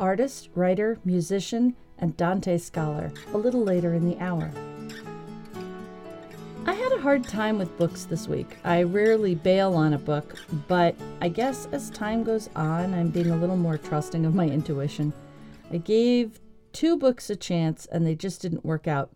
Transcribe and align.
artist, 0.00 0.48
writer, 0.54 0.98
musician, 1.04 1.76
and 1.98 2.16
Dante 2.16 2.56
scholar, 2.58 3.12
a 3.32 3.38
little 3.38 3.62
later 3.62 3.94
in 3.94 4.08
the 4.08 4.18
hour. 4.18 4.50
I 6.66 6.72
had 6.72 6.92
a 6.92 7.00
hard 7.00 7.24
time 7.24 7.58
with 7.58 7.76
books 7.78 8.04
this 8.04 8.26
week. 8.26 8.56
I 8.64 8.82
rarely 8.82 9.34
bail 9.34 9.74
on 9.74 9.92
a 9.92 9.98
book, 9.98 10.34
but 10.66 10.96
I 11.20 11.28
guess 11.28 11.68
as 11.72 11.90
time 11.90 12.24
goes 12.24 12.48
on, 12.56 12.94
I'm 12.94 13.10
being 13.10 13.30
a 13.30 13.36
little 13.36 13.56
more 13.56 13.78
trusting 13.78 14.24
of 14.24 14.34
my 14.34 14.46
intuition. 14.46 15.12
I 15.70 15.76
gave 15.76 16.40
two 16.72 16.96
books 16.96 17.30
a 17.30 17.36
chance 17.36 17.86
and 17.86 18.06
they 18.06 18.14
just 18.14 18.42
didn't 18.42 18.64
work 18.64 18.88
out. 18.88 19.10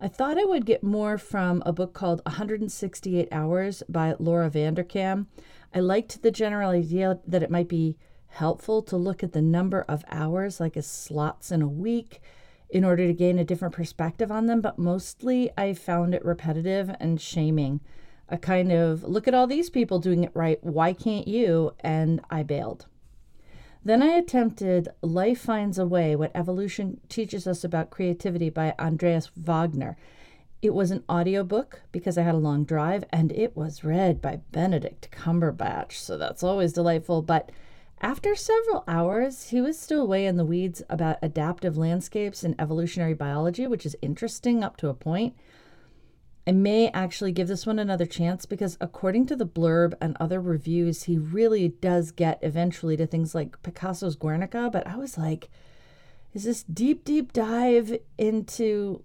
I 0.00 0.08
thought 0.08 0.38
I 0.38 0.44
would 0.44 0.66
get 0.66 0.82
more 0.82 1.16
from 1.16 1.62
a 1.64 1.72
book 1.72 1.94
called 1.94 2.20
168 2.26 3.28
Hours 3.32 3.82
by 3.88 4.14
Laura 4.18 4.50
Vanderkam. 4.50 5.26
I 5.74 5.80
liked 5.80 6.22
the 6.22 6.30
general 6.30 6.70
idea 6.70 7.18
that 7.26 7.42
it 7.42 7.50
might 7.50 7.68
be 7.68 7.96
helpful 8.28 8.82
to 8.82 8.96
look 8.96 9.22
at 9.22 9.32
the 9.32 9.42
number 9.42 9.84
of 9.88 10.04
hours, 10.10 10.60
like 10.60 10.76
as 10.76 10.86
slots 10.86 11.50
in 11.50 11.62
a 11.62 11.68
week, 11.68 12.20
in 12.68 12.84
order 12.84 13.06
to 13.06 13.12
gain 13.12 13.38
a 13.38 13.44
different 13.44 13.74
perspective 13.74 14.30
on 14.30 14.46
them, 14.46 14.60
but 14.60 14.78
mostly 14.78 15.50
I 15.56 15.74
found 15.74 16.14
it 16.14 16.24
repetitive 16.24 16.94
and 17.00 17.20
shaming. 17.20 17.80
A 18.28 18.36
kind 18.36 18.72
of 18.72 19.04
look 19.04 19.28
at 19.28 19.34
all 19.34 19.46
these 19.46 19.70
people 19.70 20.00
doing 20.00 20.24
it 20.24 20.32
right, 20.34 20.58
why 20.62 20.92
can't 20.92 21.28
you? 21.28 21.74
And 21.80 22.20
I 22.28 22.42
bailed. 22.42 22.86
Then 23.84 24.02
I 24.02 24.08
attempted 24.08 24.88
Life 25.00 25.42
Finds 25.42 25.78
a 25.78 25.86
Way 25.86 26.16
What 26.16 26.32
Evolution 26.34 27.00
Teaches 27.08 27.46
Us 27.46 27.62
About 27.62 27.90
Creativity 27.90 28.50
by 28.50 28.74
Andreas 28.80 29.30
Wagner. 29.36 29.96
It 30.60 30.74
was 30.74 30.90
an 30.90 31.04
audiobook 31.08 31.82
because 31.92 32.18
I 32.18 32.22
had 32.22 32.34
a 32.34 32.38
long 32.38 32.64
drive, 32.64 33.04
and 33.10 33.30
it 33.30 33.56
was 33.56 33.84
read 33.84 34.20
by 34.20 34.40
Benedict 34.50 35.10
Cumberbatch, 35.12 35.92
so 35.92 36.18
that's 36.18 36.42
always 36.42 36.72
delightful. 36.72 37.22
But 37.22 37.52
after 38.00 38.34
several 38.34 38.84
hours, 38.86 39.48
he 39.48 39.60
was 39.60 39.78
still 39.78 40.06
way 40.06 40.26
in 40.26 40.36
the 40.36 40.44
weeds 40.44 40.82
about 40.90 41.18
adaptive 41.22 41.76
landscapes 41.78 42.44
and 42.44 42.54
evolutionary 42.58 43.14
biology, 43.14 43.66
which 43.66 43.86
is 43.86 43.96
interesting 44.02 44.62
up 44.62 44.76
to 44.78 44.88
a 44.88 44.94
point. 44.94 45.34
I 46.46 46.52
may 46.52 46.88
actually 46.90 47.32
give 47.32 47.48
this 47.48 47.66
one 47.66 47.78
another 47.78 48.06
chance 48.06 48.46
because, 48.46 48.78
according 48.80 49.26
to 49.26 49.36
the 49.36 49.46
blurb 49.46 49.94
and 50.00 50.16
other 50.20 50.40
reviews, 50.40 51.04
he 51.04 51.18
really 51.18 51.68
does 51.68 52.12
get 52.12 52.38
eventually 52.42 52.96
to 52.98 53.06
things 53.06 53.34
like 53.34 53.60
Picasso's 53.62 54.14
Guernica. 54.14 54.70
But 54.70 54.86
I 54.86 54.96
was 54.96 55.18
like, 55.18 55.48
is 56.34 56.44
this 56.44 56.62
deep, 56.62 57.02
deep 57.02 57.32
dive 57.32 57.98
into 58.18 59.02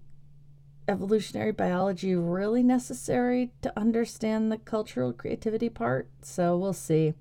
evolutionary 0.87 1.53
biology 1.53 2.13
really 2.13 2.61
necessary 2.61 3.51
to 3.61 3.73
understand 3.79 4.51
the 4.51 4.57
cultural 4.57 5.13
creativity 5.13 5.69
part? 5.69 6.09
So 6.21 6.57
we'll 6.57 6.73
see. 6.73 7.15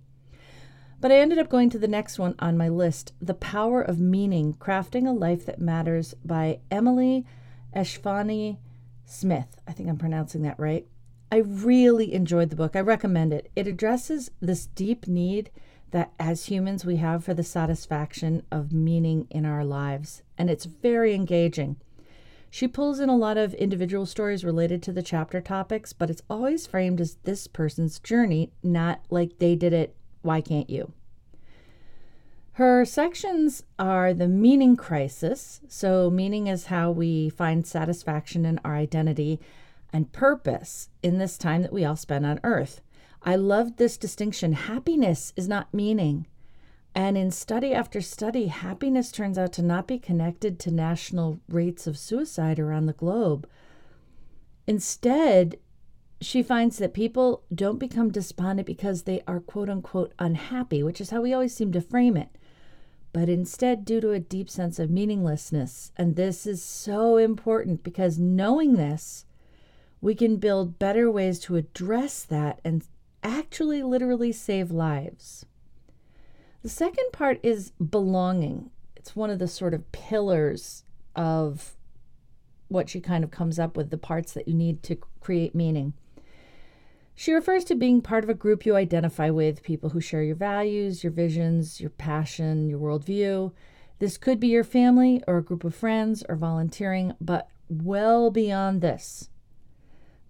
But 1.00 1.10
I 1.10 1.18
ended 1.18 1.38
up 1.38 1.48
going 1.48 1.70
to 1.70 1.78
the 1.78 1.88
next 1.88 2.18
one 2.18 2.34
on 2.38 2.58
my 2.58 2.68
list 2.68 3.14
The 3.22 3.32
Power 3.32 3.80
of 3.80 3.98
Meaning 3.98 4.52
Crafting 4.60 5.08
a 5.08 5.12
Life 5.12 5.46
That 5.46 5.58
Matters 5.58 6.14
by 6.22 6.60
Emily 6.70 7.24
Esfahani 7.74 8.58
Smith. 9.06 9.62
I 9.66 9.72
think 9.72 9.88
I'm 9.88 9.96
pronouncing 9.96 10.42
that 10.42 10.60
right. 10.60 10.86
I 11.32 11.38
really 11.38 12.12
enjoyed 12.12 12.50
the 12.50 12.56
book. 12.56 12.76
I 12.76 12.80
recommend 12.80 13.32
it. 13.32 13.50
It 13.56 13.66
addresses 13.66 14.30
this 14.40 14.66
deep 14.66 15.06
need 15.06 15.50
that 15.90 16.12
as 16.18 16.46
humans 16.46 16.84
we 16.84 16.96
have 16.96 17.24
for 17.24 17.32
the 17.32 17.44
satisfaction 17.44 18.42
of 18.52 18.70
meaning 18.70 19.26
in 19.30 19.46
our 19.46 19.64
lives, 19.64 20.22
and 20.36 20.50
it's 20.50 20.66
very 20.66 21.14
engaging. 21.14 21.76
She 22.50 22.68
pulls 22.68 23.00
in 23.00 23.08
a 23.08 23.16
lot 23.16 23.38
of 23.38 23.54
individual 23.54 24.04
stories 24.04 24.44
related 24.44 24.82
to 24.82 24.92
the 24.92 25.02
chapter 25.02 25.40
topics, 25.40 25.94
but 25.94 26.10
it's 26.10 26.22
always 26.28 26.66
framed 26.66 27.00
as 27.00 27.14
this 27.22 27.46
person's 27.46 27.98
journey, 28.00 28.52
not 28.62 29.00
like 29.08 29.38
they 29.38 29.56
did 29.56 29.72
it 29.72 29.96
why 30.22 30.40
can't 30.40 30.68
you? 30.68 30.92
Her 32.60 32.84
sections 32.84 33.62
are 33.78 34.12
the 34.12 34.28
meaning 34.28 34.76
crisis. 34.76 35.62
So, 35.66 36.10
meaning 36.10 36.46
is 36.46 36.66
how 36.66 36.90
we 36.90 37.30
find 37.30 37.66
satisfaction 37.66 38.44
in 38.44 38.60
our 38.62 38.76
identity 38.76 39.40
and 39.94 40.12
purpose 40.12 40.90
in 41.02 41.16
this 41.16 41.38
time 41.38 41.62
that 41.62 41.72
we 41.72 41.86
all 41.86 41.96
spend 41.96 42.26
on 42.26 42.38
earth. 42.44 42.82
I 43.22 43.36
loved 43.36 43.78
this 43.78 43.96
distinction. 43.96 44.52
Happiness 44.52 45.32
is 45.36 45.48
not 45.48 45.72
meaning. 45.72 46.26
And 46.94 47.16
in 47.16 47.30
study 47.30 47.72
after 47.72 48.02
study, 48.02 48.48
happiness 48.48 49.10
turns 49.10 49.38
out 49.38 49.54
to 49.54 49.62
not 49.62 49.86
be 49.86 49.98
connected 49.98 50.58
to 50.58 50.70
national 50.70 51.40
rates 51.48 51.86
of 51.86 51.96
suicide 51.96 52.58
around 52.58 52.84
the 52.84 52.92
globe. 52.92 53.48
Instead, 54.66 55.56
she 56.20 56.42
finds 56.42 56.76
that 56.76 56.92
people 56.92 57.42
don't 57.54 57.78
become 57.78 58.10
despondent 58.10 58.66
because 58.66 59.04
they 59.04 59.22
are 59.26 59.40
quote 59.40 59.70
unquote 59.70 60.12
unhappy, 60.18 60.82
which 60.82 61.00
is 61.00 61.08
how 61.08 61.22
we 61.22 61.32
always 61.32 61.54
seem 61.54 61.72
to 61.72 61.80
frame 61.80 62.18
it, 62.18 62.36
but 63.12 63.28
instead 63.28 63.84
due 63.84 64.00
to 64.00 64.12
a 64.12 64.20
deep 64.20 64.48
sense 64.48 64.78
of 64.78 64.90
meaninglessness. 64.90 65.92
And 65.96 66.16
this 66.16 66.46
is 66.46 66.62
so 66.62 67.16
important 67.16 67.82
because 67.82 68.18
knowing 68.18 68.74
this, 68.74 69.24
we 70.00 70.14
can 70.14 70.36
build 70.36 70.78
better 70.78 71.10
ways 71.10 71.38
to 71.40 71.56
address 71.56 72.24
that 72.24 72.60
and 72.64 72.84
actually 73.22 73.82
literally 73.82 74.32
save 74.32 74.70
lives. 74.70 75.44
The 76.62 76.68
second 76.68 77.06
part 77.12 77.40
is 77.42 77.70
belonging. 77.72 78.70
It's 78.96 79.16
one 79.16 79.30
of 79.30 79.38
the 79.38 79.48
sort 79.48 79.74
of 79.74 79.90
pillars 79.92 80.84
of 81.16 81.76
what 82.68 82.88
she 82.88 83.00
kind 83.00 83.24
of 83.24 83.30
comes 83.30 83.58
up 83.58 83.76
with 83.76 83.90
the 83.90 83.98
parts 83.98 84.32
that 84.32 84.46
you 84.46 84.54
need 84.54 84.82
to 84.84 84.96
create 85.20 85.54
meaning. 85.54 85.94
She 87.20 87.34
refers 87.34 87.64
to 87.64 87.74
being 87.74 88.00
part 88.00 88.24
of 88.24 88.30
a 88.30 88.34
group 88.34 88.64
you 88.64 88.76
identify 88.76 89.28
with, 89.28 89.62
people 89.62 89.90
who 89.90 90.00
share 90.00 90.22
your 90.22 90.36
values, 90.36 91.04
your 91.04 91.12
visions, 91.12 91.78
your 91.78 91.90
passion, 91.90 92.66
your 92.66 92.78
worldview. 92.78 93.52
This 93.98 94.16
could 94.16 94.40
be 94.40 94.48
your 94.48 94.64
family 94.64 95.22
or 95.28 95.36
a 95.36 95.42
group 95.42 95.62
of 95.62 95.74
friends 95.74 96.24
or 96.30 96.34
volunteering, 96.34 97.12
but 97.20 97.50
well 97.68 98.30
beyond 98.30 98.80
this. 98.80 99.28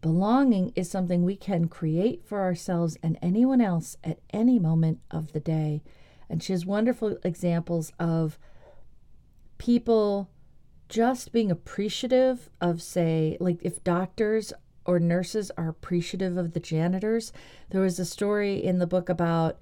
Belonging 0.00 0.72
is 0.74 0.90
something 0.90 1.22
we 1.22 1.36
can 1.36 1.68
create 1.68 2.24
for 2.26 2.40
ourselves 2.40 2.98
and 3.04 3.16
anyone 3.22 3.60
else 3.60 3.96
at 4.02 4.18
any 4.30 4.58
moment 4.58 4.98
of 5.12 5.32
the 5.32 5.38
day. 5.38 5.84
And 6.28 6.42
she 6.42 6.52
has 6.52 6.66
wonderful 6.66 7.18
examples 7.22 7.92
of 8.00 8.36
people 9.58 10.28
just 10.88 11.30
being 11.30 11.52
appreciative 11.52 12.50
of, 12.60 12.82
say, 12.82 13.36
like 13.38 13.60
if 13.62 13.84
doctors 13.84 14.52
or 14.90 14.98
nurses 14.98 15.52
are 15.56 15.68
appreciative 15.68 16.36
of 16.36 16.52
the 16.52 16.60
janitors. 16.60 17.32
There 17.70 17.80
was 17.80 18.00
a 18.00 18.04
story 18.04 18.62
in 18.62 18.80
the 18.80 18.86
book 18.88 19.08
about 19.08 19.58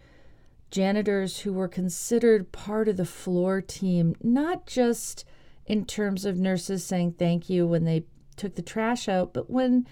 janitors 0.70 1.40
who 1.40 1.52
were 1.52 1.68
considered 1.68 2.50
part 2.50 2.88
of 2.88 2.96
the 2.96 3.04
floor 3.04 3.60
team, 3.60 4.16
not 4.22 4.66
just 4.66 5.26
in 5.66 5.84
terms 5.84 6.24
of 6.24 6.38
nurses 6.38 6.82
saying 6.82 7.12
thank 7.12 7.50
you 7.50 7.66
when 7.66 7.84
they 7.84 8.04
took 8.36 8.54
the 8.54 8.62
trash 8.62 9.06
out, 9.06 9.34
but 9.34 9.50
when 9.50 9.86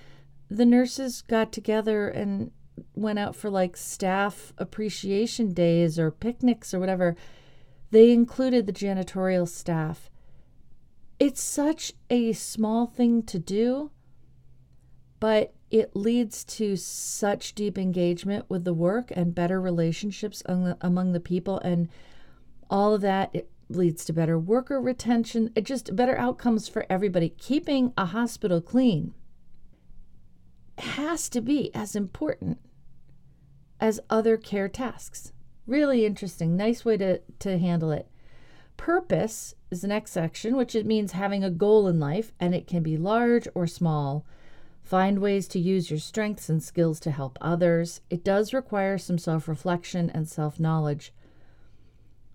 the 0.49 0.65
nurses 0.65 1.21
got 1.23 1.53
together 1.53 2.09
and 2.09 2.51
went 2.95 3.19
out 3.19 3.37
for 3.37 3.51
like 3.51 3.77
staff 3.77 4.55
appreciation 4.57 5.53
days 5.53 5.99
or 5.99 6.11
picnics 6.11 6.73
or 6.73 6.81
whatever, 6.81 7.15
they 7.91 8.11
included 8.11 8.67
the 8.67 8.73
janitorial 8.73 9.47
staff. 9.47 10.09
It's 11.19 11.43
such 11.43 11.93
a 12.09 12.33
small 12.33 12.87
thing 12.87 13.23
to 13.25 13.39
do, 13.39 13.91
but 15.21 15.53
it 15.71 15.97
leads 15.97 16.45
to 16.45 16.77
such 16.77 17.55
deep 17.55 17.77
engagement 17.77 18.45
with 18.49 18.65
the 18.65 18.75
work 18.75 19.11
and 19.15 19.35
better 19.35 19.61
relationships 19.61 20.43
among 20.47 21.13
the 21.13 21.21
people 21.21 21.59
and 21.61 21.89
all 22.71 22.95
of 22.95 23.01
that 23.01 23.31
it 23.33 23.51
leads 23.69 24.05
to 24.05 24.13
better 24.13 24.39
worker 24.39 24.81
retention 24.81 25.51
it 25.57 25.65
just 25.65 25.97
better 25.97 26.17
outcomes 26.17 26.69
for 26.69 26.87
everybody. 26.89 27.31
Keeping 27.31 27.93
a 27.97 28.07
hospital 28.07 28.61
clean 28.61 29.15
has 30.79 31.29
to 31.31 31.41
be 31.41 31.75
as 31.75 31.97
important 31.97 32.59
as 33.81 34.01
other 34.09 34.37
care 34.37 34.69
tasks. 34.69 35.33
Really 35.67 36.07
interesting 36.07 36.57
nice 36.57 36.85
way 36.85 36.97
to, 36.99 37.21
to 37.41 37.59
handle 37.59 37.91
it. 37.91 38.09
Purpose 38.77 39.55
is 39.71 39.81
the 39.81 39.89
next 39.89 40.13
section 40.13 40.57
which 40.57 40.77
it 40.77 40.87
means 40.87 41.13
having 41.13 41.43
a 41.43 41.51
goal 41.51 41.89
in 41.89 41.99
life 41.99 42.33
and 42.39 42.55
it 42.55 42.69
can 42.69 42.85
be 42.85 42.97
large 42.97 43.49
or 43.55 43.67
small 43.67 44.25
Find 44.87 45.19
ways 45.19 45.49
to 45.49 45.59
use 45.59 45.91
your 45.91 45.99
strengths 45.99 46.49
and 46.49 46.63
skills 46.63 47.01
to 47.01 47.11
help 47.11 47.39
others. 47.41 48.03
It 48.09 48.23
does 48.23 48.55
require 48.55 48.99
some 48.99 49.19
self 49.19 49.49
reflection 49.49 50.09
and 50.11 50.29
self 50.29 50.61
knowledge. 50.61 51.13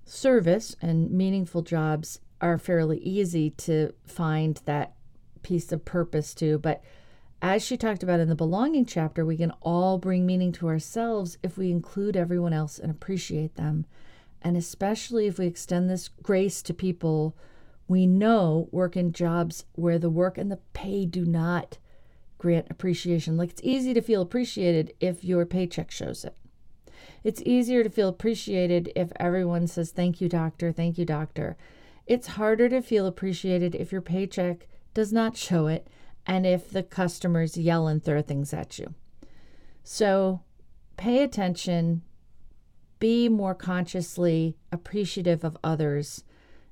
Service 0.03 0.75
and 0.81 1.09
meaningful 1.11 1.61
jobs 1.61 2.19
are 2.41 2.57
fairly 2.57 2.97
easy 2.97 3.51
to 3.51 3.93
find 4.05 4.59
that 4.65 4.95
piece 5.43 5.71
of 5.71 5.85
purpose 5.85 6.33
to, 6.33 6.57
but 6.57 6.83
as 7.41 7.63
she 7.63 7.77
talked 7.77 8.03
about 8.03 8.19
in 8.19 8.27
the 8.27 8.35
belonging 8.35 8.85
chapter, 8.85 9.25
we 9.25 9.37
can 9.37 9.53
all 9.61 9.97
bring 9.97 10.25
meaning 10.25 10.51
to 10.51 10.67
ourselves 10.67 11.37
if 11.41 11.57
we 11.57 11.71
include 11.71 12.17
everyone 12.17 12.51
else 12.51 12.77
and 12.77 12.91
appreciate 12.91 13.55
them. 13.55 13.85
And 14.41 14.57
especially 14.57 15.25
if 15.25 15.39
we 15.39 15.47
extend 15.47 15.89
this 15.89 16.09
grace 16.09 16.61
to 16.63 16.73
people 16.73 17.33
we 17.87 18.05
know 18.05 18.67
work 18.73 18.97
in 18.97 19.13
jobs 19.13 19.63
where 19.71 19.97
the 19.97 20.09
work 20.09 20.37
and 20.37 20.51
the 20.51 20.59
pay 20.73 21.05
do 21.05 21.23
not 21.23 21.77
grant 22.41 22.65
appreciation. 22.71 23.37
Like 23.37 23.51
it's 23.51 23.61
easy 23.63 23.93
to 23.93 24.01
feel 24.01 24.23
appreciated 24.23 24.95
if 24.99 25.23
your 25.23 25.45
paycheck 25.45 25.91
shows 25.91 26.25
it. 26.25 26.35
It's 27.23 27.43
easier 27.45 27.83
to 27.83 27.89
feel 27.89 28.09
appreciated 28.09 28.91
if 28.95 29.11
everyone 29.19 29.67
says, 29.67 29.91
Thank 29.91 30.19
you, 30.19 30.27
doctor, 30.27 30.71
thank 30.71 30.97
you, 30.97 31.05
doctor. 31.05 31.55
It's 32.07 32.29
harder 32.29 32.67
to 32.69 32.81
feel 32.81 33.05
appreciated 33.05 33.75
if 33.75 33.91
your 33.91 34.01
paycheck 34.01 34.67
does 34.95 35.13
not 35.13 35.37
show 35.37 35.67
it 35.67 35.87
and 36.25 36.47
if 36.47 36.71
the 36.71 36.81
customers 36.81 37.57
yell 37.57 37.87
and 37.87 38.03
throw 38.03 38.23
things 38.23 38.55
at 38.55 38.79
you. 38.79 38.95
So 39.83 40.41
pay 40.97 41.21
attention, 41.21 42.01
be 42.97 43.29
more 43.29 43.53
consciously 43.53 44.57
appreciative 44.71 45.43
of 45.43 45.57
others, 45.63 46.23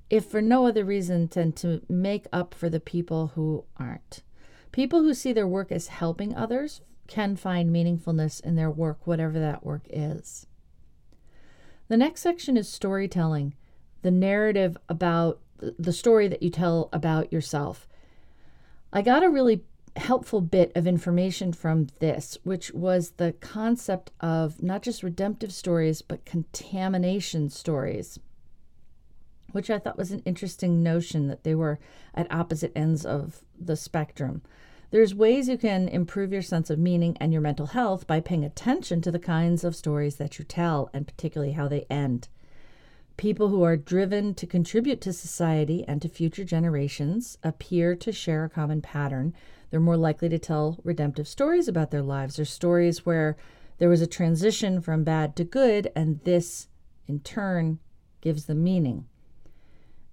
if 0.10 0.26
for 0.26 0.42
no 0.42 0.66
other 0.66 0.84
reason 0.84 1.28
than 1.28 1.52
to 1.54 1.84
make 1.88 2.26
up 2.34 2.56
for 2.56 2.70
the 2.70 2.80
people 2.80 3.34
who 3.36 3.66
aren't. 3.78 4.24
People 4.72 5.02
who 5.02 5.14
see 5.14 5.34
their 5.34 5.48
work 5.48 5.72
as 5.72 5.88
helping 5.88 6.36
others 6.36 6.82
can 7.08 7.36
find 7.36 7.74
meaningfulness 7.74 8.42
in 8.44 8.56
their 8.56 8.70
work, 8.70 9.06
whatever 9.06 9.40
that 9.40 9.66
work 9.66 9.84
is. 9.90 10.46
The 11.88 11.98
next 11.98 12.22
section 12.22 12.56
is 12.56 12.70
storytelling, 12.70 13.56
the 14.04 14.12
narrative 14.12 14.78
about 14.88 15.40
the 15.58 15.92
story 15.92 16.28
that 16.28 16.44
you 16.44 16.50
tell 16.50 16.90
about 16.94 17.34
yourself. 17.34 17.88
I 18.94 19.02
got 19.02 19.24
a 19.24 19.30
really 19.30 19.64
helpful 19.96 20.40
bit 20.40 20.72
of 20.76 20.88
information 20.88 21.52
from 21.52 21.88
this, 22.00 22.38
which 22.44 22.72
was 22.74 23.12
the 23.12 23.34
concept 23.34 24.12
of 24.22 24.62
not 24.62 24.84
just 24.84 25.04
redemptive 25.04 25.52
stories, 25.52 26.02
but 26.02 26.26
contamination 26.26 27.50
stories, 27.50 28.20
which 29.52 29.70
I 29.70 29.80
thought 29.80 29.98
was 29.98 30.12
an 30.12 30.22
interesting 30.26 30.84
notion 30.84 31.28
that 31.28 31.44
they 31.44 31.56
were 31.56 31.80
at 32.14 32.32
opposite 32.32 32.72
ends 32.76 33.06
of 33.06 33.44
the 33.60 33.76
spectrum. 33.76 34.42
There's 34.92 35.14
ways 35.14 35.48
you 35.48 35.58
can 35.58 35.88
improve 35.88 36.34
your 36.34 36.42
sense 36.42 36.72
of 36.72 36.80
meaning 36.80 37.16
and 37.20 37.32
your 37.32 37.44
mental 37.44 37.68
health 37.68 38.08
by 38.08 38.22
paying 38.22 38.44
attention 38.44 39.02
to 39.02 39.12
the 39.12 39.20
kinds 39.20 39.64
of 39.64 39.76
stories 39.76 40.16
that 40.16 40.40
you 40.40 40.46
tell 40.46 40.90
and 40.94 41.06
particularly 41.06 41.54
how 41.54 41.68
they 41.68 41.86
end. 41.92 42.28
People 43.16 43.50
who 43.50 43.62
are 43.62 43.78
driven 43.78 44.34
to 44.34 44.48
contribute 44.48 45.00
to 45.02 45.14
society 45.14 45.86
and 45.88 46.02
to 46.02 46.10
future 46.10 46.44
generations 46.44 47.38
appear 47.44 47.96
to 47.98 48.12
share 48.12 48.46
a 48.46 48.50
common 48.50 48.82
pattern. 48.82 49.34
They're 49.70 49.80
more 49.80 49.98
likely 49.98 50.30
to 50.30 50.40
tell 50.40 50.80
redemptive 50.84 51.28
stories 51.28 51.68
about 51.68 51.92
their 51.92 52.02
lives 52.02 52.40
or 52.40 52.46
stories 52.46 53.06
where 53.06 53.38
there 53.78 53.90
was 53.90 54.02
a 54.02 54.08
transition 54.08 54.82
from 54.82 55.04
bad 55.04 55.36
to 55.36 55.44
good, 55.44 55.92
and 55.96 56.20
this, 56.24 56.68
in 57.08 57.20
turn, 57.20 57.80
gives 58.22 58.46
them 58.46 58.64
meaning 58.64 59.06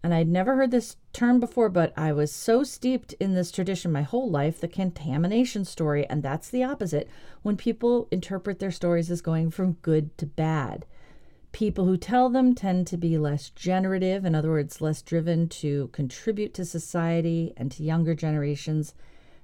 and 0.03 0.15
I'd 0.15 0.29
never 0.29 0.57
heard 0.57 0.71
this 0.71 0.97
term 1.13 1.41
before, 1.41 1.69
but 1.69 1.93
I 1.97 2.13
was 2.13 2.31
so 2.31 2.63
steeped 2.63 3.13
in 3.15 3.35
this 3.35 3.51
tradition 3.51 3.91
my 3.91 4.03
whole 4.03 4.31
life 4.31 4.61
the 4.61 4.69
contamination 4.69 5.65
story, 5.65 6.07
and 6.07 6.23
that's 6.23 6.49
the 6.49 6.63
opposite 6.63 7.09
when 7.43 7.57
people 7.57 8.07
interpret 8.11 8.59
their 8.59 8.71
stories 8.71 9.11
as 9.11 9.21
going 9.21 9.51
from 9.51 9.73
good 9.83 10.17
to 10.19 10.27
bad. 10.27 10.87
People 11.53 11.87
who 11.87 11.97
tell 11.97 12.29
them 12.29 12.55
tend 12.55 12.87
to 12.87 12.97
be 12.97 13.17
less 13.17 13.51
generative, 13.51 14.25
in 14.25 14.35
other 14.35 14.51
words, 14.51 14.81
less 14.81 15.01
driven 15.01 15.49
to 15.49 15.89
contribute 15.89 16.53
to 16.55 16.65
society 16.65 17.53
and 17.57 17.73
to 17.73 17.83
younger 17.83 18.15
generations. 18.15 18.95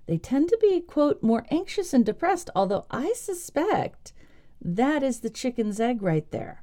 They 0.06 0.18
tend 0.18 0.48
to 0.50 0.58
be, 0.60 0.80
quote, 0.80 1.22
more 1.22 1.46
anxious 1.50 1.94
and 1.94 2.04
depressed, 2.04 2.50
although 2.54 2.84
I 2.90 3.14
suspect 3.14 4.12
that 4.60 5.02
is 5.02 5.20
the 5.20 5.30
chicken's 5.30 5.80
egg 5.80 6.02
right 6.02 6.30
there. 6.30 6.62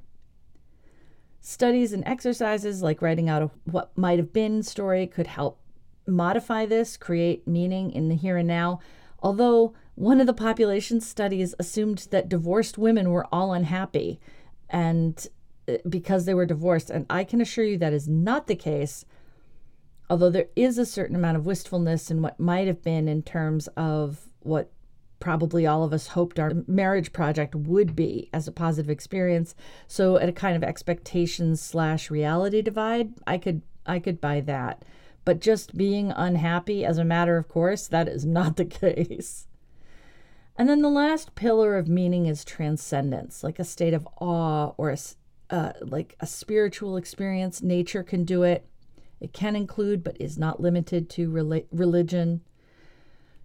Studies 1.50 1.92
and 1.92 2.06
exercises 2.06 2.80
like 2.80 3.02
writing 3.02 3.28
out 3.28 3.42
a 3.42 3.50
what 3.64 3.90
might 3.98 4.20
have 4.20 4.32
been 4.32 4.62
story 4.62 5.04
could 5.08 5.26
help 5.26 5.58
modify 6.06 6.64
this, 6.64 6.96
create 6.96 7.44
meaning 7.44 7.90
in 7.90 8.08
the 8.08 8.14
here 8.14 8.36
and 8.36 8.46
now. 8.46 8.78
Although 9.20 9.74
one 9.96 10.20
of 10.20 10.28
the 10.28 10.32
population 10.32 11.00
studies 11.00 11.56
assumed 11.58 12.06
that 12.12 12.28
divorced 12.28 12.78
women 12.78 13.10
were 13.10 13.26
all 13.32 13.52
unhappy 13.52 14.20
and 14.68 15.26
uh, 15.66 15.78
because 15.88 16.24
they 16.24 16.34
were 16.34 16.46
divorced 16.46 16.88
and 16.88 17.04
I 17.10 17.24
can 17.24 17.40
assure 17.40 17.64
you 17.64 17.78
that 17.78 17.92
is 17.92 18.06
not 18.06 18.46
the 18.46 18.54
case. 18.54 19.04
Although 20.08 20.30
there 20.30 20.50
is 20.54 20.78
a 20.78 20.86
certain 20.86 21.16
amount 21.16 21.36
of 21.36 21.46
wistfulness 21.46 22.12
in 22.12 22.22
what 22.22 22.38
might 22.38 22.68
have 22.68 22.80
been 22.80 23.08
in 23.08 23.24
terms 23.24 23.66
of 23.76 24.20
what 24.38 24.70
probably 25.20 25.66
all 25.66 25.84
of 25.84 25.92
us 25.92 26.08
hoped 26.08 26.38
our 26.38 26.52
marriage 26.66 27.12
project 27.12 27.54
would 27.54 27.94
be 27.94 28.28
as 28.32 28.48
a 28.48 28.52
positive 28.52 28.90
experience. 28.90 29.54
So 29.86 30.16
at 30.16 30.28
a 30.28 30.32
kind 30.32 30.56
of 30.56 30.64
expectations 30.64 31.60
slash 31.60 32.10
reality 32.10 32.62
divide, 32.62 33.12
I 33.26 33.38
could 33.38 33.62
I 33.86 33.98
could 33.98 34.20
buy 34.20 34.40
that. 34.40 34.84
But 35.24 35.40
just 35.40 35.76
being 35.76 36.10
unhappy 36.10 36.84
as 36.84 36.98
a 36.98 37.04
matter 37.04 37.36
of 37.36 37.48
course, 37.48 37.86
that 37.88 38.08
is 38.08 38.24
not 38.24 38.56
the 38.56 38.64
case. 38.64 39.46
And 40.56 40.68
then 40.68 40.82
the 40.82 40.90
last 40.90 41.34
pillar 41.34 41.76
of 41.78 41.88
meaning 41.88 42.26
is 42.26 42.44
transcendence, 42.44 43.42
like 43.42 43.58
a 43.58 43.64
state 43.64 43.94
of 43.94 44.06
awe 44.20 44.72
or 44.76 44.90
a, 44.90 44.98
uh, 45.48 45.72
like 45.80 46.16
a 46.20 46.26
spiritual 46.26 46.96
experience. 46.96 47.62
Nature 47.62 48.02
can 48.02 48.24
do 48.24 48.42
it. 48.42 48.66
It 49.20 49.32
can 49.32 49.56
include, 49.56 50.02
but 50.02 50.20
is 50.20 50.38
not 50.38 50.60
limited 50.60 51.08
to 51.10 51.30
rela- 51.30 51.66
religion. 51.70 52.42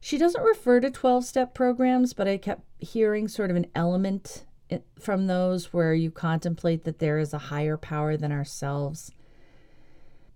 She 0.06 0.20
doesn't 0.20 0.44
refer 0.44 0.82
to 0.82 0.92
12 0.92 1.26
step 1.26 1.56
programs, 1.56 2.14
but 2.14 2.28
I 2.28 2.38
kept 2.38 2.62
hearing 2.78 3.28
sort 3.28 3.50
of 3.50 3.56
an 3.58 3.66
element 3.74 4.46
from 5.00 5.26
those 5.26 5.74
where 5.74 5.96
you 5.96 6.12
contemplate 6.12 6.84
that 6.84 7.00
there 7.00 7.18
is 7.18 7.34
a 7.34 7.40
higher 7.50 7.76
power 7.76 8.16
than 8.16 8.32
ourselves. 8.32 9.12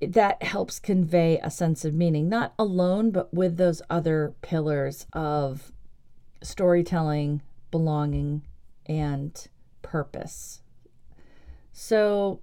That 0.01 0.41
helps 0.41 0.79
convey 0.79 1.39
a 1.43 1.51
sense 1.51 1.85
of 1.85 1.93
meaning, 1.93 2.27
not 2.27 2.55
alone, 2.57 3.11
but 3.11 3.31
with 3.31 3.57
those 3.57 3.83
other 3.91 4.33
pillars 4.41 5.05
of 5.13 5.71
storytelling, 6.41 7.43
belonging, 7.69 8.41
and 8.87 9.47
purpose. 9.83 10.63
So 11.73 12.39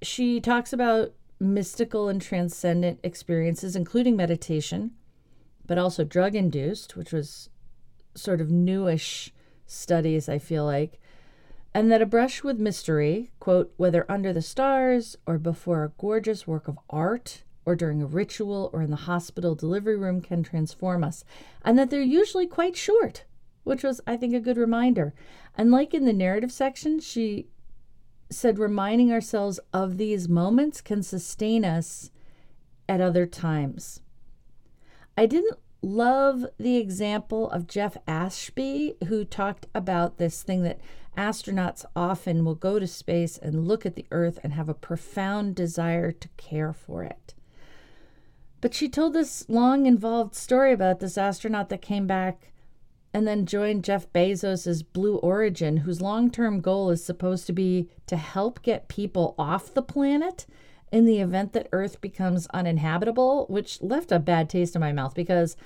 she 0.00 0.40
talks 0.40 0.72
about 0.72 1.12
mystical 1.38 2.08
and 2.08 2.22
transcendent 2.22 3.00
experiences, 3.02 3.76
including 3.76 4.16
meditation 4.16 4.92
but 5.66 5.78
also 5.78 6.04
drug 6.04 6.34
induced, 6.34 6.96
which 6.96 7.12
was 7.12 7.48
sort 8.14 8.40
of 8.40 8.50
newish 8.50 9.32
studies, 9.66 10.28
I 10.28 10.38
feel 10.38 10.64
like. 10.64 11.00
And 11.72 11.90
that 11.90 12.02
a 12.02 12.06
brush 12.06 12.44
with 12.44 12.60
mystery, 12.60 13.30
quote, 13.40 13.72
whether 13.76 14.10
under 14.10 14.32
the 14.32 14.42
stars 14.42 15.16
or 15.26 15.38
before 15.38 15.82
a 15.82 15.92
gorgeous 15.98 16.46
work 16.46 16.68
of 16.68 16.78
art 16.88 17.42
or 17.66 17.74
during 17.74 18.02
a 18.02 18.06
ritual 18.06 18.70
or 18.72 18.82
in 18.82 18.90
the 18.90 18.96
hospital 18.96 19.54
delivery 19.54 19.96
room 19.96 20.20
can 20.20 20.42
transform 20.42 21.02
us, 21.02 21.24
and 21.64 21.78
that 21.78 21.90
they're 21.90 22.02
usually 22.02 22.46
quite 22.46 22.76
short, 22.76 23.24
which 23.64 23.82
was, 23.82 24.00
I 24.06 24.16
think, 24.16 24.34
a 24.34 24.40
good 24.40 24.58
reminder. 24.58 25.14
And 25.56 25.70
like 25.70 25.94
in 25.94 26.04
the 26.04 26.12
narrative 26.12 26.52
section, 26.52 27.00
she 27.00 27.48
said 28.30 28.58
reminding 28.58 29.12
ourselves 29.12 29.58
of 29.72 29.96
these 29.96 30.28
moments 30.28 30.80
can 30.80 31.02
sustain 31.02 31.64
us 31.64 32.10
at 32.88 33.00
other 33.00 33.26
times. 33.26 34.00
I 35.16 35.26
didn't 35.26 35.58
love 35.80 36.46
the 36.58 36.76
example 36.76 37.50
of 37.50 37.66
Jeff 37.66 37.96
Ashby, 38.06 38.94
who 39.08 39.24
talked 39.24 39.66
about 39.74 40.18
this 40.18 40.42
thing 40.42 40.62
that 40.62 40.80
astronauts 41.16 41.84
often 41.94 42.44
will 42.44 42.54
go 42.54 42.78
to 42.78 42.86
space 42.86 43.38
and 43.38 43.68
look 43.68 43.86
at 43.86 43.94
the 43.94 44.06
Earth 44.10 44.38
and 44.42 44.54
have 44.54 44.68
a 44.68 44.74
profound 44.74 45.54
desire 45.54 46.10
to 46.10 46.28
care 46.36 46.72
for 46.72 47.04
it. 47.04 47.34
But 48.60 48.74
she 48.74 48.88
told 48.88 49.12
this 49.12 49.48
long, 49.48 49.86
involved 49.86 50.34
story 50.34 50.72
about 50.72 51.00
this 51.00 51.18
astronaut 51.18 51.68
that 51.68 51.82
came 51.82 52.06
back 52.06 52.50
and 53.12 53.28
then 53.28 53.46
joined 53.46 53.84
Jeff 53.84 54.12
Bezos' 54.12 54.82
Blue 54.92 55.16
Origin, 55.16 55.78
whose 55.78 56.00
long 56.00 56.30
term 56.30 56.60
goal 56.60 56.90
is 56.90 57.04
supposed 57.04 57.46
to 57.46 57.52
be 57.52 57.88
to 58.06 58.16
help 58.16 58.62
get 58.62 58.88
people 58.88 59.36
off 59.38 59.72
the 59.72 59.82
planet 59.82 60.46
in 60.94 61.06
the 61.06 61.18
event 61.18 61.52
that 61.52 61.68
Earth 61.72 62.00
becomes 62.00 62.46
uninhabitable, 62.54 63.46
which 63.48 63.82
left 63.82 64.12
a 64.12 64.20
bad 64.20 64.48
taste 64.48 64.76
in 64.76 64.80
my 64.80 64.92
mouth 64.92 65.12
because 65.12 65.56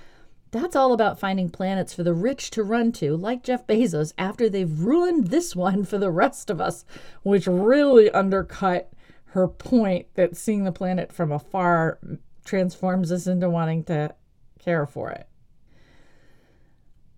that's 0.53 0.75
all 0.75 0.95
about 0.95 1.21
finding 1.21 1.51
planets 1.51 1.93
for 1.93 2.03
the 2.03 2.15
rich 2.15 2.51
to 2.53 2.63
run 2.63 2.93
to, 2.93 3.15
like 3.15 3.43
Jeff 3.43 3.67
Bezos, 3.67 4.15
after 4.17 4.49
they've 4.49 4.81
ruined 4.81 5.27
this 5.27 5.55
one 5.55 5.85
for 5.85 5.99
the 5.99 6.11
rest 6.11 6.49
of 6.49 6.63
us, 6.63 6.87
which 7.25 7.47
really 7.47 8.11
undercut 8.11 8.91
her 9.33 9.47
point 9.47 10.07
that 10.15 10.35
seeing 10.35 10.65
the 10.65 10.73
planet 10.73 11.13
from 11.13 11.31
afar 11.31 11.99
transforms 12.47 13.13
us 13.13 13.27
into 13.27 13.51
wanting 13.51 13.85
to 13.85 14.15
care 14.59 14.87
for 14.87 15.11
it. 15.11 15.29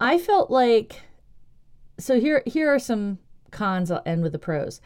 I 0.00 0.18
felt 0.18 0.50
like 0.50 1.02
so 1.96 2.18
here 2.18 2.42
here 2.44 2.74
are 2.74 2.80
some 2.80 3.20
cons 3.52 3.88
I'll 3.88 4.02
end 4.04 4.24
with 4.24 4.32
the 4.32 4.38
pros. 4.40 4.80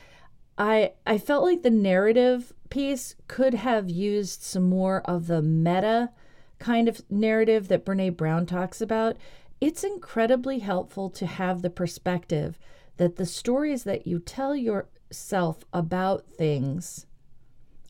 I 0.59 0.93
I 1.07 1.17
felt 1.17 1.45
like 1.45 1.63
the 1.63 1.71
narrative 1.71 2.53
piece 2.75 3.15
could 3.29 3.55
have 3.55 3.89
used 3.89 4.43
some 4.43 4.65
more 4.65 5.01
of 5.03 5.29
the 5.29 5.41
meta 5.41 6.11
kind 6.59 6.89
of 6.89 7.09
narrative 7.09 7.69
that 7.69 7.85
Brene 7.85 8.17
Brown 8.17 8.47
talks 8.47 8.81
about. 8.81 9.17
It's 9.61 9.85
incredibly 9.85 10.59
helpful 10.59 11.09
to 11.11 11.25
have 11.25 11.63
the 11.63 11.71
perspective 11.71 12.59
that 12.97 13.15
the 13.15 13.27
stories 13.27 13.85
that 13.85 14.09
you 14.09 14.19
tell 14.19 14.57
yourself 14.57 15.65
about 15.73 16.27
things 16.27 17.07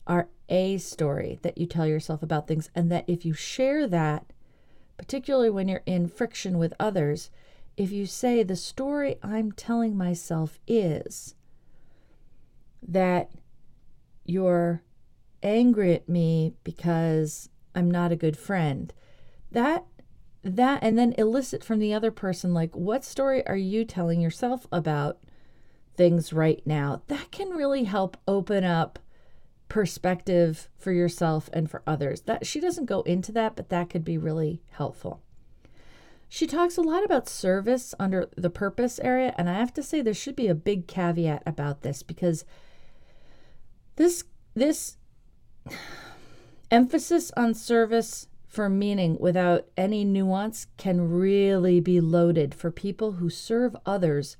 are 0.05 0.29
a 0.49 0.77
story 0.77 1.39
that 1.41 1.57
you 1.57 1.65
tell 1.65 1.87
yourself 1.87 2.21
about 2.21 2.47
things, 2.47 2.69
and 2.75 2.91
that 2.91 3.05
if 3.07 3.25
you 3.25 3.33
share 3.33 3.87
that, 3.87 4.33
particularly 4.99 5.49
when 5.49 5.67
you're 5.67 5.81
in 5.87 6.07
friction 6.07 6.59
with 6.59 6.75
others, 6.79 7.31
if 7.75 7.91
you 7.91 8.05
say 8.05 8.43
the 8.43 8.55
story 8.55 9.15
I'm 9.23 9.51
telling 9.51 9.97
myself 9.97 10.59
is 10.67 11.33
that 12.87 13.31
you're 14.25 14.81
angry 15.43 15.93
at 15.93 16.09
me 16.09 16.53
because 16.63 17.49
I'm 17.75 17.89
not 17.89 18.11
a 18.11 18.17
good 18.17 18.37
friend, 18.37 18.93
that 19.51 19.85
that 20.43 20.79
and 20.83 20.97
then 20.97 21.15
elicit 21.17 21.63
from 21.63 21.79
the 21.79 21.93
other 21.93 22.11
person 22.11 22.53
like 22.53 22.75
what 22.75 23.03
story 23.03 23.45
are 23.47 23.57
you 23.57 23.83
telling 23.83 24.21
yourself 24.21 24.67
about 24.71 25.17
things 25.95 26.31
right 26.33 26.61
now? 26.65 27.01
That 27.07 27.31
can 27.31 27.49
really 27.49 27.85
help 27.85 28.17
open 28.27 28.63
up 28.63 28.99
perspective 29.69 30.69
for 30.77 30.91
yourself 30.91 31.49
and 31.51 31.69
for 31.69 31.81
others. 31.87 32.21
That 32.21 32.45
she 32.45 32.59
doesn't 32.59 32.85
go 32.85 33.01
into 33.01 33.31
that 33.31 33.55
but 33.55 33.69
that 33.69 33.89
could 33.89 34.05
be 34.05 34.17
really 34.17 34.61
helpful. 34.71 35.21
She 36.29 36.47
talks 36.47 36.77
a 36.77 36.81
lot 36.81 37.03
about 37.03 37.29
service 37.29 37.95
under 37.99 38.29
the 38.35 38.49
purpose 38.49 38.99
area 38.99 39.33
and 39.37 39.49
i 39.49 39.53
have 39.53 39.73
to 39.73 39.83
say 39.83 40.01
there 40.01 40.13
should 40.13 40.35
be 40.35 40.47
a 40.47 40.55
big 40.55 40.87
caveat 40.87 41.43
about 41.45 41.81
this 41.81 42.03
because 42.03 42.45
this 43.95 44.23
this 44.53 44.97
emphasis 46.71 47.31
on 47.37 47.53
service 47.53 48.27
for 48.47 48.69
meaning 48.69 49.17
without 49.19 49.65
any 49.75 50.05
nuance 50.05 50.67
can 50.77 51.09
really 51.09 51.79
be 51.79 51.99
loaded 51.99 52.55
for 52.55 52.71
people 52.71 53.13
who 53.13 53.29
serve 53.29 53.75
others 53.85 54.37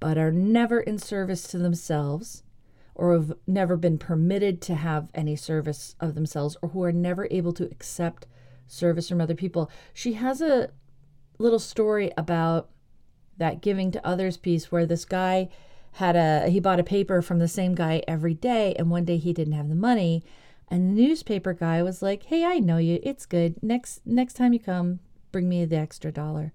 but 0.00 0.18
are 0.18 0.30
never 0.30 0.80
in 0.80 0.98
service 0.98 1.44
to 1.44 1.58
themselves 1.58 2.42
or 2.94 3.14
have 3.14 3.32
never 3.46 3.76
been 3.76 3.98
permitted 3.98 4.60
to 4.60 4.74
have 4.74 5.08
any 5.14 5.34
service 5.34 5.96
of 5.98 6.14
themselves 6.14 6.56
or 6.62 6.68
who 6.70 6.82
are 6.82 6.92
never 6.92 7.26
able 7.30 7.52
to 7.52 7.64
accept 7.64 8.26
service 8.66 9.08
from 9.08 9.20
other 9.20 9.34
people. 9.34 9.70
She 9.92 10.12
has 10.14 10.40
a 10.40 10.70
little 11.38 11.58
story 11.58 12.12
about 12.16 12.70
that 13.36 13.60
giving 13.60 13.90
to 13.90 14.06
others 14.06 14.36
piece 14.36 14.70
where 14.70 14.86
this 14.86 15.04
guy 15.04 15.48
had 15.94 16.16
a 16.16 16.48
he 16.48 16.60
bought 16.60 16.80
a 16.80 16.84
paper 16.84 17.22
from 17.22 17.38
the 17.38 17.48
same 17.48 17.74
guy 17.74 18.02
every 18.08 18.34
day 18.34 18.74
and 18.78 18.90
one 18.90 19.04
day 19.04 19.16
he 19.16 19.32
didn't 19.32 19.54
have 19.54 19.68
the 19.68 19.74
money 19.74 20.24
and 20.68 20.96
the 20.96 21.02
newspaper 21.06 21.52
guy 21.52 21.82
was 21.82 22.02
like, 22.02 22.24
"Hey, 22.24 22.44
I 22.44 22.58
know 22.58 22.78
you. 22.78 22.98
It's 23.02 23.26
good. 23.26 23.62
Next 23.62 24.00
next 24.06 24.34
time 24.34 24.52
you 24.52 24.58
come, 24.58 25.00
bring 25.30 25.48
me 25.48 25.64
the 25.64 25.76
extra 25.76 26.10
dollar." 26.10 26.52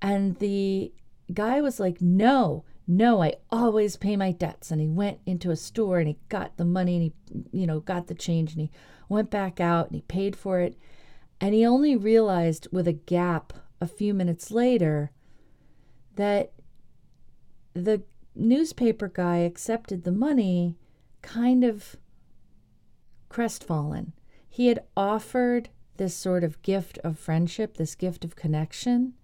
And 0.00 0.36
the 0.38 0.92
guy 1.34 1.60
was 1.60 1.80
like, 1.80 2.00
"No, 2.00 2.64
no, 2.86 3.22
I 3.22 3.34
always 3.50 3.96
pay 3.96 4.16
my 4.16 4.32
debts." 4.32 4.70
And 4.70 4.80
he 4.80 4.88
went 4.88 5.18
into 5.26 5.50
a 5.50 5.56
store 5.56 5.98
and 5.98 6.08
he 6.08 6.18
got 6.28 6.56
the 6.56 6.64
money 6.64 6.94
and 6.96 7.02
he, 7.02 7.60
you 7.60 7.66
know, 7.66 7.80
got 7.80 8.06
the 8.06 8.14
change 8.14 8.52
and 8.52 8.62
he 8.62 8.70
went 9.08 9.30
back 9.30 9.60
out 9.60 9.88
and 9.88 9.96
he 9.96 10.02
paid 10.02 10.36
for 10.36 10.60
it. 10.60 10.76
And 11.40 11.54
he 11.54 11.66
only 11.66 11.96
realized 11.96 12.68
with 12.72 12.88
a 12.88 12.92
gap 12.92 13.52
a 13.80 13.86
few 13.86 14.14
minutes 14.14 14.50
later 14.50 15.10
that 16.16 16.52
the 17.74 18.02
newspaper 18.38 19.08
guy 19.08 19.38
accepted 19.38 20.04
the 20.04 20.12
money 20.12 20.76
kind 21.22 21.64
of 21.64 21.96
crestfallen. 23.28 24.12
He 24.48 24.68
had 24.68 24.84
offered 24.96 25.68
this 25.96 26.14
sort 26.14 26.44
of 26.44 26.62
gift 26.62 26.98
of 27.04 27.18
friendship, 27.18 27.76
this 27.76 27.94
gift 27.94 28.24
of 28.24 28.36
connection, 28.36 29.14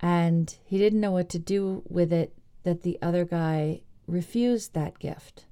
and 0.00 0.56
he 0.64 0.76
didn't 0.76 1.00
know 1.00 1.12
what 1.12 1.28
to 1.30 1.38
do 1.38 1.82
with 1.88 2.12
it 2.12 2.36
that 2.64 2.82
the 2.82 2.98
other 3.00 3.24
guy 3.24 3.80
refused 4.06 4.74
that 4.74 4.98
gift. 4.98 5.46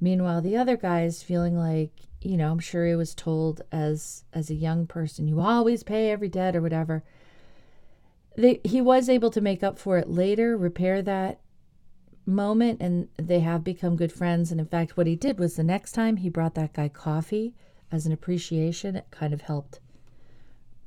Meanwhile, 0.00 0.40
the 0.40 0.56
other 0.56 0.76
guy 0.76 1.04
is 1.04 1.22
feeling 1.22 1.56
like, 1.56 1.92
you 2.20 2.36
know, 2.36 2.50
I'm 2.50 2.58
sure 2.58 2.86
he 2.86 2.94
was 2.94 3.14
told 3.14 3.62
as 3.70 4.24
as 4.32 4.50
a 4.50 4.54
young 4.54 4.86
person, 4.86 5.28
you 5.28 5.40
always 5.40 5.82
pay 5.82 6.10
every 6.10 6.28
debt 6.28 6.56
or 6.56 6.60
whatever. 6.60 7.04
They, 8.36 8.60
he 8.64 8.80
was 8.80 9.08
able 9.08 9.30
to 9.30 9.40
make 9.40 9.62
up 9.62 9.78
for 9.78 9.98
it 9.98 10.08
later, 10.08 10.56
repair 10.56 11.02
that 11.02 11.40
moment 12.24 12.80
and 12.80 13.08
they 13.16 13.40
have 13.40 13.64
become 13.64 13.96
good 13.96 14.12
friends. 14.12 14.50
And 14.50 14.60
in 14.60 14.66
fact, 14.66 14.96
what 14.96 15.06
he 15.06 15.16
did 15.16 15.38
was 15.38 15.56
the 15.56 15.64
next 15.64 15.92
time 15.92 16.16
he 16.16 16.28
brought 16.28 16.54
that 16.54 16.72
guy 16.72 16.88
coffee 16.88 17.54
as 17.90 18.06
an 18.06 18.12
appreciation, 18.12 18.96
it 18.96 19.06
kind 19.10 19.34
of 19.34 19.42
helped 19.42 19.80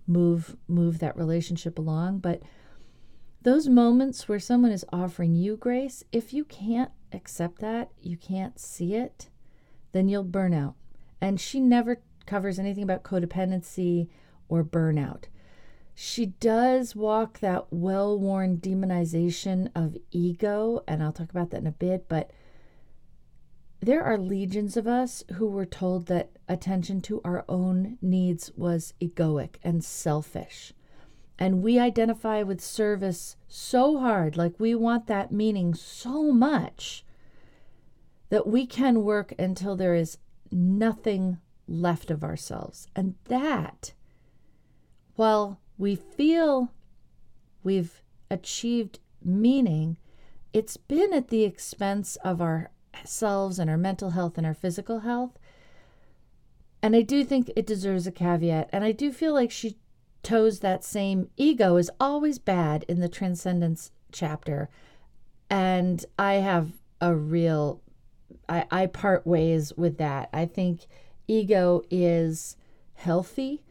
move 0.08 0.56
move 0.68 1.00
that 1.00 1.16
relationship 1.16 1.78
along. 1.78 2.20
But 2.20 2.42
those 3.44 3.68
moments 3.68 4.28
where 4.28 4.40
someone 4.40 4.72
is 4.72 4.86
offering 4.92 5.36
you 5.36 5.56
grace, 5.56 6.04
if 6.12 6.34
you 6.34 6.44
can't 6.44 6.92
accept 7.14 7.60
that, 7.62 7.92
you 8.02 8.18
can't 8.18 8.60
see 8.60 8.96
it, 8.96 9.30
then 9.92 10.10
you'll 10.10 10.24
burn 10.24 10.54
out. 10.54 10.74
And 11.22 11.40
she 11.40 11.60
never 11.60 12.02
covers 12.26 12.58
anything 12.58 12.84
about 12.84 13.04
codependency 13.04 14.10
or 14.50 14.64
burnout 14.64 15.26
she 15.96 16.26
does 16.26 16.94
walk 16.94 17.40
that 17.40 17.68
well 17.72 18.20
worn 18.20 18.58
demonization 18.58 19.72
of 19.74 19.96
ego, 20.12 20.84
and 20.88 21.02
I'll 21.02 21.14
talk 21.14 21.30
about 21.30 21.52
that 21.52 21.62
in 21.62 21.68
a 21.68 21.72
bit. 21.72 22.10
But 22.10 22.32
there 23.80 24.04
are 24.04 24.18
legions 24.18 24.76
of 24.76 24.88
us 24.88 25.24
who 25.36 25.48
were 25.48 25.66
told 25.66 26.08
that 26.08 26.32
attention 26.50 27.00
to 27.02 27.22
our 27.24 27.46
own 27.48 27.98
needs 28.02 28.52
was 28.58 28.94
egoic 29.02 29.56
and 29.64 29.84
selfish. 29.84 30.74
And 31.40 31.64
we 31.64 31.80
identify 31.80 32.44
with 32.44 32.62
service 32.62 33.38
so 33.48 34.00
hard, 34.00 34.36
like 34.36 34.60
we 34.60 34.76
want 34.76 35.08
that 35.08 35.32
meaning 35.32 35.74
so 35.74 36.32
much 36.34 37.06
that 38.30 38.48
we 38.48 38.66
can 38.66 39.04
work 39.04 39.34
until 39.40 39.78
there 39.78 39.96
is 39.96 40.18
nothing 40.52 41.38
left 41.68 42.12
of 42.12 42.24
ourselves. 42.24 42.88
And 42.96 43.16
that, 43.26 43.94
while 45.16 45.60
we 45.78 45.96
feel 45.96 46.72
we've 47.64 48.02
achieved 48.30 49.00
meaning, 49.24 49.98
it's 50.54 50.78
been 50.78 51.14
at 51.14 51.30
the 51.30 51.44
expense 51.44 52.16
of 52.18 52.42
ourselves 52.42 53.60
and 53.60 53.70
our 53.70 53.78
mental 53.78 54.12
health 54.12 54.38
and 54.38 54.48
our 54.48 54.54
physical 54.54 55.00
health. 55.00 55.38
And 56.82 56.96
I 56.96 57.02
do 57.02 57.26
think 57.26 57.52
it 57.56 57.66
deserves 57.66 58.06
a 58.06 58.12
caveat. 58.12 58.70
And 58.72 58.84
I 58.84 58.92
do 58.92 59.12
feel 59.12 59.34
like 59.34 59.52
she 59.52 59.78
toes 60.24 60.60
that 60.60 60.84
same 60.84 61.30
ego 61.36 61.78
is 61.78 61.92
always 62.00 62.40
bad 62.40 62.86
in 62.88 63.00
the 63.00 63.10
transcendence 63.10 63.92
chapter. 64.12 64.70
And 65.50 66.06
I 66.18 66.36
have 66.36 66.72
a 67.02 67.16
real, 67.16 67.82
I, 68.48 68.66
I 68.72 68.86
part 68.86 69.26
ways 69.26 69.74
with 69.76 69.98
that. 69.98 70.30
I 70.32 70.46
think 70.46 70.88
ego 71.28 71.82
is 71.90 72.56
healthy 72.94 73.62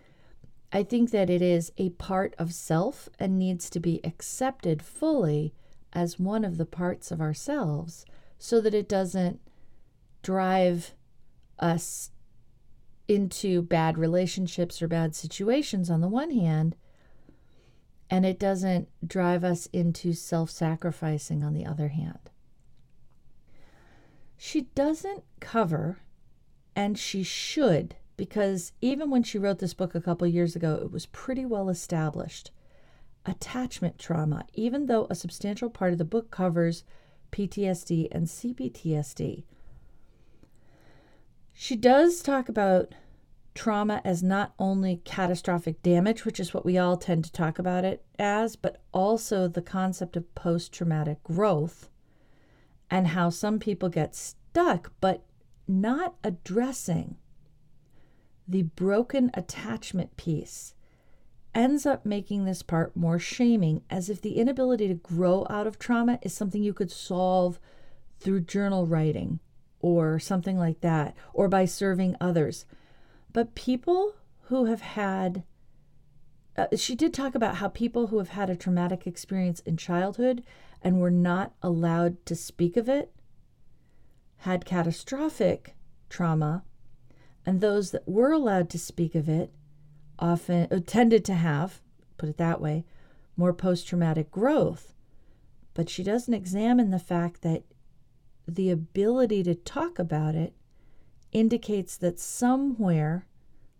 I 0.75 0.83
think 0.83 1.12
that 1.12 1.31
it 1.31 1.40
is 1.40 1.71
a 1.78 1.90
part 1.90 2.35
of 2.37 2.52
self 2.52 3.09
and 3.21 3.38
needs 3.38 3.71
to 3.71 3.78
be 3.78 4.00
accepted 4.02 4.83
fully 4.83 5.54
as 5.93 6.19
one 6.19 6.45
of 6.45 6.57
the 6.57 6.66
parts 6.66 7.12
of 7.12 7.21
ourselves 7.21 8.04
so 8.40 8.61
that 8.61 8.75
it 8.75 8.88
doesn't 8.88 9.40
drive 10.25 10.93
us 11.61 12.11
into 13.07 13.62
bad 13.62 13.97
relationships 13.97 14.83
or 14.83 14.88
bad 14.88 15.14
situations 15.14 15.90
on 15.90 16.00
the 16.00 16.09
one 16.09 16.33
hand, 16.33 16.75
and 18.11 18.26
it 18.26 18.40
doesn't 18.40 18.88
drive 19.07 19.45
us 19.45 19.66
into 19.73 20.12
self 20.12 20.50
sacrificing 20.50 21.45
on 21.45 21.54
the 21.54 21.64
other 21.64 21.88
hand. 21.88 22.31
She 24.37 24.62
doesn't 24.75 25.23
cover, 25.38 26.00
and 26.75 26.99
she 26.99 27.23
should 27.23 27.95
because 28.16 28.73
even 28.80 29.11
when 29.11 29.23
she 29.23 29.38
wrote 29.38 29.59
this 29.59 29.75
book 29.75 29.94
a 29.94 30.00
couple 30.00 30.26
years 30.26 30.54
ago, 30.54 30.78
it 30.80 30.90
was 30.90 31.06
pretty 31.06 31.44
well 31.44 31.68
established. 31.68 32.50
Attachment 33.26 33.99
trauma, 33.99 34.44
even 34.54 34.87
though 34.87 35.06
a 35.09 35.14
substantial 35.14 35.71
part 35.71 35.92
of 35.92 35.99
the 35.99 36.04
book 36.04 36.30
covers 36.30 36.85
PTSD 37.33 38.09
and 38.12 38.26
CPTSD. 38.26 39.44
She 41.52 41.76
does 41.76 42.23
talk 42.23 42.49
about 42.49 42.94
trauma 43.54 44.00
as 44.04 44.23
not 44.23 44.52
only 44.59 45.00
catastrophic 45.04 45.83
damage, 45.83 46.25
which 46.25 46.40
is 46.40 46.52
what 46.52 46.64
we 46.64 46.76
all 46.76 46.97
tend 46.97 47.25
to 47.25 47.33
talk 47.33 47.59
about 47.59 47.85
it 47.85 48.04
as, 48.18 48.56
but 48.56 48.83
also 48.92 49.49
the 49.49 49.62
concept 49.62 50.16
of 50.16 50.35
post 50.35 50.73
traumatic 50.73 51.23
growth 51.23 51.88
and 52.90 53.09
how 53.09 53.30
some 53.30 53.59
people 53.59 53.88
get 53.88 54.14
stuck 54.14 54.92
but 55.00 55.25
not 55.66 56.14
addressing 56.23 57.16
the 58.47 58.63
broken 58.63 59.31
attachment 59.35 60.17
piece 60.17 60.75
ends 61.55 61.87
up 61.87 62.05
making 62.05 62.45
this 62.45 62.63
part 62.63 62.97
more 62.97 63.19
shaming, 63.19 63.83
as 63.89 64.11
if 64.11 64.21
the 64.21 64.37
inability 64.37 64.89
to 64.89 64.95
grow 64.95 65.47
out 65.49 65.67
of 65.67 65.79
trauma 65.79 66.19
is 66.23 66.35
something 66.35 66.63
you 66.63 66.75
could 66.75 66.91
solve 66.91 67.61
through 68.19 68.41
journal 68.41 68.87
writing 68.87 69.39
or 69.81 70.19
something 70.19 70.59
like 70.59 70.81
that, 70.81 71.15
or 71.33 71.49
by 71.49 71.65
serving 71.65 72.17
others. 72.21 72.65
But 73.33 73.55
people 73.55 74.15
who 74.45 74.65
have 74.65 74.81
had, 74.81 75.45
uh, 76.57 76.69
she 76.77 76.95
did 76.95 77.13
talk 77.13 77.35
about 77.35 77.57
how 77.57 77.69
people 77.69 78.09
who 78.09 78.19
have 78.19 78.31
had 78.31 78.51
a 78.51 78.57
traumatic 78.57 79.07
experience 79.07 79.61
in 79.61 79.77
childhood 79.77 80.43
and 80.83 81.01
were 81.01 81.11
not 81.11 81.53
allowed 81.63 82.25
to 82.27 82.35
speak 82.35 82.77
of 82.77 82.89
it 82.89 83.13
had 84.39 84.65
catastrophic 84.65 85.75
trauma 86.09 86.63
and 87.47 87.61
those 87.61 87.91
that 87.91 88.09
were 88.09 88.33
allowed 88.33 88.71
to 88.71 88.79
speak 88.79 89.15
of 89.15 89.29
it 89.29 89.53
often 90.19 90.69
uh, 90.71 90.81
tended 90.87 91.25
to 91.27 91.35
have, 91.35 91.81
put 92.17 92.29
it 92.29 92.37
that 92.39 92.61
way, 92.61 92.85
more 93.37 93.53
post 93.53 93.87
traumatic 93.87 94.31
growth. 94.31 94.95
But 95.75 95.91
she 95.91 96.03
doesn't 96.03 96.33
examine 96.33 96.91
the 96.91 96.99
fact 96.99 97.43
that 97.43 97.65
the 98.47 98.71
ability 98.71 99.43
to 99.43 99.55
talk 99.55 99.99
about 99.99 100.35
it 100.35 100.55
indicates 101.33 101.97
that 101.97 102.21
somewhere, 102.21 103.27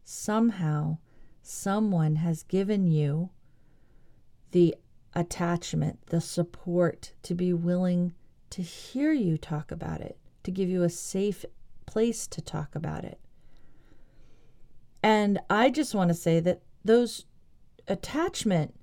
somehow, 0.05 0.99
someone 1.43 2.17
has 2.17 2.43
given 2.43 2.87
you 2.87 3.31
the 4.51 4.75
attachment, 5.15 6.07
the 6.07 6.21
support 6.21 7.13
to 7.23 7.35
be 7.35 7.53
willing 7.53 8.13
to 8.51 8.63
hear 8.63 9.13
you 9.13 9.39
talk 9.39 9.71
about 9.71 10.01
it, 10.01 10.19
to 10.43 10.51
give 10.51 10.69
you 10.69 10.83
a 10.83 10.91
safe 10.91 11.45
place 11.87 12.27
to 12.27 12.41
talk 12.41 12.75
about 12.75 13.05
it. 13.05 13.21
And 15.05 15.39
I 15.51 15.69
just 15.69 15.95
want 15.95 16.09
to 16.09 16.15
say 16.15 16.41
that 16.41 16.63
those 16.83 17.27
attachment 17.87 18.75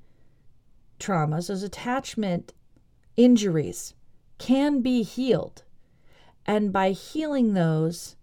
traumas, 1.00 1.48
those 1.48 1.64
attachment 1.64 2.54
injuries 3.18 3.96
can 4.38 4.82
be 4.82 5.02
healed. 5.02 5.64
And 6.46 6.72
by 6.72 6.92
healing 6.92 7.56
those, 7.56 8.18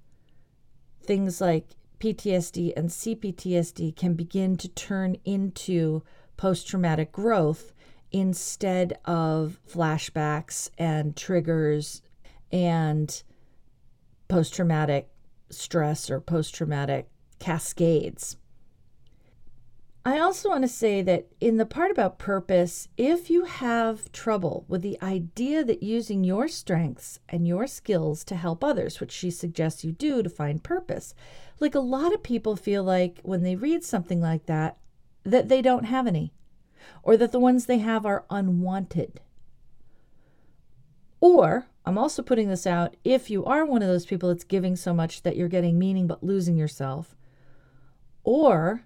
things 1.02 1.40
like 1.40 1.71
PTSD 1.99 2.73
and 2.76 2.88
CPTSD 2.88 3.97
can 3.97 4.14
begin 4.14 4.57
to 4.59 4.69
turn 4.69 5.17
into 5.25 6.05
post 6.37 6.69
traumatic 6.69 7.11
growth 7.11 7.73
instead 8.12 8.97
of 9.07 9.59
flashbacks 9.69 10.71
and 10.78 11.17
triggers 11.17 12.00
and 12.52 13.25
post 14.28 14.55
traumatic 14.55 15.11
stress 15.50 16.09
or 16.09 16.21
post 16.21 16.55
traumatic 16.55 17.11
cascades. 17.49 18.37
I 20.05 20.19
also 20.19 20.50
want 20.50 20.64
to 20.64 20.69
say 20.69 21.00
that 21.00 21.28
in 21.40 21.57
the 21.57 21.64
part 21.64 21.90
about 21.90 22.19
purpose, 22.19 22.88
if 22.99 23.31
you 23.31 23.45
have 23.45 24.12
trouble 24.12 24.67
with 24.69 24.83
the 24.83 24.99
idea 25.00 25.64
that 25.64 25.83
using 25.83 26.25
your 26.25 26.47
strengths 26.49 27.21
and 27.26 27.49
your 27.49 27.67
skills 27.67 28.23
to 28.25 28.37
help 28.37 28.62
others, 28.62 29.00
which 29.00 29.12
she 29.12 29.31
suggests 29.31 29.83
you 29.83 29.93
do 29.93 30.23
to 30.23 30.28
find 30.28 30.62
purpose, 30.62 31.14
like 31.59 31.75
a 31.75 31.81
lot 31.81 32.12
of 32.12 32.23
people 32.23 32.55
feel 32.55 32.85
like 32.85 33.19
when 33.23 33.43
they 33.45 33.57
read 33.57 33.83
something 33.83 34.21
like 34.21 34.45
that, 34.45 34.76
that 35.25 35.49
they 35.49 35.62
don't 35.62 35.85
have 35.85 36.07
any, 36.07 36.35
or 37.02 37.17
that 37.17 37.33
the 37.33 37.40
ones 37.40 37.64
they 37.64 37.78
have 37.78 38.05
are 38.05 38.26
unwanted. 38.28 39.23
Or, 41.19 41.69
I'm 41.87 41.97
also 41.97 42.21
putting 42.21 42.50
this 42.50 42.67
out 42.67 42.95
if 43.05 43.31
you 43.31 43.47
are 43.47 43.64
one 43.64 43.81
of 43.81 43.88
those 43.88 44.05
people 44.05 44.28
that's 44.28 44.45
giving 44.45 44.76
so 44.76 44.93
much 44.93 45.23
that 45.23 45.35
you're 45.35 45.49
getting 45.49 45.78
meaning 45.78 46.07
but 46.07 46.23
losing 46.23 46.59
yourself, 46.59 47.14
or 48.28 48.85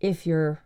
if 0.00 0.26
you're 0.26 0.64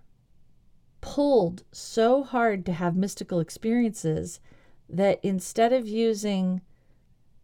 pulled 1.03 1.63
so 1.71 2.23
hard 2.23 2.65
to 2.65 2.73
have 2.73 2.97
mystical 2.97 3.39
experiences 3.39 4.41
that 4.89 5.21
instead 5.23 5.71
of 5.71 5.87
using 5.87 6.63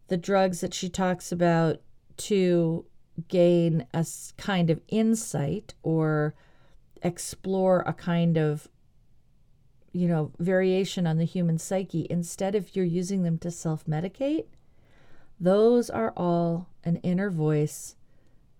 the 0.07 0.17
drugs 0.17 0.61
that 0.61 0.73
she 0.73 0.89
talks 0.89 1.31
about 1.31 1.81
to 2.17 2.83
gain 3.27 3.85
a 3.93 4.03
kind 4.37 4.71
of 4.71 4.81
insight 4.87 5.75
or 5.83 6.33
explore 7.03 7.83
a 7.85 7.93
kind 7.93 8.37
of 8.39 8.67
you 9.91 10.07
know 10.07 10.31
variation 10.39 11.05
on 11.05 11.19
the 11.19 11.25
human 11.25 11.59
psyche 11.59 12.07
instead 12.09 12.55
of 12.55 12.75
you're 12.75 12.83
using 12.83 13.21
them 13.21 13.37
to 13.37 13.51
self-medicate 13.51 14.45
those 15.39 15.91
are 15.91 16.11
all 16.17 16.69
an 16.83 16.95
inner 17.03 17.29
voice 17.29 17.95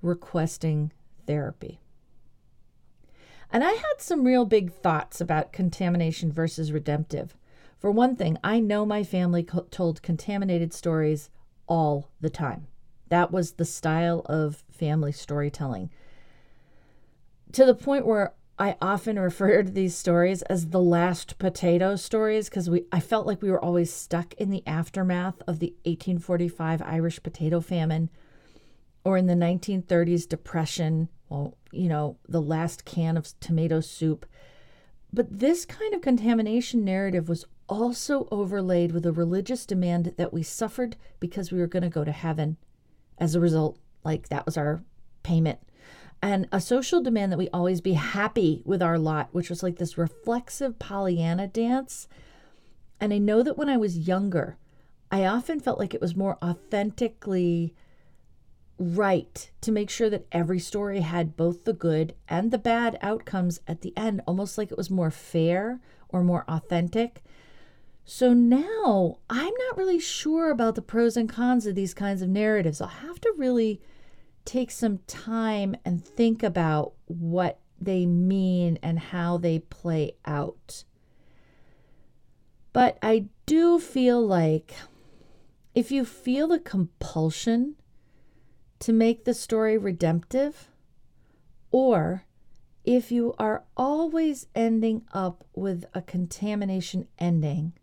requesting 0.03 0.91
therapy 1.27 1.79
and 3.51 3.63
I 3.63 3.71
had 3.71 3.99
some 3.99 4.25
real 4.25 4.45
big 4.45 4.71
thoughts 4.71 5.21
about 5.21 5.53
contamination 5.53 6.31
versus 6.31 6.71
redemptive. 6.71 7.35
For 7.77 7.91
one 7.91 8.15
thing, 8.15 8.37
I 8.43 8.59
know 8.59 8.85
my 8.85 9.03
family 9.03 9.43
co- 9.43 9.67
told 9.71 10.01
contaminated 10.01 10.73
stories 10.73 11.29
all 11.67 12.09
the 12.19 12.29
time. 12.29 12.67
That 13.09 13.31
was 13.31 13.53
the 13.53 13.65
style 13.65 14.21
of 14.25 14.63
family 14.69 15.11
storytelling. 15.11 15.89
To 17.53 17.65
the 17.65 17.75
point 17.75 18.05
where 18.05 18.33
I 18.59 18.75
often 18.81 19.17
refer 19.19 19.63
to 19.63 19.71
these 19.71 19.95
stories 19.95 20.41
as 20.43 20.67
the 20.67 20.81
last 20.81 21.37
potato 21.37 21.95
stories 21.95 22.49
because 22.49 22.69
we 22.69 22.83
I 22.91 22.99
felt 22.99 23.27
like 23.27 23.41
we 23.41 23.51
were 23.51 23.63
always 23.63 23.93
stuck 23.93 24.33
in 24.33 24.49
the 24.49 24.63
aftermath 24.67 25.41
of 25.47 25.59
the 25.59 25.73
1845 25.85 26.81
Irish 26.81 27.23
potato 27.23 27.61
famine 27.61 28.09
or 29.07 29.15
in 29.15 29.27
the 29.27 29.33
1930s 29.33 30.27
depression 30.27 31.07
well, 31.29 31.57
you 31.71 31.87
know, 31.87 32.17
the 32.27 32.41
last 32.41 32.83
can 32.83 33.15
of 33.15 33.39
tomato 33.39 33.79
soup. 33.79 34.25
But 35.13 35.39
this 35.39 35.65
kind 35.65 35.93
of 35.93 36.01
contamination 36.01 36.83
narrative 36.83 37.29
was 37.29 37.45
also 37.69 38.27
overlaid 38.31 38.91
with 38.91 39.05
a 39.05 39.13
religious 39.13 39.65
demand 39.65 40.13
that 40.17 40.33
we 40.33 40.43
suffered 40.43 40.97
because 41.21 41.51
we 41.51 41.59
were 41.59 41.67
going 41.67 41.83
to 41.83 41.89
go 41.89 42.03
to 42.03 42.11
heaven. 42.11 42.57
As 43.17 43.33
a 43.33 43.39
result, 43.39 43.79
like 44.03 44.27
that 44.27 44.45
was 44.45 44.57
our 44.57 44.83
payment. 45.23 45.59
And 46.21 46.49
a 46.51 46.59
social 46.59 47.01
demand 47.01 47.31
that 47.31 47.37
we 47.37 47.47
always 47.49 47.79
be 47.79 47.93
happy 47.93 48.61
with 48.65 48.81
our 48.81 48.99
lot, 48.99 49.29
which 49.31 49.49
was 49.49 49.63
like 49.63 49.77
this 49.77 49.97
reflexive 49.97 50.79
Pollyanna 50.79 51.47
dance. 51.47 52.09
And 52.99 53.13
I 53.13 53.19
know 53.19 53.41
that 53.41 53.57
when 53.57 53.69
I 53.69 53.77
was 53.77 54.07
younger, 54.07 54.57
I 55.09 55.25
often 55.25 55.61
felt 55.61 55.79
like 55.79 55.93
it 55.93 56.01
was 56.01 56.13
more 56.15 56.37
authentically 56.43 57.73
right 58.79 59.49
to 59.61 59.71
make 59.71 59.89
sure 59.89 60.09
that 60.09 60.27
every 60.31 60.59
story 60.59 61.01
had 61.01 61.35
both 61.35 61.63
the 61.63 61.73
good 61.73 62.13
and 62.27 62.51
the 62.51 62.57
bad 62.57 62.97
outcomes 63.01 63.59
at 63.67 63.81
the 63.81 63.93
end, 63.97 64.21
almost 64.27 64.57
like 64.57 64.71
it 64.71 64.77
was 64.77 64.89
more 64.89 65.11
fair 65.11 65.79
or 66.09 66.23
more 66.23 66.45
authentic. 66.47 67.23
So 68.05 68.33
now 68.33 69.19
I'm 69.29 69.53
not 69.67 69.77
really 69.77 69.99
sure 69.99 70.49
about 70.49 70.75
the 70.75 70.81
pros 70.81 71.17
and 71.17 71.27
cons 71.27 71.65
of 71.65 71.75
these 71.75 71.93
kinds 71.93 72.21
of 72.21 72.29
narratives. 72.29 72.79
I'll 72.79 72.87
have 72.87 73.19
to 73.21 73.33
really 73.37 73.81
take 74.45 74.71
some 74.71 74.99
time 75.07 75.75
and 75.83 76.03
think 76.03 76.41
about 76.41 76.93
what 77.05 77.59
they 77.79 78.05
mean 78.05 78.79
and 78.81 78.97
how 78.97 79.37
they 79.37 79.59
play 79.59 80.13
out. 80.25 80.85
But 82.71 82.97
I 83.01 83.25
do 83.45 83.79
feel 83.79 84.25
like 84.25 84.73
if 85.75 85.91
you 85.91 86.05
feel 86.05 86.47
the 86.47 86.59
compulsion 86.59 87.75
to 88.79 88.93
make 88.93 89.25
the 89.25 89.33
story 89.33 89.77
redemptive, 89.77 90.69
or 91.71 92.23
if 92.83 93.11
you 93.11 93.33
are 93.37 93.65
always 93.75 94.47
ending 94.55 95.03
up 95.13 95.43
with 95.53 95.85
a 95.93 96.01
contamination 96.01 97.07
ending. 97.19 97.73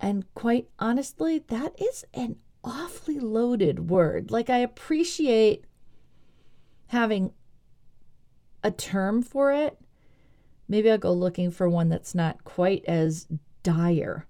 And 0.00 0.24
quite 0.34 0.68
honestly, 0.78 1.44
that 1.48 1.80
is 1.80 2.04
an 2.14 2.36
awfully 2.64 3.18
loaded 3.18 3.90
word. 3.90 4.30
Like, 4.30 4.48
I 4.50 4.58
appreciate 4.58 5.64
having 6.88 7.32
a 8.62 8.70
term 8.70 9.22
for 9.22 9.52
it. 9.52 9.78
Maybe 10.68 10.90
I'll 10.90 10.98
go 10.98 11.12
looking 11.12 11.50
for 11.50 11.68
one 11.68 11.88
that's 11.88 12.14
not 12.14 12.44
quite 12.44 12.84
as 12.86 13.26
dire. 13.62 14.26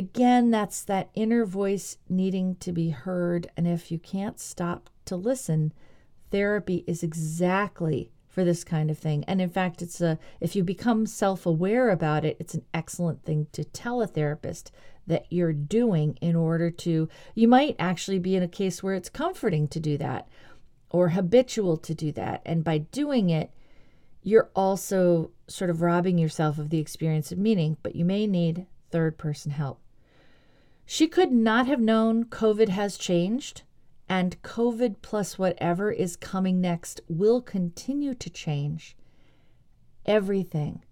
Again, 0.00 0.50
that's 0.50 0.82
that 0.84 1.10
inner 1.12 1.44
voice 1.44 1.98
needing 2.08 2.54
to 2.60 2.72
be 2.72 2.88
heard. 2.88 3.50
And 3.54 3.68
if 3.68 3.92
you 3.92 3.98
can't 3.98 4.40
stop 4.40 4.88
to 5.04 5.14
listen, 5.14 5.74
therapy 6.30 6.84
is 6.86 7.02
exactly 7.02 8.10
for 8.26 8.42
this 8.42 8.64
kind 8.64 8.90
of 8.90 8.98
thing. 8.98 9.24
And 9.24 9.42
in 9.42 9.50
fact, 9.50 9.82
it's 9.82 10.00
a 10.00 10.18
if 10.40 10.56
you 10.56 10.64
become 10.64 11.04
self-aware 11.04 11.90
about 11.90 12.24
it, 12.24 12.38
it's 12.40 12.54
an 12.54 12.64
excellent 12.72 13.26
thing 13.26 13.48
to 13.52 13.62
tell 13.62 14.00
a 14.00 14.06
therapist 14.06 14.72
that 15.06 15.26
you're 15.28 15.52
doing 15.52 16.16
in 16.22 16.34
order 16.34 16.70
to 16.70 17.06
you 17.34 17.46
might 17.46 17.76
actually 17.78 18.18
be 18.18 18.34
in 18.34 18.42
a 18.42 18.48
case 18.48 18.82
where 18.82 18.94
it's 18.94 19.10
comforting 19.10 19.68
to 19.68 19.80
do 19.80 19.98
that 19.98 20.30
or 20.88 21.10
habitual 21.10 21.76
to 21.76 21.94
do 21.94 22.10
that. 22.12 22.40
And 22.46 22.64
by 22.64 22.78
doing 22.78 23.28
it, 23.28 23.50
you're 24.22 24.48
also 24.56 25.32
sort 25.46 25.68
of 25.68 25.82
robbing 25.82 26.16
yourself 26.16 26.56
of 26.56 26.70
the 26.70 26.78
experience 26.78 27.30
of 27.32 27.36
meaning, 27.36 27.76
but 27.82 27.94
you 27.94 28.06
may 28.06 28.26
need 28.26 28.64
third 28.90 29.18
person 29.18 29.52
help. 29.52 29.78
She 30.92 31.06
could 31.06 31.30
not 31.30 31.68
have 31.68 31.78
known 31.78 32.24
COVID 32.24 32.68
has 32.70 32.98
changed, 32.98 33.62
and 34.08 34.42
COVID 34.42 34.96
plus 35.02 35.38
whatever 35.38 35.92
is 35.92 36.16
coming 36.16 36.60
next 36.60 37.00
will 37.06 37.40
continue 37.40 38.12
to 38.14 38.28
change 38.28 38.96
everything 40.04 40.82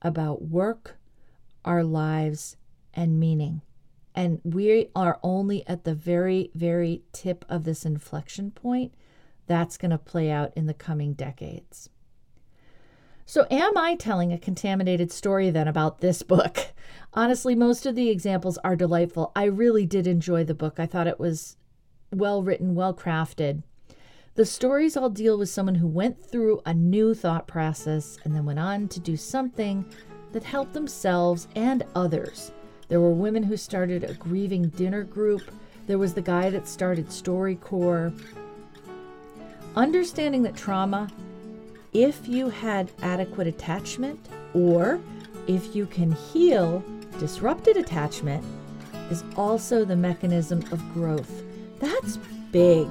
about 0.00 0.40
work, 0.40 0.96
our 1.66 1.84
lives, 1.84 2.56
and 2.94 3.20
meaning. 3.20 3.60
And 4.14 4.40
we 4.42 4.88
are 4.96 5.20
only 5.22 5.66
at 5.66 5.84
the 5.84 5.94
very, 5.94 6.50
very 6.54 7.02
tip 7.12 7.44
of 7.46 7.64
this 7.64 7.84
inflection 7.84 8.52
point. 8.52 8.94
That's 9.48 9.76
going 9.76 9.90
to 9.90 9.98
play 9.98 10.30
out 10.30 10.54
in 10.56 10.64
the 10.64 10.72
coming 10.72 11.12
decades. 11.12 11.90
So, 13.24 13.46
am 13.50 13.78
I 13.78 13.94
telling 13.94 14.32
a 14.32 14.38
contaminated 14.38 15.12
story 15.12 15.50
then 15.50 15.68
about 15.68 16.00
this 16.00 16.22
book? 16.22 16.72
Honestly, 17.14 17.54
most 17.54 17.86
of 17.86 17.94
the 17.94 18.10
examples 18.10 18.58
are 18.58 18.74
delightful. 18.74 19.32
I 19.36 19.44
really 19.44 19.86
did 19.86 20.06
enjoy 20.06 20.44
the 20.44 20.54
book. 20.54 20.80
I 20.80 20.86
thought 20.86 21.06
it 21.06 21.20
was 21.20 21.56
well 22.12 22.42
written, 22.42 22.74
well 22.74 22.94
crafted. 22.94 23.62
The 24.34 24.46
stories 24.46 24.96
all 24.96 25.10
deal 25.10 25.38
with 25.38 25.50
someone 25.50 25.74
who 25.74 25.86
went 25.86 26.24
through 26.24 26.62
a 26.64 26.72
new 26.72 27.14
thought 27.14 27.46
process 27.46 28.18
and 28.24 28.34
then 28.34 28.46
went 28.46 28.58
on 28.58 28.88
to 28.88 29.00
do 29.00 29.16
something 29.16 29.84
that 30.32 30.42
helped 30.42 30.72
themselves 30.72 31.48
and 31.54 31.84
others. 31.94 32.50
There 32.88 33.00
were 33.00 33.10
women 33.10 33.42
who 33.42 33.56
started 33.56 34.04
a 34.04 34.14
grieving 34.14 34.68
dinner 34.70 35.04
group. 35.04 35.42
There 35.86 35.98
was 35.98 36.14
the 36.14 36.22
guy 36.22 36.50
that 36.50 36.66
started 36.66 37.08
StoryCorps. 37.08 38.34
Understanding 39.76 40.42
that 40.42 40.56
trauma, 40.56 41.08
if 41.92 42.26
you 42.26 42.48
had 42.48 42.90
adequate 43.02 43.46
attachment 43.46 44.28
or 44.54 45.00
if 45.46 45.74
you 45.74 45.86
can 45.86 46.12
heal 46.12 46.82
disrupted 47.18 47.76
attachment, 47.76 48.44
is 49.10 49.24
also 49.36 49.84
the 49.84 49.96
mechanism 49.96 50.60
of 50.72 50.94
growth. 50.94 51.42
That's 51.78 52.18
big. 52.50 52.88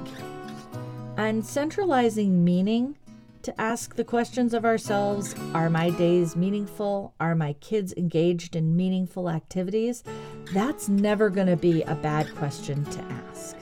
And 1.16 1.44
centralizing 1.44 2.44
meaning 2.44 2.96
to 3.42 3.60
ask 3.60 3.96
the 3.96 4.04
questions 4.04 4.54
of 4.54 4.64
ourselves 4.64 5.34
Are 5.52 5.68
my 5.68 5.90
days 5.90 6.36
meaningful? 6.36 7.12
Are 7.18 7.34
my 7.34 7.54
kids 7.54 7.92
engaged 7.96 8.54
in 8.54 8.76
meaningful 8.76 9.28
activities? 9.28 10.04
That's 10.52 10.88
never 10.88 11.28
going 11.28 11.48
to 11.48 11.56
be 11.56 11.82
a 11.82 11.94
bad 11.94 12.32
question 12.36 12.84
to 12.84 13.00
ask. 13.02 13.56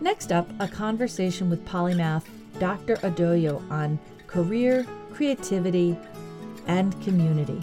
Next 0.00 0.30
up, 0.30 0.48
a 0.60 0.68
conversation 0.68 1.50
with 1.50 1.66
polymath 1.66 2.24
Dr. 2.58 2.96
Adoyo 2.96 3.62
on 3.70 3.98
career, 4.26 4.86
creativity, 5.12 5.96
and 6.66 7.00
community. 7.02 7.60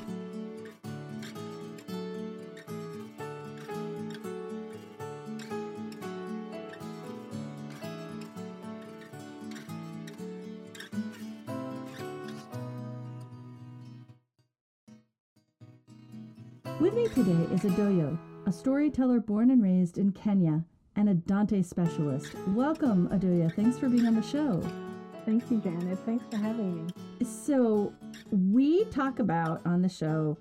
With 16.79 16.95
me 16.95 17.07
today 17.07 17.53
is 17.53 17.61
Adoyo, 17.61 18.17
a 18.45 18.51
storyteller 18.51 19.19
born 19.19 19.51
and 19.51 19.63
raised 19.63 19.97
in 19.97 20.11
Kenya 20.11 20.65
and 20.95 21.09
a 21.09 21.13
Dante 21.13 21.61
specialist. 21.61 22.35
Welcome, 22.49 23.09
Adoyo. 23.09 23.53
Thanks 23.53 23.77
for 23.77 23.89
being 23.89 24.05
on 24.05 24.15
the 24.15 24.21
show. 24.21 24.61
Thank 25.25 25.49
you, 25.49 25.59
Janet. 25.59 25.99
Thanks 26.05 26.25
for 26.29 26.37
having 26.37 26.85
me. 26.85 26.93
So, 27.25 27.93
we 28.31 28.85
talk 28.85 29.19
about 29.19 29.61
on 29.65 29.81
the 29.81 29.89
show 29.89 30.37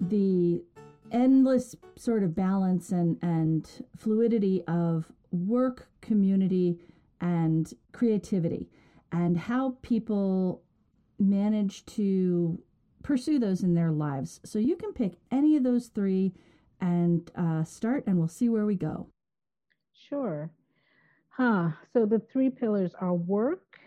the 0.00 0.62
endless 1.10 1.76
sort 1.96 2.22
of 2.22 2.34
balance 2.34 2.90
and, 2.90 3.18
and 3.22 3.68
fluidity 3.96 4.62
of 4.66 5.12
work, 5.30 5.88
community, 6.00 6.78
and 7.20 7.72
creativity, 7.92 8.68
and 9.12 9.36
how 9.36 9.76
people 9.82 10.62
manage 11.18 11.84
to 11.86 12.60
pursue 13.02 13.38
those 13.38 13.62
in 13.62 13.74
their 13.74 13.90
lives. 13.92 14.40
So 14.44 14.58
you 14.58 14.76
can 14.76 14.92
pick 14.92 15.14
any 15.30 15.56
of 15.56 15.62
those 15.62 15.88
three 15.88 16.32
and 16.80 17.30
uh, 17.36 17.64
start, 17.64 18.04
and 18.06 18.18
we'll 18.18 18.28
see 18.28 18.48
where 18.48 18.66
we 18.66 18.74
go. 18.74 19.08
Sure. 20.08 20.50
Huh. 21.28 21.70
So 21.92 22.06
the 22.06 22.20
three 22.32 22.50
pillars 22.50 22.92
are 23.00 23.14
work. 23.14 23.78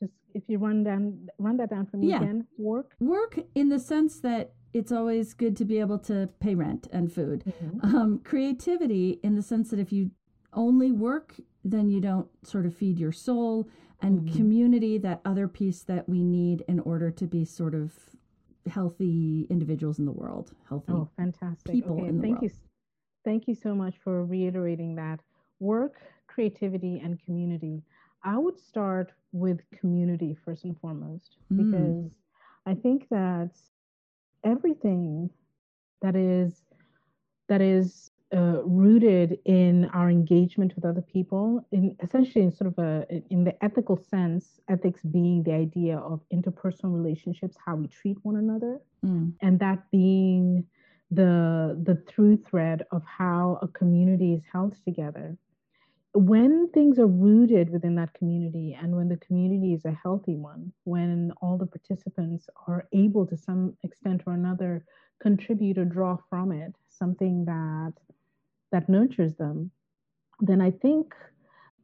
Just 0.00 0.12
if 0.34 0.42
you 0.48 0.58
run 0.58 0.84
down, 0.84 1.28
run 1.38 1.56
that 1.56 1.70
down 1.70 1.86
for 1.86 1.96
me 1.96 2.08
yeah. 2.08 2.22
again. 2.22 2.46
Work. 2.58 2.92
Work 3.00 3.38
in 3.54 3.68
the 3.68 3.78
sense 3.78 4.20
that 4.20 4.52
it's 4.74 4.92
always 4.92 5.34
good 5.34 5.56
to 5.58 5.64
be 5.64 5.78
able 5.78 5.98
to 6.00 6.28
pay 6.40 6.54
rent 6.54 6.88
and 6.92 7.12
food. 7.12 7.44
Mm-hmm. 7.46 7.96
Um, 7.96 8.20
creativity 8.24 9.20
in 9.22 9.34
the 9.34 9.42
sense 9.42 9.70
that 9.70 9.78
if 9.78 9.92
you 9.92 10.10
only 10.52 10.92
work, 10.92 11.34
then 11.64 11.88
you 11.88 12.00
don't 12.00 12.28
sort 12.42 12.66
of 12.66 12.74
feed 12.74 12.98
your 12.98 13.12
soul. 13.12 13.68
And 14.00 14.20
mm-hmm. 14.20 14.36
community, 14.36 14.98
that 14.98 15.20
other 15.24 15.46
piece 15.46 15.82
that 15.84 16.08
we 16.08 16.22
need 16.22 16.64
in 16.68 16.80
order 16.80 17.10
to 17.10 17.26
be 17.26 17.44
sort 17.44 17.74
of 17.74 17.92
healthy 18.68 19.46
individuals 19.50 19.98
in 19.98 20.06
the 20.06 20.12
world, 20.12 20.52
healthy 20.68 20.92
oh, 20.92 21.08
fantastic. 21.16 21.72
people 21.72 21.98
okay, 21.98 22.08
in 22.08 22.16
the 22.16 22.22
thank 22.22 22.40
world. 22.40 22.52
You, 22.52 22.58
thank 23.24 23.48
you 23.48 23.54
so 23.54 23.74
much 23.74 23.94
for 24.02 24.24
reiterating 24.24 24.94
that. 24.96 25.20
Work, 25.60 25.96
creativity, 26.26 27.00
and 27.02 27.22
community. 27.24 27.82
I 28.24 28.38
would 28.38 28.58
start 28.58 29.12
with 29.32 29.60
community 29.78 30.36
first 30.44 30.64
and 30.64 30.78
foremost 30.80 31.36
mm. 31.52 31.56
because 31.56 32.10
I 32.66 32.74
think 32.74 33.08
that 33.10 33.50
everything 34.44 35.30
that 36.00 36.16
is 36.16 36.62
that 37.48 37.60
is 37.60 38.10
uh, 38.34 38.62
rooted 38.64 39.38
in 39.44 39.84
our 39.92 40.08
engagement 40.08 40.74
with 40.74 40.84
other 40.84 41.02
people, 41.02 41.66
in 41.70 41.94
essentially 42.02 42.42
in 42.44 42.52
sort 42.52 42.68
of 42.68 42.78
a 42.78 43.06
in 43.30 43.44
the 43.44 43.62
ethical 43.62 43.96
sense, 43.96 44.60
ethics 44.68 45.00
being 45.02 45.42
the 45.42 45.52
idea 45.52 45.98
of 45.98 46.20
interpersonal 46.32 46.94
relationships, 46.94 47.56
how 47.64 47.76
we 47.76 47.86
treat 47.88 48.16
one 48.22 48.36
another, 48.36 48.80
mm. 49.04 49.32
and 49.42 49.58
that 49.58 49.90
being 49.90 50.64
the 51.14 51.78
the 51.82 51.96
through 52.08 52.38
thread 52.38 52.84
of 52.90 53.02
how 53.04 53.58
a 53.62 53.68
community 53.68 54.32
is 54.32 54.42
held 54.50 54.76
together. 54.84 55.36
When 56.14 56.68
things 56.70 56.98
are 56.98 57.06
rooted 57.06 57.70
within 57.70 57.94
that 57.94 58.12
community, 58.14 58.76
and 58.80 58.94
when 58.94 59.08
the 59.08 59.16
community 59.16 59.72
is 59.72 59.84
a 59.84 59.98
healthy 60.02 60.36
one, 60.36 60.72
when 60.84 61.32
all 61.40 61.56
the 61.56 61.66
participants 61.66 62.48
are 62.66 62.86
able 62.92 63.26
to 63.26 63.36
some 63.36 63.76
extent 63.82 64.22
or 64.26 64.34
another 64.34 64.84
contribute 65.20 65.78
or 65.78 65.84
draw 65.84 66.18
from 66.28 66.52
it 66.52 66.74
something 66.88 67.44
that 67.46 67.94
that 68.72 68.88
nurtures 68.88 69.34
them, 69.36 69.70
then 70.40 70.60
I 70.60 70.70
think 70.70 71.14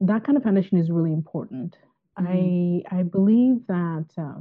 that 0.01 0.25
kind 0.25 0.37
of 0.37 0.45
foundation 0.45 0.79
is 0.79 0.91
really 0.91 1.13
important. 1.13 1.77
Mm-hmm. 2.19 2.85
I 2.93 2.99
I 2.99 3.03
believe 3.03 3.67
that 3.69 4.07
uh, 4.19 4.41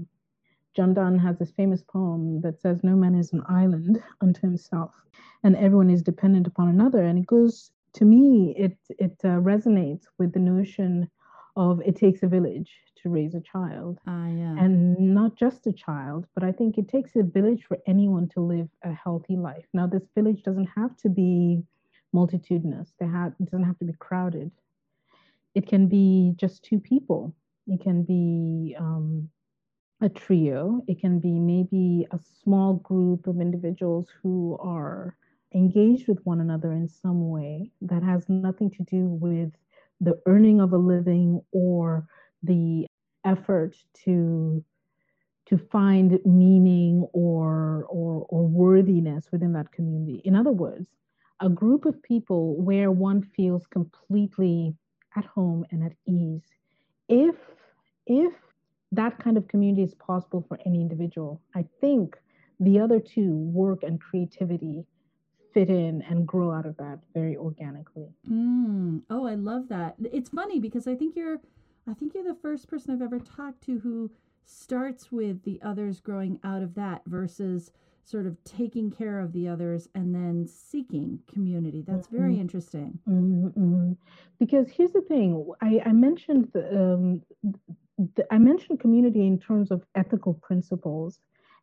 John 0.77 0.93
Donne 0.93 1.17
has 1.17 1.39
this 1.39 1.49
famous 1.49 1.81
poem 1.81 2.39
that 2.41 2.61
says, 2.61 2.83
"No 2.83 2.95
man 2.95 3.15
is 3.15 3.33
an 3.33 3.43
island 3.49 3.99
unto 4.21 4.41
himself, 4.41 4.93
and 5.43 5.55
everyone 5.55 5.89
is 5.89 6.03
dependent 6.03 6.45
upon 6.45 6.67
another." 6.69 7.03
And 7.03 7.17
it 7.17 7.25
goes 7.25 7.71
to 7.93 8.05
me, 8.05 8.53
it 8.55 8.77
it 8.99 9.17
uh, 9.23 9.41
resonates 9.41 10.03
with 10.19 10.33
the 10.33 10.39
notion 10.39 11.09
of 11.55 11.81
it 11.81 11.95
takes 11.95 12.21
a 12.21 12.27
village 12.27 12.71
to 13.01 13.09
raise 13.09 13.33
a 13.33 13.41
child, 13.41 13.97
uh, 14.07 14.11
yeah. 14.11 14.55
and 14.63 14.99
not 14.99 15.35
just 15.35 15.65
a 15.65 15.73
child, 15.73 16.27
but 16.35 16.43
I 16.43 16.51
think 16.51 16.77
it 16.77 16.87
takes 16.87 17.15
a 17.15 17.23
village 17.23 17.63
for 17.67 17.79
anyone 17.87 18.29
to 18.35 18.39
live 18.39 18.69
a 18.83 18.93
healthy 18.93 19.35
life. 19.35 19.65
Now, 19.73 19.87
this 19.87 20.07
village 20.13 20.43
doesn't 20.43 20.69
have 20.75 20.95
to 20.97 21.09
be 21.09 21.63
multitudinous. 22.13 22.93
They 22.99 23.07
have, 23.07 23.33
it 23.39 23.45
doesn't 23.45 23.65
have 23.65 23.79
to 23.79 23.85
be 23.85 23.93
crowded. 23.93 24.51
It 25.55 25.65
can 25.67 25.87
be 25.87 26.33
just 26.37 26.63
two 26.63 26.79
people. 26.79 27.33
It 27.65 27.81
can 27.81 28.03
be 28.03 28.75
um, 28.79 29.29
a 30.01 30.09
trio. 30.09 30.81
It 30.87 30.99
can 30.99 31.19
be 31.19 31.39
maybe 31.39 32.07
a 32.11 32.19
small 32.43 32.75
group 32.75 33.27
of 33.27 33.39
individuals 33.41 34.07
who 34.21 34.57
are 34.61 35.15
engaged 35.55 36.07
with 36.07 36.23
one 36.25 36.41
another 36.41 36.71
in 36.73 36.87
some 36.87 37.29
way 37.29 37.71
that 37.81 38.03
has 38.03 38.29
nothing 38.29 38.69
to 38.71 38.83
do 38.83 39.07
with 39.07 39.51
the 40.01 40.19
earning 40.27 40.59
of 40.61 40.73
a 40.73 40.77
living 40.77 41.41
or 41.51 42.07
the 42.43 42.85
effort 43.25 43.75
to 44.05 44.63
to 45.47 45.57
find 45.57 46.19
meaning 46.25 47.07
or, 47.13 47.85
or 47.89 48.25
or 48.29 48.47
worthiness 48.47 49.31
within 49.31 49.53
that 49.53 49.71
community. 49.71 50.21
In 50.25 50.35
other 50.35 50.51
words, 50.51 50.87
a 51.39 51.49
group 51.49 51.85
of 51.85 52.01
people 52.03 52.55
where 52.61 52.91
one 52.91 53.23
feels 53.35 53.65
completely 53.67 54.75
at 55.15 55.25
home 55.25 55.65
and 55.71 55.83
at 55.83 55.93
ease. 56.05 56.43
If 57.09 57.35
if 58.05 58.33
that 58.91 59.19
kind 59.19 59.37
of 59.37 59.47
community 59.47 59.83
is 59.83 59.93
possible 59.95 60.45
for 60.47 60.59
any 60.65 60.81
individual, 60.81 61.41
I 61.55 61.65
think 61.81 62.17
the 62.59 62.79
other 62.79 62.99
two, 62.99 63.31
work 63.31 63.83
and 63.83 63.99
creativity, 63.99 64.85
fit 65.53 65.69
in 65.69 66.01
and 66.03 66.27
grow 66.27 66.51
out 66.51 66.65
of 66.65 66.77
that 66.77 66.99
very 67.13 67.35
organically. 67.35 68.09
Mm. 68.29 69.01
Oh, 69.09 69.25
I 69.25 69.35
love 69.35 69.69
that. 69.69 69.95
It's 69.99 70.29
funny 70.29 70.59
because 70.59 70.87
I 70.87 70.95
think 70.95 71.15
you're 71.15 71.39
I 71.89 71.93
think 71.93 72.13
you're 72.13 72.23
the 72.23 72.37
first 72.41 72.67
person 72.67 72.93
I've 72.93 73.01
ever 73.01 73.19
talked 73.19 73.61
to 73.65 73.79
who 73.79 74.11
starts 74.45 75.11
with 75.11 75.43
the 75.43 75.59
others 75.63 75.99
growing 75.99 76.39
out 76.43 76.61
of 76.61 76.75
that 76.75 77.01
versus 77.05 77.71
sort 78.03 78.25
of 78.25 78.41
taking 78.43 78.91
care 78.91 79.19
of 79.19 79.33
the 79.33 79.47
others 79.47 79.89
and 79.95 80.13
then 80.13 80.47
seeking 80.47 81.19
community. 81.31 81.83
That's 81.85 82.07
mm-hmm. 82.07 82.17
very 82.17 82.39
interesting. 82.39 82.99
Mm-hmm, 83.07 83.47
mm-hmm. 83.47 83.91
Because 84.39 84.69
here's 84.69 84.91
the 84.91 85.01
thing: 85.01 85.45
I, 85.61 85.81
I 85.85 85.91
mentioned 85.91 86.49
the, 86.53 86.93
um, 86.93 87.21
the, 87.97 88.25
I 88.31 88.37
mentioned 88.37 88.79
community 88.79 89.25
in 89.25 89.39
terms 89.39 89.71
of 89.71 89.83
ethical 89.95 90.33
principles. 90.33 91.19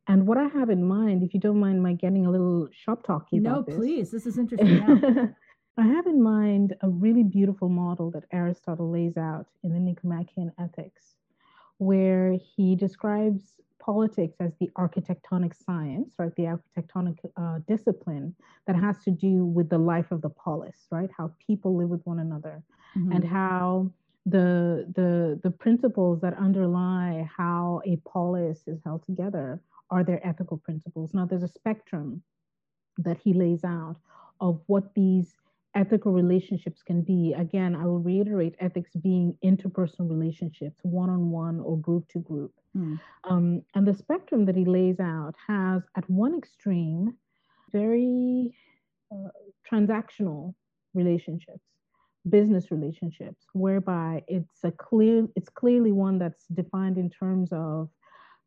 And 0.07 0.27
what 0.27 0.37
I 0.37 0.49
have 0.49 0.69
in 0.69 0.85
mind, 0.85 1.23
if 1.23 1.33
you 1.33 1.41
don't 1.41 1.59
mind 1.59 1.83
my 1.83 1.95
getting 1.95 2.27
a 2.27 2.31
little 2.31 2.69
shop 2.73 3.07
talky 3.07 3.39
no, 3.39 3.51
about 3.51 3.67
this. 3.67 3.77
please. 3.77 4.11
This 4.11 4.27
is 4.27 4.39
interesting. 4.39 5.35
I 5.77 5.87
have 5.87 6.07
in 6.07 6.23
mind 6.23 6.77
a 6.83 6.89
really 6.89 7.25
beautiful 7.25 7.69
model 7.69 8.11
that 8.13 8.25
Aristotle 8.33 8.91
lays 8.91 9.17
out 9.17 9.47
in 9.65 9.73
the 9.73 9.81
Nicomachean 9.81 10.53
Ethics, 10.59 11.17
where 11.79 12.37
he 12.57 12.77
describes 12.77 13.55
politics 13.81 14.37
as 14.41 14.53
the 14.61 14.71
architectonic 14.79 15.53
science, 15.55 16.15
right? 16.19 16.35
The 16.37 16.59
architectonic 16.79 17.19
uh, 17.37 17.59
discipline 17.67 18.35
that 18.67 18.77
has 18.77 19.03
to 19.05 19.11
do 19.11 19.45
with 19.45 19.69
the 19.69 19.79
life 19.79 20.11
of 20.11 20.23
the 20.23 20.31
polis, 20.31 20.87
right? 20.91 21.11
How 21.17 21.33
people 21.45 21.77
live 21.77 21.89
with 21.89 22.01
one 22.05 22.21
another 22.21 22.63
mm-hmm. 22.97 23.13
and 23.13 23.25
how 23.25 23.91
the 24.27 24.91
the 24.95 25.39
the 25.43 25.51
principles 25.51 26.21
that 26.21 26.37
underlie 26.39 27.29
how 27.37 27.83
a 27.85 27.97
polis 28.09 28.63
is 28.67 28.81
held 28.85 29.05
together 29.05 29.61
are 29.91 30.03
their 30.03 30.27
ethical 30.27 30.57
principles. 30.57 31.13
Now 31.13 31.27
there's 31.27 31.43
a 31.43 31.49
spectrum 31.49 32.23
that 32.99 33.19
he 33.19 33.35
lays 33.35 33.65
out 33.65 33.97
of 34.41 34.61
what 34.67 34.95
these 34.95 35.35
ethical 35.75 36.13
relationships 36.13 36.83
can 36.83 37.03
be. 37.03 37.35
Again, 37.37 37.75
I 37.75 37.85
will 37.85 37.99
reiterate 37.99 38.55
ethics 38.61 38.93
being 38.95 39.37
interpersonal 39.45 40.09
relationships, 40.09 40.79
one 40.83 41.11
on 41.11 41.31
one 41.31 41.61
or 41.61 41.77
group 41.79 42.09
to 42.11 42.21
group. 42.21 42.53
Mm. 42.77 43.01
Um, 43.25 43.63
and 43.75 43.87
the 43.87 43.95
spectrum 43.95 44.47
that 44.47 44.57
he 44.57 44.65
lays 44.65 45.01
out 45.01 45.35
has 45.47 45.83
at 45.97 46.09
one 46.09 46.37
extreme 46.37 47.17
very 47.73 48.57
uh, 49.13 49.29
transactional 49.71 50.55
relationships 50.95 51.74
business 52.29 52.71
relationships 52.71 53.47
whereby 53.53 54.23
it's 54.29 54.65
a 54.65 54.71
clear 54.71 55.27
it's 55.37 55.49
clearly 55.49 55.93
one 55.93 56.19
that's 56.19 56.47
defined 56.47 56.97
in 56.97 57.11
terms 57.11 57.51
of 57.53 57.89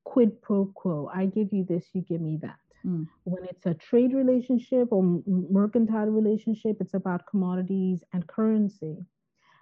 quid 0.04 0.42
pro 0.42 0.66
quo. 0.74 1.10
I 1.14 1.26
give 1.26 1.50
you 1.52 1.64
this 1.64 1.86
you 1.94 2.02
give 2.02 2.22
me 2.22 2.40
that. 2.42 2.60
Mm. 2.86 3.08
when 3.24 3.44
it's 3.44 3.66
a 3.66 3.74
trade 3.74 4.14
relationship 4.14 4.90
or 4.92 5.22
mercantile 5.26 6.06
relationship 6.08 6.78
it's 6.80 6.94
about 6.94 7.26
commodities 7.28 8.04
and 8.14 8.26
currency. 8.28 8.98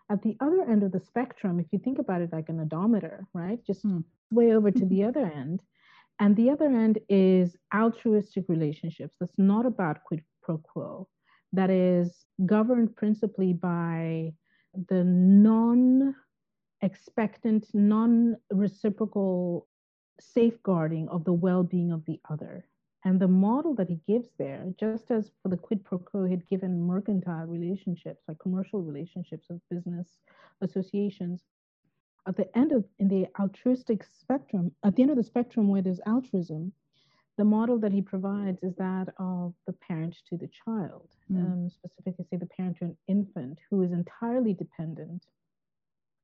At 0.09 0.21
the 0.21 0.35
other 0.41 0.61
end 0.69 0.83
of 0.83 0.91
the 0.91 0.99
spectrum 0.99 1.59
if 1.59 1.67
you 1.71 1.79
think 1.79 1.97
about 1.99 2.21
it 2.21 2.31
like 2.31 2.49
an 2.49 2.59
odometer 2.59 3.25
right 3.33 3.59
just 3.65 3.85
mm. 3.85 4.03
way 4.31 4.53
over 4.53 4.71
to 4.71 4.85
the 4.85 5.03
other 5.09 5.25
end. 5.25 5.61
And 6.19 6.35
the 6.37 6.49
other 6.49 6.67
end 6.67 6.99
is 7.09 7.57
altruistic 7.73 8.45
relationships. 8.47 9.15
That's 9.19 9.37
not 9.37 9.65
about 9.65 10.03
quid 10.05 10.23
pro 10.41 10.57
quo 10.59 11.09
that 11.55 11.69
is 11.69 12.25
governed 12.45 12.95
principally 12.95 13.53
by 13.53 14.33
the 14.89 15.03
non 15.03 16.15
expectant, 16.81 17.67
non 17.73 18.35
reciprocal 18.51 19.67
safeguarding 20.19 21.07
of 21.09 21.23
the 21.23 21.33
well 21.33 21.63
being 21.63 21.91
of 21.91 22.05
the 22.05 22.19
other. 22.29 22.65
And 23.03 23.19
the 23.19 23.27
model 23.27 23.75
that 23.75 23.89
he 23.89 23.99
gives 24.07 24.29
there, 24.39 24.65
just 24.79 25.11
as 25.11 25.31
for 25.43 25.49
the 25.49 25.57
quid 25.57 25.83
pro 25.83 25.99
quo, 25.99 26.25
he'd 26.25 26.47
given 26.47 26.81
mercantile 26.81 27.45
relationships, 27.45 28.23
like 28.27 28.39
commercial 28.39 28.81
relationships 28.81 29.47
of 29.51 29.61
business 29.69 30.17
associations, 30.61 31.43
at 32.27 32.35
the 32.35 32.57
end 32.57 32.71
of 32.71 32.83
in 32.97 33.07
the 33.07 33.27
altruistic 33.39 34.03
spectrum, 34.03 34.71
at 34.83 34.95
the 34.95 35.03
end 35.03 35.11
of 35.11 35.17
the 35.17 35.23
spectrum 35.23 35.67
where 35.67 35.83
there's 35.83 35.99
altruism, 36.07 36.73
the 37.37 37.43
model 37.43 37.77
that 37.79 37.91
he 37.91 38.01
provides 38.01 38.63
is 38.63 38.73
that 38.77 39.07
of 39.19 39.53
the 39.67 39.73
parent 39.73 40.15
to 40.29 40.37
the 40.37 40.49
child, 40.65 41.09
mm. 41.31 41.37
um, 41.37 41.69
specifically, 41.69 42.25
say, 42.29 42.37
the 42.37 42.45
parent 42.45 42.77
to 42.77 42.85
an 42.85 42.97
infant 43.07 43.59
who 43.69 43.83
is 43.83 43.91
entirely 43.91 44.53
dependent 44.53 45.25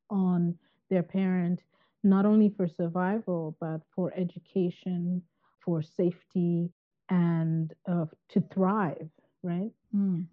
on 0.09 0.57
their 0.89 1.03
parent, 1.03 1.59
not 2.03 2.25
only 2.25 2.53
for 2.55 2.67
survival, 2.67 3.55
but 3.59 3.81
for 3.95 4.13
education, 4.15 5.21
for 5.63 5.81
safety, 5.81 6.69
and 7.09 7.73
uh, 7.89 8.05
to 8.29 8.41
thrive, 8.53 9.09
right? 9.43 9.71
Mm. 9.95 10.25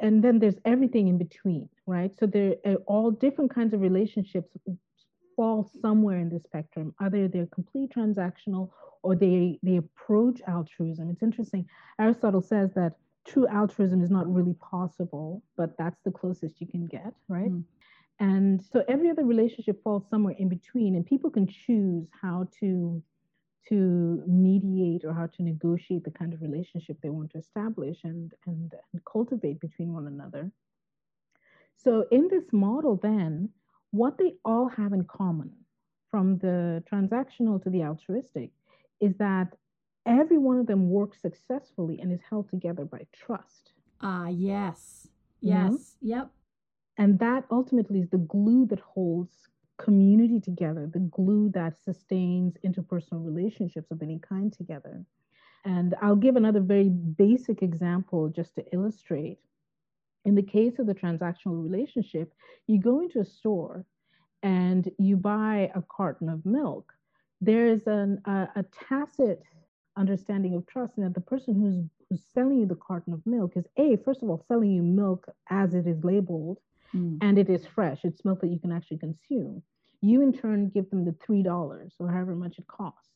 And 0.00 0.22
then 0.24 0.38
there's 0.38 0.58
everything 0.64 1.08
in 1.08 1.18
between, 1.18 1.68
right? 1.86 2.12
So 2.18 2.26
there 2.26 2.54
are 2.64 2.76
all 2.86 3.10
different 3.10 3.54
kinds 3.54 3.74
of 3.74 3.80
relationships 3.80 4.48
fall 5.38 5.70
somewhere 5.80 6.18
in 6.18 6.28
the 6.28 6.40
spectrum. 6.40 6.92
Either 6.98 7.28
they're 7.28 7.46
complete 7.46 7.92
transactional 7.96 8.70
or 9.04 9.14
they 9.14 9.56
they 9.62 9.76
approach 9.76 10.40
altruism. 10.48 11.08
It's 11.10 11.22
interesting. 11.22 11.64
Aristotle 12.00 12.42
says 12.42 12.74
that 12.74 12.94
true 13.24 13.46
altruism 13.46 14.02
is 14.02 14.10
not 14.10 14.26
really 14.36 14.54
possible, 14.54 15.44
but 15.56 15.78
that's 15.78 16.00
the 16.04 16.10
closest 16.10 16.60
you 16.60 16.66
can 16.66 16.86
get, 16.86 17.12
right? 17.28 17.52
Mm. 17.52 17.62
And 18.18 18.64
so 18.72 18.82
every 18.88 19.10
other 19.10 19.24
relationship 19.24 19.80
falls 19.84 20.02
somewhere 20.10 20.34
in 20.40 20.48
between, 20.48 20.96
and 20.96 21.06
people 21.06 21.30
can 21.30 21.46
choose 21.46 22.08
how 22.20 22.48
to 22.58 23.00
to 23.68 24.22
mediate 24.26 25.04
or 25.04 25.12
how 25.12 25.26
to 25.26 25.42
negotiate 25.42 26.02
the 26.02 26.10
kind 26.10 26.32
of 26.32 26.42
relationship 26.42 26.96
they 27.02 27.10
want 27.10 27.30
to 27.30 27.38
establish 27.38 27.98
and, 28.02 28.32
and, 28.46 28.72
and 28.92 29.04
cultivate 29.04 29.60
between 29.60 29.92
one 29.92 30.06
another. 30.06 30.50
So 31.76 32.06
in 32.10 32.28
this 32.28 32.46
model, 32.50 32.96
then, 32.96 33.50
what 33.90 34.18
they 34.18 34.34
all 34.44 34.68
have 34.68 34.92
in 34.92 35.04
common, 35.04 35.52
from 36.10 36.38
the 36.38 36.82
transactional 36.90 37.62
to 37.62 37.70
the 37.70 37.82
altruistic, 37.82 38.50
is 39.00 39.16
that 39.18 39.54
every 40.06 40.38
one 40.38 40.58
of 40.58 40.66
them 40.66 40.88
works 40.88 41.20
successfully 41.20 42.00
and 42.00 42.12
is 42.12 42.20
held 42.28 42.48
together 42.48 42.84
by 42.84 43.06
trust. 43.12 43.72
Ah, 44.00 44.24
uh, 44.24 44.28
yes. 44.28 45.08
Yes. 45.40 45.96
Yep. 46.02 46.30
And 46.96 47.18
that 47.20 47.44
ultimately 47.50 48.00
is 48.00 48.10
the 48.10 48.18
glue 48.18 48.66
that 48.66 48.80
holds 48.80 49.48
community 49.78 50.40
together, 50.40 50.90
the 50.92 50.98
glue 50.98 51.50
that 51.54 51.78
sustains 51.78 52.56
interpersonal 52.66 53.24
relationships 53.24 53.90
of 53.90 54.02
any 54.02 54.18
kind 54.18 54.52
together. 54.52 55.04
And 55.64 55.94
I'll 56.02 56.16
give 56.16 56.36
another 56.36 56.60
very 56.60 56.88
basic 56.88 57.62
example 57.62 58.28
just 58.28 58.54
to 58.56 58.64
illustrate. 58.72 59.38
In 60.28 60.34
the 60.34 60.42
case 60.42 60.78
of 60.78 60.86
the 60.86 60.94
transactional 60.94 61.62
relationship, 61.62 62.34
you 62.66 62.78
go 62.78 63.00
into 63.00 63.20
a 63.20 63.24
store 63.24 63.86
and 64.42 64.86
you 64.98 65.16
buy 65.16 65.70
a 65.74 65.82
carton 65.90 66.28
of 66.28 66.44
milk. 66.44 66.92
There 67.40 67.66
is 67.66 67.86
an, 67.86 68.20
a, 68.26 68.46
a 68.56 68.64
tacit 68.86 69.42
understanding 69.96 70.54
of 70.54 70.66
trust 70.66 70.98
and 70.98 71.06
that 71.06 71.14
the 71.14 71.22
person 71.22 71.54
who's, 71.54 71.82
who's 72.10 72.20
selling 72.34 72.60
you 72.60 72.66
the 72.66 72.74
carton 72.74 73.14
of 73.14 73.24
milk 73.24 73.52
is 73.56 73.64
a 73.78 73.96
first 74.04 74.22
of 74.22 74.28
all 74.28 74.44
selling 74.48 74.70
you 74.70 74.82
milk 74.82 75.24
as 75.48 75.72
it 75.72 75.86
is 75.86 76.04
labeled 76.04 76.58
mm. 76.94 77.16
and 77.22 77.38
it 77.38 77.48
is 77.48 77.64
fresh. 77.64 78.00
It's 78.04 78.22
milk 78.22 78.42
that 78.42 78.48
you 78.48 78.58
can 78.58 78.70
actually 78.70 78.98
consume. 78.98 79.62
You 80.02 80.20
in 80.20 80.34
turn 80.34 80.68
give 80.68 80.90
them 80.90 81.06
the 81.06 81.14
three 81.24 81.42
dollars 81.42 81.94
or 81.98 82.10
however 82.10 82.34
much 82.34 82.58
it 82.58 82.66
costs. 82.66 83.08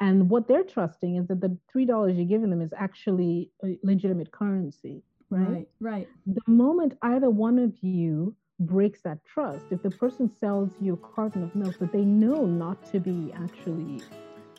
And 0.00 0.30
what 0.30 0.48
they're 0.48 0.64
trusting 0.64 1.16
is 1.16 1.28
that 1.28 1.42
the 1.42 1.54
three 1.70 1.84
dollars 1.84 2.16
you're 2.16 2.24
giving 2.24 2.48
them 2.48 2.62
is 2.62 2.72
actually 2.74 3.50
a 3.62 3.78
legitimate 3.82 4.30
currency 4.32 5.02
right 5.30 5.48
right 5.48 5.68
right 5.80 6.08
the 6.26 6.40
moment 6.46 6.96
either 7.02 7.28
one 7.30 7.58
of 7.58 7.72
you 7.82 8.34
breaks 8.60 9.02
that 9.02 9.24
trust. 9.24 9.66
If 9.70 9.82
the 9.82 9.90
person 9.90 10.30
sells 10.40 10.70
you 10.80 10.94
a 10.94 11.14
carton 11.14 11.42
of 11.42 11.54
milk 11.54 11.78
that 11.78 11.92
they 11.92 12.04
know 12.04 12.46
not 12.46 12.90
to 12.92 13.00
be 13.00 13.32
actually 13.34 14.02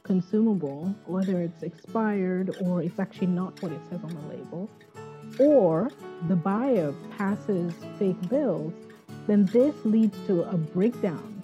consumable, 0.03 0.95
whether 1.05 1.41
it's 1.41 1.63
expired 1.63 2.55
or 2.61 2.81
it's 2.81 2.99
actually 2.99 3.27
not 3.27 3.61
what 3.61 3.71
it 3.71 3.81
says 3.89 3.99
on 4.03 4.09
the 4.09 4.27
label, 4.27 4.69
or 5.39 5.91
the 6.27 6.35
buyer 6.35 6.93
passes 7.17 7.73
fake 7.97 8.29
bills, 8.29 8.73
then 9.25 9.45
this 9.47 9.75
leads 9.83 10.17
to 10.27 10.43
a 10.43 10.57
breakdown 10.57 11.41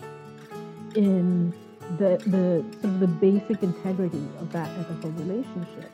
in 0.95 1.51
the, 1.97 2.17
the 2.27 2.63
sort 2.79 2.93
of 2.93 2.99
the 2.99 3.07
basic 3.07 3.61
integrity 3.61 4.25
of 4.39 4.51
that 4.51 4.69
ethical 4.79 5.11
relationship. 5.11 5.91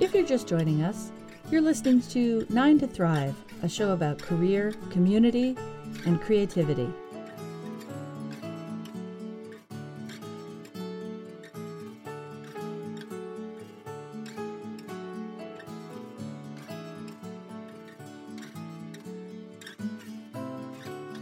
If 0.00 0.14
you're 0.14 0.24
just 0.24 0.48
joining 0.48 0.82
us, 0.82 1.12
you're 1.50 1.60
listening 1.60 2.00
to 2.08 2.46
Nine 2.48 2.78
to 2.78 2.86
Thrive, 2.86 3.36
a 3.62 3.68
show 3.68 3.90
about 3.90 4.18
career, 4.18 4.72
community, 4.88 5.58
and 6.06 6.18
creativity. 6.22 6.90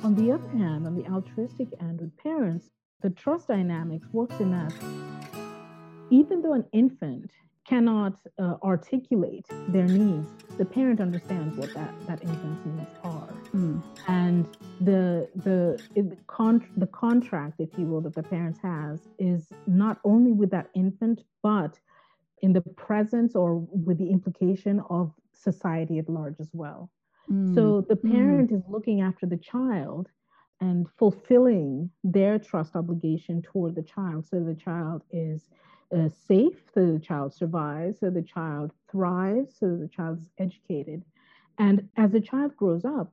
On 0.04 0.14
the 0.14 0.30
other 0.30 0.48
hand, 0.50 0.86
on 0.86 0.94
the 0.94 1.04
altruistic 1.08 1.68
end 1.80 2.00
with 2.00 2.16
parents, 2.16 2.70
the 3.02 3.10
trust 3.10 3.48
dynamics 3.48 4.06
works 4.12 4.38
in 4.38 4.52
that 4.52 4.72
even 6.10 6.40
though 6.40 6.54
an 6.54 6.64
infant 6.72 7.30
cannot 7.68 8.14
uh, 8.38 8.54
articulate 8.62 9.46
their 9.68 9.86
needs, 9.86 10.30
the 10.56 10.64
parent 10.64 11.00
understands 11.00 11.56
what 11.56 11.72
that, 11.74 11.92
that 12.06 12.22
infant's 12.22 12.64
needs 12.64 12.90
are. 13.04 13.34
Mm. 13.54 13.82
And 14.06 14.48
the 14.80 15.28
the 15.36 15.82
the, 15.94 16.16
con- 16.26 16.66
the 16.76 16.86
contract, 16.86 17.60
if 17.60 17.70
you 17.76 17.86
will, 17.86 18.00
that 18.02 18.14
the 18.14 18.22
parents 18.22 18.58
has 18.62 19.00
is 19.18 19.48
not 19.66 19.98
only 20.04 20.32
with 20.32 20.50
that 20.50 20.68
infant, 20.74 21.22
but 21.42 21.78
in 22.40 22.52
the 22.52 22.60
presence 22.60 23.34
or 23.34 23.56
with 23.86 23.98
the 23.98 24.10
implication 24.10 24.80
of 24.88 25.12
society 25.32 25.98
at 25.98 26.08
large 26.08 26.36
as 26.40 26.50
well. 26.52 26.90
Mm. 27.30 27.54
So 27.54 27.84
the 27.88 27.96
hmm. 27.96 28.12
parent 28.12 28.50
mm. 28.50 28.56
is 28.56 28.62
looking 28.68 29.00
after 29.02 29.26
the 29.26 29.36
child 29.36 30.08
and 30.60 30.86
fulfilling 30.98 31.90
their 32.02 32.38
trust 32.38 32.74
obligation 32.74 33.42
toward 33.42 33.74
the 33.74 33.82
child. 33.82 34.26
So 34.26 34.40
the 34.40 34.54
child 34.54 35.02
is 35.12 35.42
uh, 35.94 36.08
safe 36.26 36.60
so 36.74 36.92
the 36.92 36.98
child 36.98 37.34
survives, 37.34 38.00
so 38.00 38.10
the 38.10 38.22
child 38.22 38.72
thrives, 38.90 39.54
so 39.58 39.76
the 39.76 39.88
child 39.88 40.20
is 40.20 40.28
educated. 40.38 41.04
And 41.58 41.88
as 41.96 42.12
the 42.12 42.20
child 42.20 42.56
grows 42.56 42.84
up, 42.84 43.12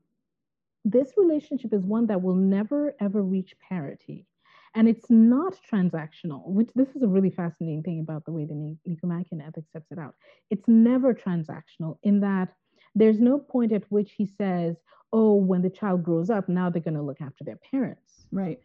this 0.83 1.13
relationship 1.17 1.73
is 1.73 1.83
one 1.83 2.07
that 2.07 2.21
will 2.21 2.35
never 2.35 2.95
ever 2.99 3.23
reach 3.23 3.55
parity. 3.67 4.27
And 4.75 4.89
it's 4.89 5.09
not 5.09 5.57
transactional, 5.71 6.45
which 6.47 6.69
this 6.75 6.89
is 6.95 7.01
a 7.01 7.07
really 7.07 7.29
fascinating 7.29 7.81
thing 7.81 8.01
about 8.01 8.25
the 8.25 8.33
way 8.33 8.45
the 8.45 8.77
Nicomachean 8.85 9.41
ethics 9.41 9.71
sets 9.71 9.89
it 9.89 9.97
out. 9.97 10.15
It's 10.49 10.67
never 10.67 11.13
transactional 11.13 11.97
in 12.03 12.19
that 12.19 12.53
there's 12.93 13.19
no 13.19 13.39
point 13.39 13.71
at 13.71 13.89
which 13.89 14.11
he 14.13 14.25
says, 14.25 14.75
oh, 15.13 15.35
when 15.35 15.61
the 15.61 15.69
child 15.69 16.03
grows 16.03 16.29
up, 16.29 16.49
now 16.49 16.69
they're 16.69 16.81
going 16.81 16.95
to 16.95 17.01
look 17.01 17.21
after 17.21 17.45
their 17.45 17.59
parents. 17.71 18.25
Right. 18.31 18.59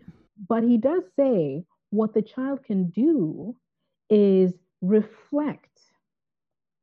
But 0.48 0.64
he 0.64 0.78
does 0.78 1.04
say 1.14 1.64
what 1.90 2.12
the 2.12 2.22
child 2.22 2.64
can 2.64 2.90
do 2.90 3.54
is 4.10 4.54
reflect 4.82 5.80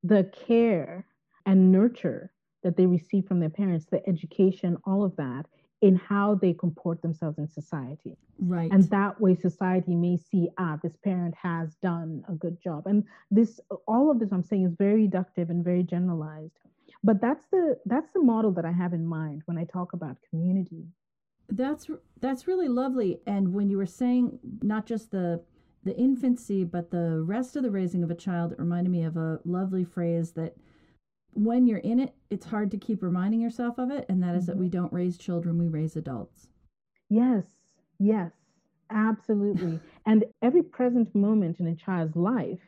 the 0.04 0.24
care 0.48 1.06
and 1.46 1.72
nurture 1.72 2.32
that 2.64 2.76
they 2.76 2.86
receive 2.86 3.26
from 3.28 3.40
their 3.40 3.50
parents, 3.50 3.86
the 3.86 4.08
education, 4.08 4.78
all 4.86 5.04
of 5.04 5.16
that, 5.18 5.46
in 5.82 5.96
how 5.96 6.36
they 6.36 6.54
comport 6.54 7.02
themselves 7.02 7.38
in 7.38 7.48
society. 7.48 8.18
Right. 8.40 8.72
And 8.72 8.84
that 8.86 9.22
way 9.22 9.36
society 9.36 9.96
may 9.96 10.18
see, 10.18 10.50
ah, 10.58 10.78
this 10.82 10.96
parent 11.04 11.36
has 11.42 11.76
done 11.76 12.24
a 12.28 12.34
good 12.34 12.60
job. 12.62 12.88
And 12.88 13.04
this 13.30 13.60
all 13.88 14.10
of 14.10 14.20
this 14.20 14.32
I'm 14.32 14.44
saying 14.44 14.66
is 14.66 14.74
very 14.78 15.08
reductive 15.08 15.50
and 15.50 15.64
very 15.64 15.84
generalized. 15.84 16.58
But 17.04 17.22
that's 17.22 17.46
the 17.52 17.78
that's 17.86 18.12
the 18.14 18.24
model 18.24 18.52
that 18.54 18.66
I 18.66 18.72
have 18.72 18.94
in 18.94 19.06
mind 19.06 19.44
when 19.46 19.58
I 19.58 19.66
talk 19.66 19.94
about 19.94 20.18
community. 20.30 20.88
That's 21.50 21.88
that's 22.20 22.48
really 22.48 22.68
lovely. 22.68 23.20
And 23.28 23.54
when 23.54 23.70
you 23.70 23.78
were 23.78 23.86
saying 23.86 24.40
not 24.64 24.86
just 24.88 25.12
the 25.12 25.42
the 25.84 25.96
infancy, 25.96 26.64
but 26.64 26.92
the 26.92 27.22
rest 27.26 27.56
of 27.56 27.64
the 27.64 27.72
raising 27.72 28.04
of 28.04 28.12
a 28.12 28.16
child, 28.16 28.52
it 28.52 28.60
reminded 28.60 28.90
me 28.90 29.04
of 29.04 29.18
a 29.18 29.40
lovely 29.46 29.84
phrase 29.84 30.32
that 30.34 30.56
when 31.34 31.68
you're 31.68 31.78
in 31.80 32.00
it, 32.00 32.14
it's 32.30 32.46
hard 32.46 32.72
to 32.72 32.78
keep 32.78 33.04
reminding 33.04 33.40
yourself 33.40 33.78
of 33.78 33.92
it, 33.92 34.06
and 34.10 34.22
that 34.24 34.36
is 34.36 34.44
mm-hmm. 34.44 34.52
that 34.54 34.58
we 34.58 34.70
don't 34.70 34.92
raise 34.92 35.18
children, 35.18 35.58
we 35.58 35.68
raise 35.68 35.96
adults. 35.96 36.48
Yes, 37.10 37.46
yes, 38.00 38.32
absolutely. 38.90 39.80
and 40.06 40.26
every 40.42 40.64
present 40.64 41.14
moment 41.14 41.60
in 41.60 41.68
a 41.68 41.76
child's 41.76 42.16
life 42.16 42.60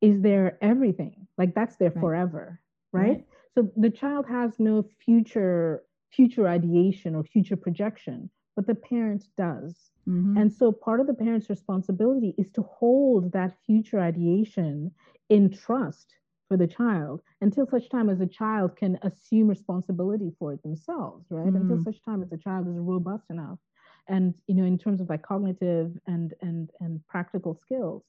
is 0.00 0.20
their 0.22 0.58
everything. 0.62 1.26
Like 1.36 1.54
that's 1.54 1.76
their 1.76 1.90
right. 1.90 2.00
forever, 2.00 2.60
right? 2.92 3.02
right? 3.02 3.24
So 3.54 3.70
the 3.76 3.90
child 3.90 4.26
has 4.28 4.58
no 4.58 4.84
future 5.04 5.82
future 6.10 6.48
ideation 6.48 7.14
or 7.14 7.22
future 7.22 7.56
projection, 7.56 8.30
but 8.60 8.66
the 8.66 8.74
parent 8.74 9.24
does. 9.38 9.90
Mm-hmm. 10.06 10.36
And 10.36 10.52
so 10.52 10.70
part 10.70 11.00
of 11.00 11.06
the 11.06 11.14
parent's 11.14 11.48
responsibility 11.48 12.34
is 12.36 12.50
to 12.52 12.62
hold 12.62 13.32
that 13.32 13.56
future 13.64 14.00
ideation 14.00 14.90
in 15.30 15.50
trust 15.50 16.14
for 16.46 16.58
the 16.58 16.66
child 16.66 17.22
until 17.40 17.66
such 17.66 17.88
time 17.88 18.10
as 18.10 18.18
the 18.18 18.26
child 18.26 18.76
can 18.76 18.98
assume 19.02 19.48
responsibility 19.48 20.32
for 20.38 20.52
it 20.52 20.62
themselves, 20.62 21.24
right? 21.30 21.52
Mm. 21.52 21.56
Until 21.56 21.82
such 21.82 22.04
time 22.04 22.22
as 22.22 22.28
the 22.28 22.36
child 22.36 22.68
is 22.68 22.74
robust 22.76 23.24
enough 23.30 23.58
and 24.08 24.34
you 24.46 24.54
know 24.54 24.64
in 24.64 24.76
terms 24.76 25.00
of 25.00 25.08
like 25.08 25.22
cognitive 25.22 25.92
and 26.06 26.34
and 26.42 26.70
and 26.80 27.00
practical 27.06 27.54
skills 27.54 28.02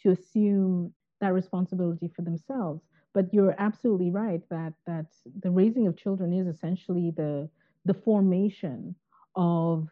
to 0.00 0.10
assume 0.10 0.92
that 1.20 1.32
responsibility 1.32 2.10
for 2.14 2.22
themselves 2.22 2.82
but 3.12 3.32
you're 3.32 3.54
absolutely 3.58 4.10
right 4.10 4.42
that 4.50 4.72
that 4.86 5.06
the 5.40 5.50
raising 5.50 5.86
of 5.86 5.96
children 5.96 6.32
is 6.32 6.46
essentially 6.46 7.12
the 7.16 7.48
the 7.84 7.94
formation 7.94 8.94
of 9.34 9.88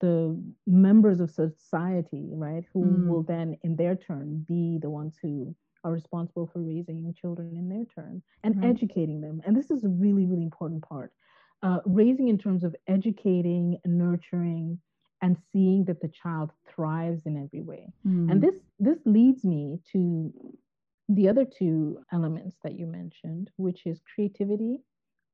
the 0.00 0.34
members 0.66 1.20
of 1.20 1.30
society 1.30 2.30
right 2.32 2.64
who 2.72 2.84
mm. 2.84 3.06
will 3.06 3.22
then 3.22 3.56
in 3.62 3.76
their 3.76 3.94
turn 3.94 4.44
be 4.48 4.78
the 4.80 4.88
ones 4.88 5.18
who 5.20 5.54
are 5.84 5.92
responsible 5.92 6.48
for 6.52 6.60
raising 6.60 7.12
children 7.20 7.56
in 7.56 7.68
their 7.68 7.84
turn 7.94 8.22
and 8.44 8.60
right. 8.60 8.70
educating 8.70 9.20
them. 9.20 9.40
And 9.46 9.56
this 9.56 9.70
is 9.70 9.84
a 9.84 9.88
really, 9.88 10.26
really 10.26 10.44
important 10.44 10.86
part. 10.86 11.12
Uh, 11.62 11.78
raising 11.84 12.28
in 12.28 12.38
terms 12.38 12.64
of 12.64 12.74
educating, 12.86 13.78
nurturing, 13.84 14.78
and 15.22 15.36
seeing 15.52 15.84
that 15.84 16.00
the 16.00 16.08
child 16.08 16.50
thrives 16.66 17.26
in 17.26 17.36
every 17.36 17.60
way. 17.60 17.92
Mm. 18.06 18.30
And 18.30 18.42
this 18.42 18.54
this 18.78 18.98
leads 19.04 19.44
me 19.44 19.78
to 19.92 20.32
the 21.10 21.28
other 21.28 21.44
two 21.44 21.98
elements 22.12 22.56
that 22.62 22.78
you 22.78 22.86
mentioned, 22.86 23.50
which 23.56 23.84
is 23.84 24.00
creativity 24.14 24.78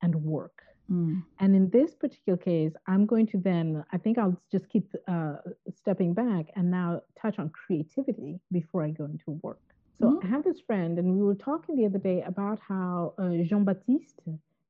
and 0.03 0.15
work. 0.17 0.63
Mm. 0.91 1.23
And 1.41 1.57
in 1.57 1.71
this 1.71 1.95
particular 1.95 2.37
case, 2.37 2.73
I'm 2.87 3.07
going 3.07 3.27
to 3.29 3.39
then, 3.39 3.85
I 3.93 3.99
think 3.99 4.19
I'll 4.19 4.41
just 4.51 4.69
keep 4.69 4.95
uh, 5.09 5.37
stepping 5.75 6.15
back 6.15 6.47
and 6.55 6.71
now 6.71 7.03
touch 7.21 7.39
on 7.39 7.51
creativity 7.51 8.39
before 8.53 8.85
I 8.85 8.91
go 8.91 9.05
into 9.05 9.41
work. 9.43 9.61
So 9.99 10.07
mm-hmm. 10.07 10.27
I 10.27 10.31
have 10.31 10.45
this 10.45 10.61
friend, 10.61 10.99
and 10.99 11.17
we 11.17 11.25
were 11.25 11.35
talking 11.35 11.77
the 11.77 11.87
other 11.87 11.99
day 11.99 12.23
about 12.23 12.59
how 12.67 13.15
uh, 13.19 13.43
Jon 13.45 13.65
Batiste, 13.65 14.21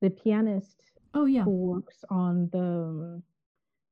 the 0.01 0.11
pianist, 0.11 0.81
oh 1.15 1.25
yeah, 1.25 1.43
who 1.43 1.51
works 1.51 2.05
on 2.11 2.49
the 2.53 3.21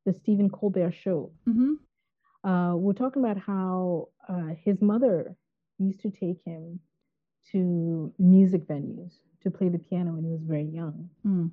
the 0.06 0.12
Stephen 0.12 0.48
Colbert 0.48 0.92
show, 0.92 1.32
mm-hmm. 1.48 2.48
uh, 2.48 2.76
we're 2.76 2.92
talking 2.92 3.24
about 3.24 3.38
how 3.38 4.10
uh, 4.28 4.54
his 4.62 4.80
mother 4.80 5.34
used 5.78 6.00
to 6.02 6.10
take 6.10 6.40
him 6.44 6.78
to 7.50 8.12
music 8.18 8.68
venues 8.68 9.14
to 9.42 9.50
play 9.50 9.68
the 9.68 9.78
piano 9.78 10.12
when 10.12 10.24
he 10.24 10.30
was 10.30 10.42
very 10.42 10.64
young. 10.64 11.10
Mm. 11.26 11.50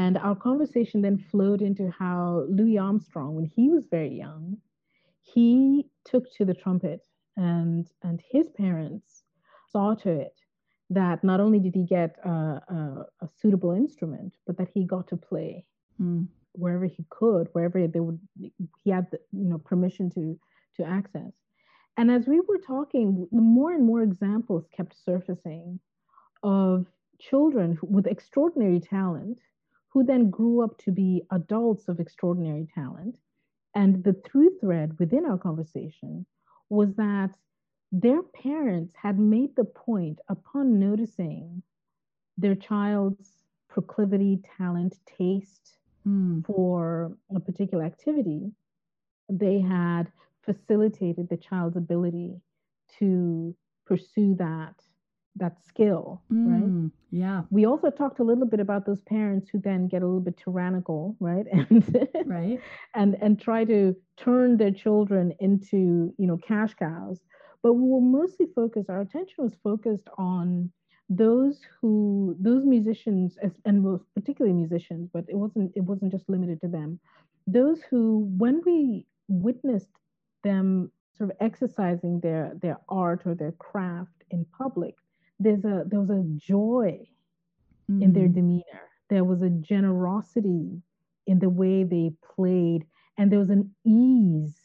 And 0.00 0.16
our 0.16 0.34
conversation 0.34 1.02
then 1.02 1.18
flowed 1.30 1.60
into 1.60 1.90
how 1.90 2.46
Louis 2.48 2.78
Armstrong, 2.78 3.34
when 3.34 3.44
he 3.44 3.68
was 3.68 3.84
very 3.84 4.14
young, 4.24 4.56
he 5.20 5.90
took 6.06 6.24
to 6.36 6.46
the 6.46 6.54
trumpet 6.54 7.02
and 7.36 7.86
and 8.02 8.18
his 8.34 8.48
parents 8.48 9.24
saw 9.72 9.94
to 9.96 10.10
it 10.26 10.36
that 10.88 11.22
not 11.22 11.38
only 11.38 11.60
did 11.60 11.74
he 11.74 11.84
get 11.84 12.16
a, 12.24 12.30
a, 12.30 13.06
a 13.24 13.28
suitable 13.40 13.72
instrument, 13.72 14.32
but 14.46 14.56
that 14.56 14.70
he 14.74 14.84
got 14.84 15.06
to 15.08 15.16
play 15.18 15.66
mm. 16.00 16.26
wherever 16.52 16.86
he 16.86 17.04
could, 17.10 17.48
wherever 17.52 17.86
they 17.86 18.00
would 18.00 18.18
he 18.82 18.90
had 18.90 19.06
the, 19.10 19.18
you 19.32 19.48
know 19.50 19.58
permission 19.58 20.08
to 20.16 20.22
to 20.76 20.82
access. 20.98 21.32
And 21.98 22.10
as 22.10 22.26
we 22.26 22.40
were 22.40 22.62
talking, 22.74 23.28
more 23.30 23.72
and 23.72 23.84
more 23.84 24.02
examples 24.02 24.64
kept 24.74 24.94
surfacing 25.04 25.78
of 26.42 26.86
children 27.18 27.78
with 27.82 28.06
extraordinary 28.06 28.80
talent 28.80 29.40
who 29.90 30.04
then 30.04 30.30
grew 30.30 30.62
up 30.62 30.78
to 30.78 30.92
be 30.92 31.22
adults 31.30 31.88
of 31.88 32.00
extraordinary 32.00 32.66
talent. 32.74 33.16
And 33.74 34.02
the 34.02 34.14
through 34.24 34.58
thread 34.60 34.98
within 34.98 35.24
our 35.26 35.38
conversation 35.38 36.26
was 36.68 36.94
that 36.96 37.30
their 37.92 38.22
parents 38.22 38.94
had 39.00 39.18
made 39.18 39.56
the 39.56 39.64
point 39.64 40.20
upon 40.28 40.78
noticing 40.78 41.62
their 42.38 42.54
child's 42.54 43.30
proclivity, 43.68 44.40
talent, 44.56 44.96
taste 45.18 45.78
mm. 46.06 46.44
for 46.46 47.12
a 47.34 47.40
particular 47.40 47.84
activity, 47.84 48.52
they 49.28 49.60
had 49.60 50.04
facilitated 50.42 51.28
the 51.28 51.36
child's 51.36 51.76
ability 51.76 52.40
to 52.98 53.54
pursue 53.86 54.34
that 54.36 54.74
that 55.36 55.62
skill, 55.64 56.22
mm, 56.32 56.46
right? 56.46 56.90
Yeah. 57.10 57.42
We 57.50 57.66
also 57.66 57.90
talked 57.90 58.18
a 58.18 58.24
little 58.24 58.46
bit 58.46 58.60
about 58.60 58.86
those 58.86 59.00
parents 59.00 59.48
who 59.50 59.58
then 59.58 59.88
get 59.88 60.02
a 60.02 60.06
little 60.06 60.20
bit 60.20 60.36
tyrannical, 60.36 61.16
right? 61.20 61.46
And 61.52 62.08
right. 62.26 62.60
And 62.94 63.16
and 63.20 63.40
try 63.40 63.64
to 63.64 63.94
turn 64.16 64.56
their 64.56 64.70
children 64.70 65.32
into, 65.40 66.14
you 66.18 66.26
know, 66.26 66.36
cash 66.36 66.74
cows. 66.74 67.20
But 67.62 67.74
we 67.74 67.88
were 67.88 68.00
mostly 68.00 68.46
focused, 68.54 68.88
our 68.88 69.02
attention 69.02 69.44
was 69.44 69.54
focused 69.62 70.08
on 70.16 70.72
those 71.08 71.60
who 71.80 72.36
those 72.38 72.64
musicians 72.64 73.36
and 73.64 73.82
most 73.82 74.04
particularly 74.14 74.56
musicians, 74.56 75.10
but 75.12 75.24
it 75.28 75.36
wasn't 75.36 75.72
it 75.74 75.82
wasn't 75.82 76.12
just 76.12 76.28
limited 76.28 76.60
to 76.60 76.68
them. 76.68 77.00
Those 77.46 77.82
who 77.82 78.28
when 78.38 78.62
we 78.64 79.06
witnessed 79.28 79.88
them 80.44 80.90
sort 81.16 81.30
of 81.30 81.36
exercising 81.40 82.20
their 82.20 82.52
their 82.62 82.78
art 82.88 83.22
or 83.26 83.34
their 83.34 83.52
craft 83.52 84.24
in 84.30 84.46
public 84.56 84.94
there's 85.40 85.64
a 85.64 85.84
there 85.86 86.00
was 86.00 86.10
a 86.10 86.22
joy 86.36 87.00
mm. 87.90 88.02
in 88.02 88.12
their 88.12 88.28
mm. 88.28 88.34
demeanor. 88.34 88.88
There 89.08 89.24
was 89.24 89.42
a 89.42 89.50
generosity 89.50 90.82
in 91.26 91.38
the 91.38 91.48
way 91.48 91.82
they 91.82 92.12
played, 92.36 92.84
and 93.18 93.32
there 93.32 93.38
was 93.38 93.50
an 93.50 93.74
ease 93.84 94.60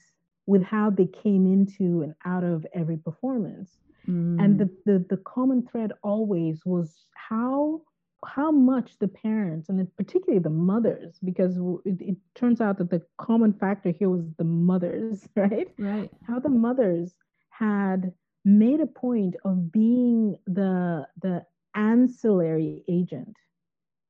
with 0.45 0.63
how 0.63 0.91
they 0.91 1.07
came 1.07 1.47
into 1.47 2.03
and 2.03 2.13
out 2.25 2.43
of 2.43 2.65
every 2.75 2.97
performance. 2.97 3.77
Mm. 4.07 4.43
And 4.43 4.59
the, 4.59 4.69
the 4.85 5.05
the 5.09 5.17
common 5.17 5.67
thread 5.67 5.93
always 6.03 6.61
was 6.65 7.05
how 7.15 7.81
how 8.25 8.51
much 8.51 8.97
the 8.99 9.07
parents 9.07 9.69
and 9.69 9.87
particularly 9.97 10.39
the 10.39 10.49
mothers 10.49 11.19
because 11.23 11.57
it, 11.85 12.01
it, 12.01 12.17
turns 12.33 12.59
out 12.59 12.77
that 12.79 12.89
the 12.89 13.01
common 13.17 13.53
factor 13.53 13.91
here 13.91 14.09
was 14.09 14.25
the 14.37 14.43
mothers 14.43 15.27
right 15.35 15.67
right 15.77 16.09
how 16.25 16.39
the 16.39 16.49
mothers 16.49 17.13
had 17.49 18.11
made 18.45 18.79
a 18.79 18.87
point 18.87 19.35
of 19.43 19.71
being 19.71 20.37
the 20.45 21.07
the 21.21 21.43
ancillary 21.73 22.83
agent 22.87 23.35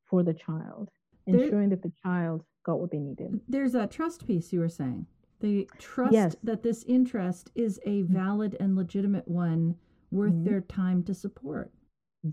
for 0.05 0.21
the 0.21 0.33
child, 0.33 0.89
ensuring 1.25 1.69
there, 1.69 1.77
that 1.77 1.81
the 1.81 1.93
child 2.03 2.43
got 2.63 2.79
what 2.79 2.91
they 2.91 2.99
needed. 2.99 3.39
There's 3.47 3.71
that 3.71 3.91
trust 3.91 4.27
piece 4.27 4.53
you 4.53 4.59
were 4.59 4.69
saying. 4.69 5.07
They 5.39 5.67
trust 5.79 6.13
yes. 6.13 6.35
that 6.43 6.63
this 6.63 6.83
interest 6.83 7.51
is 7.55 7.79
a 7.85 8.01
mm-hmm. 8.01 8.13
valid 8.13 8.57
and 8.59 8.75
legitimate 8.75 9.27
one 9.27 9.75
worth 10.11 10.33
mm-hmm. 10.33 10.45
their 10.45 10.61
time 10.61 11.03
to 11.03 11.13
support. 11.13 11.71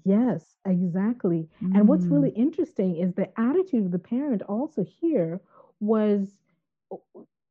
Yes, 0.05 0.57
exactly. 0.67 1.49
Mm. 1.63 1.77
And 1.77 1.89
what's 1.89 2.07
really 2.07 2.31
mm. 2.31 2.39
interesting 2.39 2.97
is 2.97 3.13
the 3.15 3.29
attitude 3.39 3.85
of 3.85 3.93
the 3.93 3.99
parent 3.99 4.43
also 4.43 4.85
here 4.85 5.41
was 5.81 6.39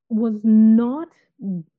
was 0.10 0.40
not 0.44 1.08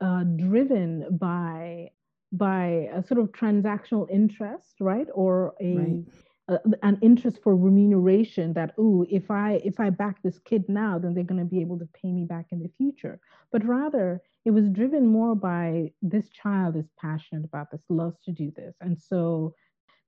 uh, 0.01 0.25
driven 0.37 1.17
by 1.19 1.91
by 2.33 2.89
a 2.93 3.03
sort 3.03 3.21
of 3.21 3.31
transactional 3.33 4.09
interest, 4.11 4.77
right, 4.81 5.07
or 5.15 5.55
a, 5.61 5.77
right. 5.77 6.05
a 6.49 6.59
an 6.83 6.99
interest 7.03 7.41
for 7.43 7.55
remuneration 7.55 8.53
that 8.55 8.75
oh, 8.79 9.07
if 9.11 9.31
I 9.31 9.61
if 9.65 9.79
I 9.79 9.91
back 9.91 10.23
this 10.23 10.39
kid 10.39 10.65
now, 10.69 10.99
then 10.99 11.15
they're 11.15 11.25
going 11.25 11.41
to 11.41 11.47
be 11.47 11.61
able 11.61 11.79
to 11.79 11.89
pay 12.01 12.11
me 12.11 12.25
back 12.25 12.47
in 12.51 12.61
the 12.61 12.71
future. 12.77 13.21
But 13.51 13.65
rather, 13.67 14.23
it 14.45 14.51
was 14.51 14.69
driven 14.69 15.07
more 15.07 15.35
by 15.35 15.93
this 16.01 16.31
child 16.31 16.77
is 16.77 16.89
passionate 16.99 17.45
about 17.45 17.71
this, 17.71 17.83
loves 17.89 18.19
to 18.25 18.33
do 18.33 18.51
this, 18.57 18.77
and 18.81 18.99
so 18.99 19.55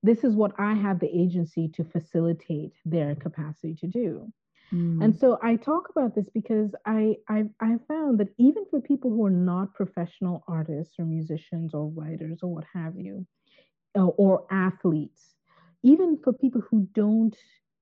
this 0.03 0.23
is 0.23 0.35
what 0.35 0.51
I 0.59 0.73
have 0.73 0.99
the 0.99 1.09
agency 1.15 1.67
to 1.69 1.83
facilitate 1.83 2.73
their 2.85 3.15
capacity 3.15 3.75
to 3.75 3.87
do. 3.87 4.31
Mm. 4.73 5.03
And 5.03 5.15
so 5.15 5.37
I 5.41 5.55
talk 5.55 5.89
about 5.89 6.15
this 6.15 6.29
because 6.29 6.73
I, 6.85 7.17
I 7.29 7.45
I 7.59 7.77
found 7.87 8.19
that 8.19 8.33
even 8.37 8.65
for 8.69 8.81
people 8.81 9.11
who 9.11 9.25
are 9.25 9.29
not 9.29 9.73
professional 9.73 10.43
artists 10.47 10.95
or 10.99 11.05
musicians 11.05 11.73
or 11.73 11.89
writers 11.89 12.39
or 12.41 12.53
what 12.53 12.65
have 12.73 12.95
you, 12.97 13.25
uh, 13.97 14.07
or 14.07 14.45
athletes, 14.51 15.35
even 15.83 16.17
for 16.23 16.33
people 16.33 16.61
who 16.69 16.87
don't 16.93 17.35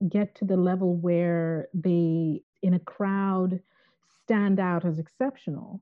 get 0.10 0.36
to 0.36 0.46
the 0.46 0.58
level 0.58 0.96
where 0.96 1.70
they 1.74 2.42
in 2.62 2.74
a 2.74 2.80
crowd 2.80 3.60
stand 4.24 4.60
out 4.60 4.86
as 4.86 5.00
exceptional, 5.00 5.82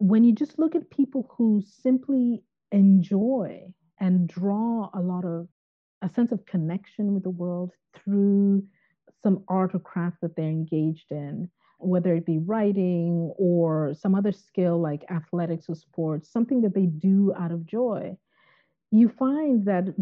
when 0.00 0.24
you 0.24 0.32
just 0.34 0.58
look 0.58 0.74
at 0.74 0.90
people 0.90 1.26
who 1.36 1.62
simply 1.64 2.42
enjoy 2.72 3.62
and 4.00 4.28
draw 4.28 4.90
a 4.94 5.00
lot 5.00 5.24
of 5.24 5.48
a 6.02 6.08
sense 6.08 6.30
of 6.32 6.46
connection 6.46 7.14
with 7.14 7.24
the 7.24 7.30
world 7.30 7.72
through 7.94 8.62
some 9.22 9.44
art 9.48 9.74
or 9.74 9.80
craft 9.80 10.20
that 10.22 10.36
they're 10.36 10.46
engaged 10.48 11.10
in, 11.10 11.50
whether 11.78 12.14
it 12.14 12.26
be 12.26 12.38
writing 12.38 13.32
or 13.38 13.94
some 13.94 14.14
other 14.14 14.32
skill 14.32 14.80
like 14.80 15.04
athletics 15.10 15.66
or 15.68 15.74
sports, 15.74 16.30
something 16.30 16.60
that 16.62 16.74
they 16.74 16.86
do 16.86 17.32
out 17.38 17.52
of 17.52 17.66
joy. 17.66 18.16
You 18.90 19.08
find 19.08 19.64
that 19.66 19.94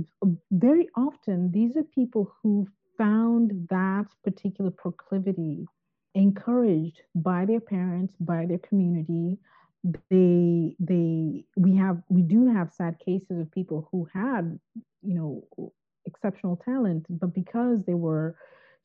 very 0.50 0.88
often 0.96 1.50
these 1.52 1.76
are 1.76 1.84
people 1.84 2.32
who 2.42 2.66
found 2.98 3.68
that 3.70 4.06
particular 4.24 4.70
proclivity 4.70 5.66
encouraged 6.14 7.02
by 7.14 7.44
their 7.46 7.60
parents, 7.60 8.14
by 8.20 8.46
their 8.46 8.58
community. 8.58 9.38
They 9.84 10.74
they 10.80 11.44
we 11.56 11.76
have 11.76 12.02
we 12.08 12.22
do 12.22 12.46
have 12.46 12.72
sad 12.72 12.98
cases 12.98 13.38
of 13.40 13.50
people 13.50 13.88
who 13.90 14.06
had 14.12 14.58
you 15.02 15.14
know 15.14 15.72
exceptional 16.06 16.56
talent, 16.56 17.06
but 17.08 17.34
because 17.34 17.84
they 17.84 17.94
were 17.94 18.36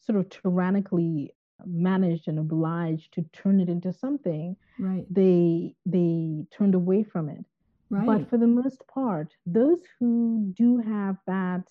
sort 0.05 0.17
of 0.17 0.29
tyrannically 0.29 1.33
managed 1.65 2.27
and 2.27 2.39
obliged 2.39 3.13
to 3.13 3.25
turn 3.33 3.59
it 3.59 3.69
into 3.69 3.93
something, 3.93 4.55
right. 4.79 5.05
they 5.09 5.75
they 5.85 6.45
turned 6.51 6.75
away 6.75 7.03
from 7.03 7.29
it. 7.29 7.45
Right. 7.89 8.05
But 8.05 8.29
for 8.29 8.37
the 8.37 8.47
most 8.47 8.81
part, 8.87 9.33
those 9.45 9.81
who 9.99 10.53
do 10.55 10.77
have 10.77 11.17
that 11.27 11.67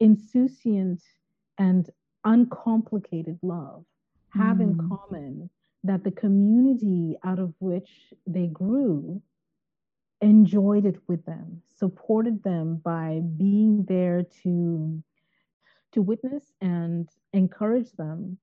insouciant 0.00 1.02
and 1.58 1.88
uncomplicated 2.24 3.38
love 3.42 3.84
have 4.30 4.58
mm. 4.58 4.62
in 4.62 4.88
common 4.88 5.50
that 5.84 6.04
the 6.04 6.10
community 6.10 7.16
out 7.24 7.38
of 7.38 7.54
which 7.60 8.12
they 8.26 8.46
grew 8.46 9.22
enjoyed 10.20 10.84
it 10.84 10.96
with 11.06 11.24
them, 11.24 11.62
supported 11.76 12.42
them 12.42 12.76
by 12.84 13.20
being 13.36 13.84
there 13.88 14.24
to 14.42 15.02
to 15.98 16.02
witness 16.02 16.52
and 16.60 17.08
encourage 17.32 17.90
them 17.92 18.38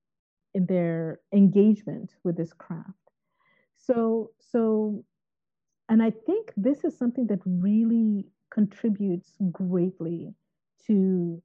in 0.54 0.66
their 0.66 1.22
engagement 1.34 2.12
with 2.26 2.36
this 2.36 2.52
craft. 2.52 3.06
So 3.78 4.32
so 4.52 5.06
and 5.88 6.04
I 6.04 6.12
think 6.12 6.52
this 6.58 6.84
is 6.84 6.98
something 6.98 7.28
that 7.28 7.40
really 7.46 8.26
contributes 8.52 9.32
greatly 9.52 10.34
to 10.88 11.42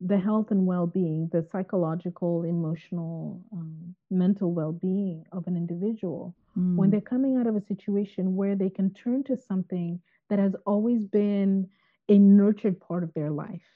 the 0.00 0.18
health 0.18 0.52
and 0.52 0.64
well-being, 0.64 1.28
the 1.32 1.42
psychological, 1.50 2.44
emotional, 2.44 3.42
um, 3.52 3.96
mental 4.10 4.52
well-being 4.52 5.24
of 5.32 5.44
an 5.48 5.56
individual 5.56 6.36
mm. 6.56 6.76
when 6.76 6.90
they're 6.90 7.00
coming 7.00 7.36
out 7.36 7.48
of 7.48 7.56
a 7.56 7.60
situation 7.60 8.36
where 8.36 8.54
they 8.54 8.70
can 8.70 8.92
turn 8.94 9.24
to 9.24 9.36
something 9.36 10.00
that 10.30 10.38
has 10.38 10.54
always 10.66 11.04
been 11.04 11.68
a 12.08 12.16
nurtured 12.16 12.78
part 12.80 13.02
of 13.02 13.12
their 13.14 13.30
life, 13.30 13.68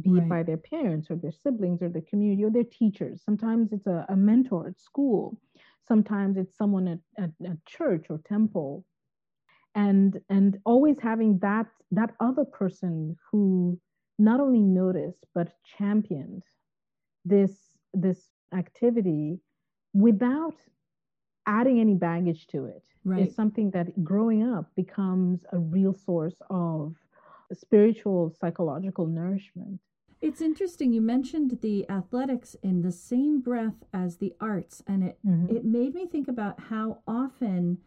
be 0.00 0.10
right. 0.10 0.22
it 0.22 0.28
by 0.28 0.42
their 0.42 0.56
parents 0.56 1.10
or 1.10 1.16
their 1.16 1.32
siblings 1.32 1.82
or 1.82 1.88
the 1.88 2.00
community 2.02 2.44
or 2.44 2.50
their 2.50 2.64
teachers. 2.64 3.22
Sometimes 3.24 3.72
it's 3.72 3.86
a, 3.86 4.06
a 4.08 4.16
mentor 4.16 4.68
at 4.68 4.80
school. 4.80 5.38
Sometimes 5.86 6.36
it's 6.36 6.56
someone 6.56 6.88
at, 6.88 6.98
at, 7.18 7.30
at 7.44 7.64
church 7.66 8.06
or 8.10 8.20
temple. 8.28 8.84
And 9.74 10.20
and 10.28 10.58
always 10.64 10.96
having 11.00 11.38
that 11.40 11.66
that 11.92 12.14
other 12.20 12.44
person 12.44 13.16
who 13.30 13.78
not 14.18 14.40
only 14.40 14.60
noticed 14.60 15.24
but 15.34 15.52
championed 15.78 16.42
this 17.24 17.52
this 17.94 18.30
activity 18.52 19.40
without 19.94 20.56
adding 21.46 21.80
any 21.80 21.94
baggage 21.94 22.46
to 22.48 22.66
it 22.66 22.82
right. 23.04 23.26
is 23.26 23.34
something 23.34 23.70
that 23.70 24.04
growing 24.04 24.42
up 24.42 24.70
becomes 24.76 25.44
a 25.52 25.58
real 25.58 25.94
source 25.94 26.36
of 26.50 26.94
spiritual 27.54 28.34
psychological 28.40 29.06
nourishment 29.06 29.80
it's 30.20 30.42
interesting 30.42 30.92
you 30.92 31.00
mentioned 31.00 31.58
the 31.62 31.88
athletics 31.88 32.54
in 32.62 32.82
the 32.82 32.92
same 32.92 33.40
breath 33.40 33.84
as 33.92 34.18
the 34.18 34.34
arts 34.40 34.82
and 34.86 35.02
it 35.02 35.18
mm-hmm. 35.26 35.54
it 35.54 35.64
made 35.64 35.94
me 35.94 36.06
think 36.06 36.28
about 36.28 36.60
how 36.60 36.98
often 37.06 37.78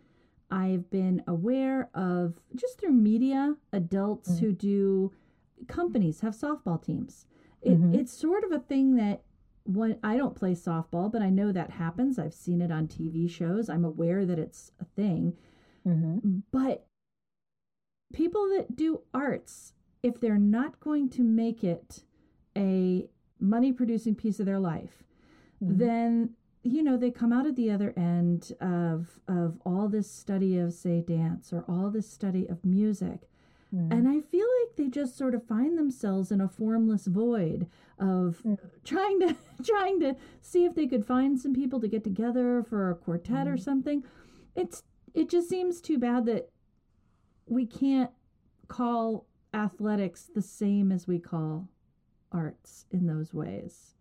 I've 0.54 0.92
been 0.92 1.24
aware 1.26 1.90
of 1.96 2.36
just 2.56 2.80
through 2.80 2.92
media 2.92 3.56
adults 3.72 4.30
mm-hmm. 4.30 4.46
who 4.46 4.52
do 4.52 5.12
companies 5.68 6.20
have 6.20 6.36
softball 6.36 6.84
teams. 6.84 7.26
It, 7.64 7.72
mm-hmm. 7.72 7.96
It's 7.96 8.14
sort 8.14 8.44
of 8.44 8.52
a 8.52 8.60
thing 8.60 8.96
that 8.98 9.24
when 9.64 9.98
I 10.04 10.16
don't 10.16 10.36
play 10.36 10.52
softball, 10.52 11.12
but 11.12 11.24
I 11.24 11.32
know 11.32 11.52
that 11.52 11.72
happens. 11.72 12.20
I've 12.20 12.36
seen 12.36 12.62
it 12.62 12.72
on 12.72 12.88
TV 12.88 13.28
shows. 13.28 13.68
I'm 13.68 13.84
aware 13.84 14.28
that 14.28 14.38
it's 14.38 14.72
a 14.80 14.86
thing. 14.86 15.34
Mm-hmm. 15.88 16.40
But 16.52 16.86
people 18.14 18.48
that 18.50 18.76
do 18.76 19.02
arts, 19.14 19.74
if 20.02 20.20
they're 20.20 20.38
not 20.38 20.80
going 20.80 21.10
to 21.10 21.22
make 21.22 21.64
it 21.64 22.04
a 22.58 23.08
money 23.40 23.74
producing 23.74 24.16
piece 24.16 24.40
of 24.40 24.46
their 24.46 24.60
life, 24.60 25.04
mm-hmm. 25.62 25.78
then 25.78 26.30
you 26.64 26.82
know 26.82 26.96
they 26.96 27.12
come 27.12 27.34
out 27.34 27.46
at 27.46 27.58
the 27.58 27.70
other 27.70 27.94
end 27.98 28.54
of 28.62 29.20
of 29.28 29.60
all 29.66 29.90
this 29.90 30.10
study 30.10 30.58
of 30.58 30.74
say 30.74 31.02
dance 31.02 31.52
or 31.52 31.66
all 31.68 31.90
this 31.90 32.10
study 32.10 32.48
of 32.48 32.64
music 32.64 33.28
Mm. 33.74 33.92
And 33.92 34.08
I 34.08 34.22
feel 34.22 34.46
like 34.62 34.76
they 34.76 34.88
just 34.88 35.18
sort 35.18 35.34
of 35.34 35.46
find 35.46 35.78
themselves 35.78 36.32
in 36.32 36.42
a 36.42 36.48
formless 36.48 37.08
void 37.08 37.68
of 38.00 38.42
mm. 38.46 38.58
trying 38.84 39.20
to 39.22 39.36
trying 39.66 40.00
to 40.02 40.16
see 40.42 40.66
if 40.66 40.76
they 40.76 40.88
could 40.88 41.06
find 41.06 41.40
some 41.40 41.54
people 41.54 41.80
to 41.80 41.88
get 41.88 42.04
together 42.04 42.64
for 42.64 42.92
a 42.92 42.96
quartet 42.96 43.48
mm. 43.48 43.54
or 43.54 43.58
something. 43.58 44.04
It's 44.56 44.84
it 45.14 45.30
just 45.30 45.50
seems 45.50 45.82
too 45.82 45.98
bad 45.98 46.26
that 46.28 46.50
we 47.46 47.66
can't 47.66 48.12
call 48.68 49.26
athletics 49.54 50.30
the 50.34 50.42
same 50.42 50.92
as 50.92 51.08
we 51.08 51.20
call 51.20 51.70
arts 52.32 52.86
in 52.92 53.06
those 53.06 53.34
ways. 53.34 53.96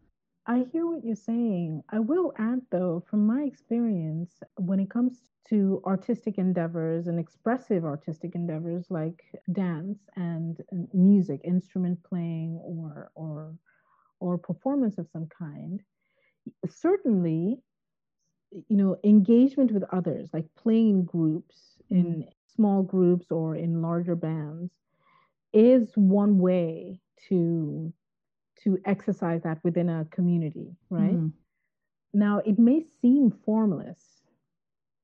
I 0.47 0.67
hear 0.73 0.87
what 0.87 1.05
you're 1.05 1.15
saying. 1.15 1.83
I 1.91 2.01
will 2.01 2.33
add, 2.39 2.63
though, 2.71 3.05
from 3.09 3.27
my 3.27 3.43
experience, 3.43 4.43
when 4.57 4.81
it 4.81 4.91
comes 4.91 5.23
to 5.49 5.83
artistic 5.87 6.39
endeavors 6.39 7.07
and 7.07 7.19
expressive 7.19 7.85
artistic 7.85 8.35
endeavors 8.35 8.87
like 8.91 9.23
dance 9.53 9.99
and 10.17 10.57
music, 10.93 11.41
instrument 11.45 12.03
playing, 12.03 12.59
or 12.63 13.11
or 13.15 13.55
or 14.21 14.39
performance 14.39 14.99
of 14.99 15.09
some 15.13 15.27
kind, 15.27 15.81
certainly, 16.69 17.59
you 18.51 18.77
know, 18.77 18.97
engagement 19.05 19.73
with 19.73 19.85
others, 19.93 20.31
like 20.33 20.47
playing 20.57 20.91
in 20.91 21.05
groups, 21.05 21.57
in. 21.91 22.27
Small 22.55 22.83
groups 22.83 23.27
or 23.31 23.57
in 23.57 23.83
larger 23.83 24.17
bands, 24.17 24.73
is 25.53 25.93
one 25.95 26.39
way 26.39 27.01
to 27.29 27.93
to 28.63 28.79
exercise 28.85 29.43
that 29.43 29.59
within 29.65 29.89
a 29.89 30.07
community, 30.11 30.77
right? 30.89 31.17
Mm. 31.17 31.33
Now, 32.15 32.39
it 32.45 32.59
may 32.59 32.85
seem 33.01 33.33
formless 33.45 34.23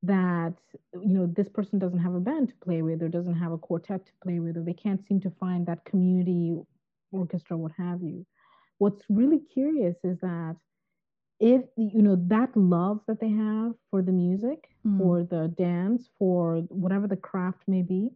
that 0.03 0.55
you 0.95 1.09
know 1.09 1.27
this 1.27 1.49
person 1.49 1.79
doesn't 1.79 1.99
have 1.99 2.15
a 2.15 2.21
band 2.21 2.49
to 2.49 2.55
play 2.65 2.83
with 2.83 3.03
or 3.03 3.09
doesn't 3.09 3.35
have 3.35 3.53
a 3.53 3.59
quartet 3.59 4.07
to 4.07 4.13
play 4.23 4.39
with 4.39 4.57
or 4.57 4.63
they 4.63 4.73
can't 4.73 5.05
seem 5.09 5.21
to 5.21 5.31
find 5.41 5.67
that 5.67 5.85
community 5.85 6.57
orchestra 7.11 7.57
what 7.57 7.73
have 7.77 8.01
you 8.01 8.25
what's 8.79 9.03
really 9.09 9.41
curious 9.53 9.97
is 10.05 10.17
that 10.21 10.55
if 11.41 11.63
you 11.77 12.03
know 12.03 12.17
that 12.27 12.57
love 12.57 13.01
that 13.07 13.21
they 13.21 13.31
have 13.31 13.73
for 13.91 14.03
the 14.03 14.13
music 14.13 14.69
mm. 14.87 14.99
for 14.99 15.23
the 15.23 15.49
dance 15.57 16.09
for 16.19 16.57
whatever 16.69 17.07
the 17.07 17.17
craft 17.17 17.63
may 17.67 17.83
be 17.83 18.11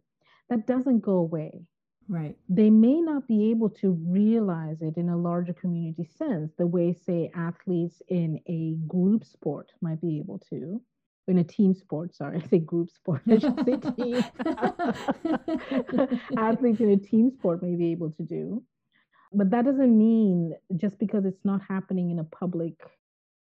that 0.49 0.67
doesn't 0.67 0.99
go 0.99 1.13
away 1.13 1.61
Right. 2.09 2.35
They 2.49 2.69
may 2.69 2.99
not 2.99 3.27
be 3.27 3.49
able 3.51 3.69
to 3.81 3.91
realize 4.05 4.81
it 4.81 4.97
in 4.97 5.09
a 5.09 5.17
larger 5.17 5.53
community 5.53 6.03
sense, 6.17 6.51
the 6.57 6.67
way, 6.67 6.93
say, 6.93 7.31
athletes 7.33 8.01
in 8.09 8.39
a 8.47 8.75
group 8.87 9.23
sport 9.23 9.71
might 9.81 10.01
be 10.01 10.17
able 10.19 10.39
to. 10.49 10.81
In 11.27 11.37
a 11.37 11.43
team 11.43 11.73
sport, 11.73 12.13
sorry, 12.13 12.37
I 12.43 12.47
say 12.47 12.59
group 12.59 12.89
sport. 12.89 13.21
I 13.29 13.37
should 13.37 13.57
say 13.65 13.77
team. 13.95 14.23
athletes 16.37 16.81
in 16.81 16.89
a 16.91 16.97
team 16.97 17.31
sport 17.31 17.63
may 17.63 17.75
be 17.75 17.91
able 17.91 18.11
to 18.11 18.23
do. 18.23 18.61
But 19.31 19.49
that 19.51 19.65
doesn't 19.65 19.97
mean 19.97 20.53
just 20.75 20.99
because 20.99 21.25
it's 21.25 21.45
not 21.45 21.61
happening 21.67 22.11
in 22.11 22.19
a 22.19 22.23
public 22.25 22.75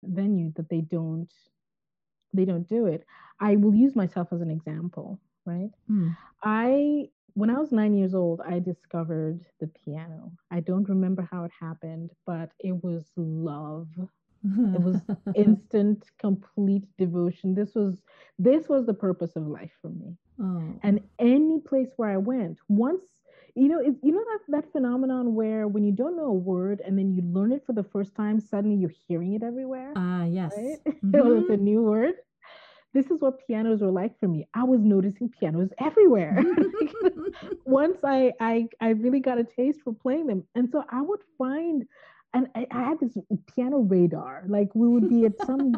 venue 0.03 0.51
that 0.55 0.69
they 0.69 0.81
don't 0.81 1.31
they 2.33 2.45
don't 2.45 2.67
do 2.67 2.85
it. 2.85 3.05
I 3.39 3.55
will 3.55 3.73
use 3.73 3.95
myself 3.95 4.29
as 4.31 4.41
an 4.41 4.51
example, 4.51 5.19
right? 5.45 5.71
Mm. 5.89 6.15
I 6.43 7.09
when 7.33 7.49
I 7.49 7.59
was 7.59 7.71
nine 7.71 7.93
years 7.93 8.13
old, 8.13 8.41
I 8.45 8.59
discovered 8.59 9.45
the 9.59 9.67
piano. 9.67 10.31
I 10.51 10.59
don't 10.59 10.89
remember 10.89 11.27
how 11.31 11.43
it 11.45 11.51
happened, 11.57 12.11
but 12.25 12.51
it 12.59 12.83
was 12.83 13.11
love. 13.15 13.87
it 14.43 14.81
was 14.81 15.01
instant, 15.35 16.05
complete 16.17 16.85
devotion. 16.97 17.53
This 17.53 17.75
was 17.75 18.01
this 18.37 18.67
was 18.67 18.85
the 18.85 18.93
purpose 18.93 19.35
of 19.35 19.47
life 19.47 19.71
for 19.81 19.89
me. 19.89 20.17
Oh. 20.41 20.79
And 20.83 21.01
any 21.19 21.59
place 21.59 21.89
where 21.97 22.09
I 22.09 22.17
went, 22.17 22.59
once 22.67 23.18
you 23.55 23.67
know, 23.67 23.79
it, 23.79 23.95
you 24.01 24.11
know 24.11 24.23
that 24.31 24.61
that 24.61 24.71
phenomenon 24.71 25.35
where 25.35 25.67
when 25.67 25.83
you 25.83 25.91
don't 25.91 26.15
know 26.15 26.25
a 26.25 26.33
word 26.33 26.81
and 26.85 26.97
then 26.97 27.13
you 27.13 27.21
learn 27.21 27.51
it 27.51 27.65
for 27.65 27.73
the 27.73 27.83
first 27.83 28.15
time, 28.15 28.39
suddenly 28.39 28.77
you're 28.77 28.93
hearing 29.07 29.33
it 29.33 29.43
everywhere. 29.43 29.93
Ah, 29.95 30.21
uh, 30.21 30.25
yes. 30.25 30.53
Right? 30.57 30.77
Mm-hmm. 31.03 31.39
it's 31.39 31.49
a 31.49 31.57
new 31.57 31.81
word 31.81 32.15
this 32.93 33.05
is 33.11 33.21
what 33.21 33.45
pianos 33.45 33.81
were 33.81 33.91
like 33.91 34.19
for 34.19 34.27
me. 34.27 34.47
I 34.53 34.63
was 34.63 34.81
noticing 34.81 35.29
pianos 35.29 35.69
everywhere. 35.79 36.43
Once 37.65 37.97
I, 38.03 38.33
I 38.39 38.67
I 38.81 38.89
really 38.89 39.19
got 39.19 39.37
a 39.37 39.43
taste 39.43 39.81
for 39.83 39.93
playing 39.93 40.27
them, 40.27 40.43
and 40.55 40.69
so 40.71 40.83
I 40.89 41.01
would 41.01 41.19
find, 41.37 41.85
and 42.33 42.47
I, 42.55 42.65
I 42.71 42.83
had 42.83 42.99
this 42.99 43.17
piano 43.53 43.79
radar. 43.79 44.43
Like 44.47 44.73
we 44.73 44.87
would 44.87 45.09
be 45.09 45.25
at 45.25 45.37
some 45.45 45.73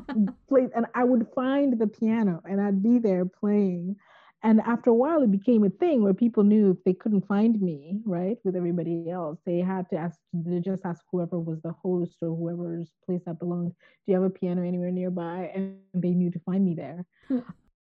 place, 0.48 0.70
and 0.76 0.86
I 0.96 1.04
would 1.04 1.28
find 1.36 1.78
the 1.78 1.88
piano, 1.88 2.42
and 2.46 2.62
I'd 2.62 2.82
be 2.82 2.98
there 3.00 3.26
playing. 3.26 3.98
And 4.44 4.60
after 4.62 4.89
a 4.89 4.94
while, 4.96 5.22
it 5.22 5.32
became 5.32 5.64
a 5.64 5.70
thing 5.70 6.02
where 6.02 6.16
people 6.16 6.44
knew 6.44 6.72
if 6.72 6.84
they 6.84 6.94
couldn't 6.94 7.28
find 7.28 7.62
me, 7.62 8.02
right, 8.06 8.38
with 8.44 8.56
everybody 8.56 9.10
else, 9.10 9.38
they 9.46 9.60
had 9.60 9.88
to 9.92 9.98
ask, 9.98 10.18
they 10.34 10.60
just 10.60 10.84
ask 10.84 11.04
whoever 11.12 11.39
was 11.39 11.62
the 11.62 11.74
host 11.74 12.18
or 12.24 12.36
whoever's 12.36 12.92
place 13.06 13.22
that 13.28 13.38
belonged, 13.38 13.72
do 13.72 14.12
you 14.12 14.16
have 14.16 14.24
a 14.24 14.30
piano 14.32 14.64
anywhere 14.64 14.89
nearby? 14.89 15.52
And 15.54 15.78
they 15.94 16.10
knew 16.12 16.32
to 16.32 16.39
find 16.39 16.66
me 16.66 16.74
there. 16.74 17.06
Hmm. 17.28 17.39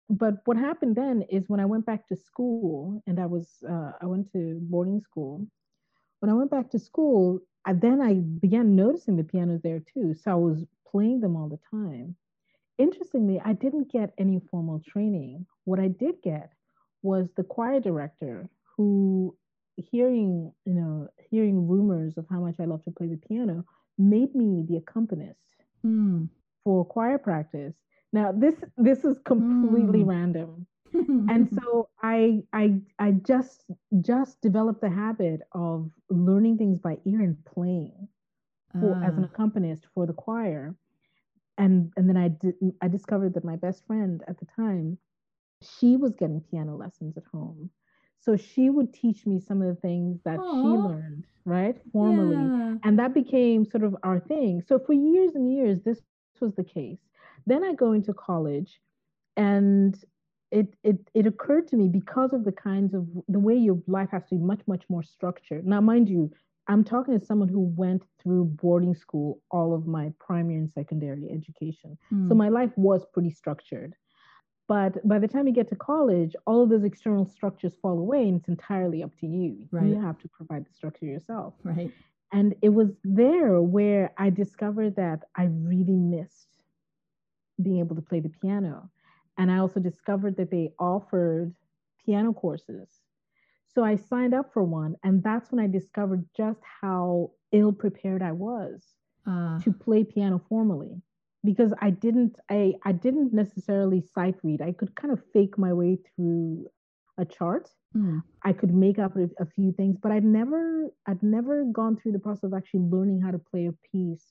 but 0.09 0.35
what 0.45 0.57
happened 0.57 0.95
then 0.95 1.23
is 1.29 1.47
when 1.47 1.59
I 1.59 1.65
went 1.65 1.85
back 1.85 2.07
to 2.07 2.15
school, 2.15 3.03
and 3.05 3.19
I 3.19 3.27
was, 3.27 3.47
uh, 3.69 3.91
I 4.01 4.05
went 4.07 4.31
to 4.33 4.57
boarding 4.63 5.01
school. 5.01 5.45
When 6.21 6.31
I 6.31 6.33
went 6.33 6.49
back 6.49 6.71
to 6.71 6.79
school, 6.79 7.39
I, 7.65 7.73
then 7.73 8.01
I 8.01 8.15
began 8.15 8.75
noticing 8.75 9.15
the 9.15 9.23
pianos 9.23 9.61
there 9.61 9.81
too. 9.93 10.15
So 10.15 10.31
I 10.31 10.35
was 10.35 10.65
playing 10.89 11.19
them 11.19 11.35
all 11.35 11.49
the 11.49 11.59
time 11.69 12.15
interestingly, 12.77 13.41
I 13.43 13.53
didn't 13.53 13.91
get 13.91 14.13
any 14.17 14.41
formal 14.51 14.81
training. 14.87 15.45
What 15.65 15.79
I 15.79 15.87
did 15.87 16.15
get 16.23 16.51
was 17.01 17.27
the 17.35 17.43
choir 17.43 17.79
director 17.79 18.49
who, 18.75 19.35
hearing, 19.75 20.51
you 20.65 20.73
know, 20.73 21.07
hearing 21.29 21.67
rumors 21.67 22.17
of 22.17 22.25
how 22.29 22.39
much 22.39 22.55
I 22.59 22.65
love 22.65 22.83
to 22.85 22.91
play 22.91 23.07
the 23.07 23.17
piano, 23.17 23.65
made 23.97 24.33
me 24.35 24.65
the 24.67 24.77
accompanist 24.77 25.55
mm. 25.85 26.27
for 26.63 26.85
choir 26.85 27.17
practice. 27.17 27.73
Now 28.13 28.31
this 28.31 28.55
this 28.77 29.03
is 29.03 29.17
completely 29.25 29.99
mm. 29.99 30.07
random. 30.07 30.67
and 30.93 31.49
so 31.51 31.89
I 32.01 32.43
I 32.53 32.75
I 32.97 33.11
just 33.11 33.65
just 34.01 34.39
developed 34.41 34.81
the 34.81 34.89
habit 34.89 35.41
of 35.51 35.89
learning 36.09 36.57
things 36.57 36.79
by 36.79 36.97
ear 37.05 37.21
and 37.21 37.37
playing 37.45 38.07
for, 38.79 38.95
uh. 38.95 39.07
as 39.07 39.17
an 39.17 39.23
ah. 39.23 39.33
accompanist 39.33 39.85
for 39.93 40.05
the 40.05 40.13
choir 40.13 40.75
and 41.57 41.91
and 41.97 42.07
then 42.07 42.17
I 42.17 42.29
did, 42.29 42.55
I 42.81 42.87
discovered 42.87 43.33
that 43.33 43.43
my 43.43 43.55
best 43.55 43.85
friend 43.85 44.23
at 44.27 44.39
the 44.39 44.47
time, 44.55 44.97
she 45.61 45.95
was 45.97 46.13
getting 46.15 46.41
piano 46.41 46.75
lessons 46.75 47.17
at 47.17 47.23
home. 47.31 47.69
So 48.19 48.35
she 48.35 48.69
would 48.69 48.93
teach 48.93 49.25
me 49.25 49.39
some 49.39 49.61
of 49.61 49.67
the 49.73 49.81
things 49.81 50.19
that 50.25 50.39
Aww. 50.39 50.51
she 50.51 50.67
learned, 50.67 51.25
right, 51.45 51.77
formally, 51.93 52.35
yeah. 52.35 52.75
and 52.83 52.99
that 52.99 53.13
became 53.13 53.65
sort 53.65 53.83
of 53.83 53.95
our 54.03 54.19
thing. 54.19 54.61
So 54.67 54.79
for 54.79 54.93
years 54.93 55.35
and 55.35 55.53
years, 55.53 55.79
this 55.81 56.01
was 56.41 56.53
the 56.55 56.63
case. 56.63 56.99
Then 57.45 57.63
I 57.63 57.73
go 57.73 57.93
into 57.93 58.13
college, 58.13 58.79
and 59.37 59.97
it 60.51 60.73
it 60.83 60.97
it 61.13 61.25
occurred 61.25 61.67
to 61.69 61.75
me 61.77 61.87
because 61.87 62.33
of 62.33 62.43
the 62.43 62.51
kinds 62.51 62.93
of 62.93 63.07
the 63.27 63.39
way 63.39 63.55
your 63.55 63.81
life 63.87 64.09
has 64.11 64.23
to 64.25 64.35
be 64.35 64.41
much 64.41 64.61
much 64.67 64.83
more 64.89 65.03
structured. 65.03 65.65
Now, 65.65 65.81
mind 65.81 66.09
you, 66.09 66.31
I'm 66.67 66.83
talking 66.83 67.17
to 67.17 67.25
someone 67.25 67.47
who 67.47 67.73
went 67.77 68.03
through 68.21 68.45
boarding 68.45 68.93
school 68.93 69.41
all 69.51 69.73
of 69.73 69.87
my 69.87 70.11
primary 70.19 70.57
and 70.57 70.71
secondary 70.71 71.29
education. 71.31 71.97
Mm. 72.13 72.27
So 72.27 72.35
my 72.35 72.49
life 72.49 72.71
was 72.75 73.05
pretty 73.13 73.31
structured. 73.31 73.93
But 74.67 75.05
by 75.07 75.17
the 75.19 75.29
time 75.29 75.47
you 75.47 75.53
get 75.53 75.69
to 75.69 75.77
college, 75.77 76.35
all 76.45 76.63
of 76.63 76.69
those 76.69 76.83
external 76.83 77.25
structures 77.25 77.77
fall 77.81 77.97
away 77.97 78.27
and 78.27 78.39
it's 78.39 78.49
entirely 78.49 79.01
up 79.01 79.15
to 79.19 79.25
you. 79.25 79.65
Right. 79.71 79.87
You 79.87 80.01
have 80.01 80.19
to 80.19 80.27
provide 80.27 80.65
the 80.65 80.73
structure 80.73 81.05
yourself. 81.05 81.53
Right. 81.63 81.91
And 82.33 82.53
it 82.61 82.69
was 82.69 82.89
there 83.05 83.61
where 83.61 84.11
I 84.17 84.29
discovered 84.29 84.97
that 84.97 85.21
I 85.37 85.45
really 85.45 85.95
missed 85.95 86.49
being 87.63 87.79
able 87.79 87.95
to 87.95 88.01
play 88.01 88.19
the 88.19 88.29
piano. 88.29 88.89
And 89.37 89.49
I 89.49 89.59
also 89.59 89.79
discovered 89.79 90.35
that 90.35 90.51
they 90.51 90.73
offered 90.77 91.55
piano 92.05 92.33
courses 92.33 92.89
so 93.73 93.83
I 93.83 93.95
signed 93.95 94.33
up 94.33 94.53
for 94.53 94.63
one, 94.63 94.95
and 95.03 95.23
that's 95.23 95.51
when 95.51 95.63
I 95.63 95.67
discovered 95.67 96.25
just 96.35 96.59
how 96.81 97.31
ill 97.51 97.71
prepared 97.71 98.21
I 98.21 98.31
was 98.31 98.81
uh. 99.25 99.59
to 99.61 99.71
play 99.71 100.03
piano 100.03 100.41
formally 100.49 101.01
because 101.43 101.73
I 101.81 101.91
didn't 101.91 102.37
I 102.49 102.73
I 102.83 102.91
didn't 102.91 103.33
necessarily 103.33 104.01
sight 104.01 104.35
read. 104.43 104.61
I 104.61 104.71
could 104.71 104.95
kind 104.95 105.13
of 105.13 105.21
fake 105.33 105.57
my 105.57 105.73
way 105.73 105.97
through 106.15 106.67
a 107.17 107.25
chart. 107.25 107.69
Mm. 107.95 108.21
I 108.43 108.53
could 108.53 108.73
make 108.73 108.99
up 108.99 109.15
a, 109.15 109.29
a, 109.39 109.45
few 109.45 109.71
things, 109.71 109.97
but 110.01 110.11
I'd 110.11 110.23
never 110.23 110.89
I'd 111.07 111.23
never 111.23 111.63
gone 111.63 111.95
through 111.97 112.11
the 112.11 112.19
process 112.19 112.43
of 112.43 112.53
actually 112.53 112.81
learning 112.81 113.21
how 113.21 113.31
to 113.31 113.39
play 113.39 113.67
a 113.67 113.73
piece 113.91 114.25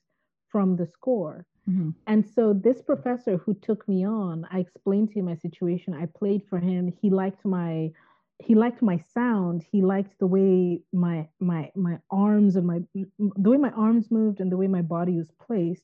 from 0.51 0.77
the 0.77 0.87
score. 0.87 1.47
Mm-hmm. 1.69 1.91
And 2.07 2.25
so 2.25 2.53
this 2.53 2.81
professor 2.81 3.39
who 3.39 3.55
took 3.55 3.89
me 3.89 4.07
on, 4.07 4.47
I 4.53 4.61
explained 4.61 5.11
to 5.11 5.19
him 5.19 5.25
my 5.25 5.35
situation. 5.35 5.95
I 5.95 6.07
played 6.07 6.43
for 6.49 6.59
him. 6.59 6.93
He 7.03 7.11
liked 7.11 7.45
my 7.45 7.91
he 8.39 8.55
liked 8.55 8.83
my 8.83 8.99
sound 9.15 9.65
he 9.71 9.83
liked 9.83 10.19
the 10.19 10.27
way 10.27 10.81
my 10.93 11.27
my 11.41 11.71
my 11.75 11.99
arms 12.11 12.57
and 12.57 12.67
my 12.67 12.81
the 12.95 13.51
way 13.51 13.57
my 13.57 13.71
arms 13.71 14.11
moved 14.11 14.41
and 14.41 14.53
the 14.53 14.57
way 14.57 14.67
my 14.67 14.83
body 14.83 15.17
was 15.17 15.31
placed 15.45 15.83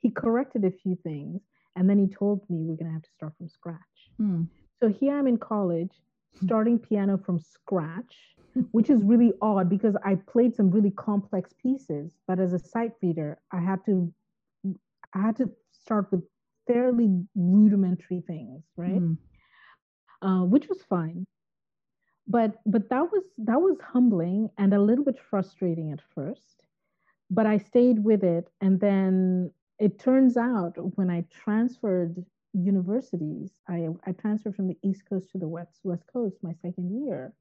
he 0.00 0.10
corrected 0.10 0.64
a 0.64 0.70
few 0.70 0.96
things 1.02 1.42
and 1.76 1.88
then 1.88 1.98
he 1.98 2.06
told 2.06 2.40
me 2.50 2.58
we're 2.62 2.76
going 2.76 2.86
to 2.86 2.92
have 2.92 3.02
to 3.02 3.10
start 3.10 3.32
from 3.38 3.48
scratch 3.48 4.10
mm. 4.20 4.46
so 4.80 4.88
here 4.88 5.16
i'm 5.16 5.26
in 5.26 5.36
college 5.36 5.92
starting 6.42 6.78
piano 6.78 7.16
from 7.16 7.38
scratch 7.38 8.34
which 8.72 8.90
is 8.90 9.02
really 9.04 9.32
odd 9.40 9.68
because 9.68 9.94
i 10.04 10.14
played 10.14 10.54
some 10.54 10.70
really 10.70 10.90
complex 10.90 11.52
pieces 11.62 12.12
but 12.26 12.40
as 12.40 12.52
a 12.52 12.58
sight 12.58 12.92
reader 13.00 13.38
i 13.52 13.60
had 13.60 13.78
to 13.84 14.12
i 15.14 15.20
had 15.20 15.36
to 15.36 15.48
start 15.70 16.10
with 16.10 16.22
fairly 16.66 17.24
rudimentary 17.36 18.22
things 18.26 18.64
right 18.76 19.00
mm. 19.00 19.16
uh, 20.22 20.44
which 20.44 20.68
was 20.68 20.82
fine 20.88 21.24
but 22.26 22.60
but 22.66 22.88
that 22.88 23.02
was 23.10 23.24
that 23.38 23.60
was 23.60 23.76
humbling 23.80 24.48
and 24.58 24.72
a 24.72 24.80
little 24.80 25.04
bit 25.04 25.18
frustrating 25.18 25.92
at 25.92 26.00
first 26.14 26.64
but 27.30 27.46
i 27.46 27.58
stayed 27.58 28.02
with 28.02 28.22
it 28.22 28.48
and 28.60 28.80
then 28.80 29.50
it 29.78 29.98
turns 29.98 30.36
out 30.36 30.74
when 30.96 31.10
i 31.10 31.24
transferred 31.30 32.24
universities 32.52 33.50
i 33.68 33.88
i 34.06 34.12
transferred 34.12 34.54
from 34.54 34.68
the 34.68 34.76
east 34.82 35.02
coast 35.08 35.30
to 35.30 35.38
the 35.38 35.48
west 35.48 35.80
west 35.82 36.04
coast 36.12 36.36
my 36.42 36.52
second 36.62 37.04
year 37.04 37.32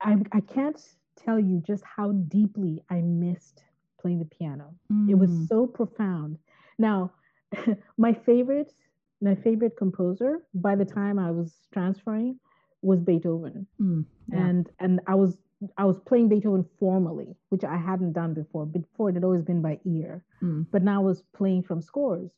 i 0.00 0.16
i 0.32 0.40
can't 0.40 0.80
tell 1.16 1.40
you 1.40 1.60
just 1.66 1.82
how 1.84 2.12
deeply 2.12 2.80
i 2.90 3.00
missed 3.00 3.64
playing 4.00 4.18
the 4.20 4.24
piano 4.26 4.72
mm. 4.92 5.10
it 5.10 5.14
was 5.14 5.30
mm. 5.30 5.48
so 5.48 5.66
profound 5.66 6.38
now 6.78 7.10
my 7.98 8.12
favorite 8.12 8.72
my 9.20 9.34
favorite 9.34 9.76
composer 9.76 10.44
by 10.54 10.76
the 10.76 10.84
time 10.84 11.18
i 11.18 11.30
was 11.30 11.56
transferring 11.72 12.38
was 12.82 13.00
Beethoven. 13.00 13.66
Mm, 13.80 14.04
yeah. 14.28 14.38
And 14.38 14.70
and 14.78 15.00
I 15.06 15.14
was 15.14 15.36
I 15.76 15.84
was 15.84 15.98
playing 16.00 16.28
Beethoven 16.28 16.64
formally, 16.78 17.36
which 17.48 17.64
I 17.64 17.76
hadn't 17.76 18.12
done 18.12 18.34
before. 18.34 18.66
Before 18.66 19.10
it 19.10 19.14
had 19.14 19.24
always 19.24 19.42
been 19.42 19.62
by 19.62 19.80
ear, 19.84 20.24
mm. 20.42 20.66
but 20.70 20.82
now 20.82 21.00
I 21.00 21.04
was 21.04 21.22
playing 21.34 21.64
from 21.64 21.82
scores. 21.82 22.30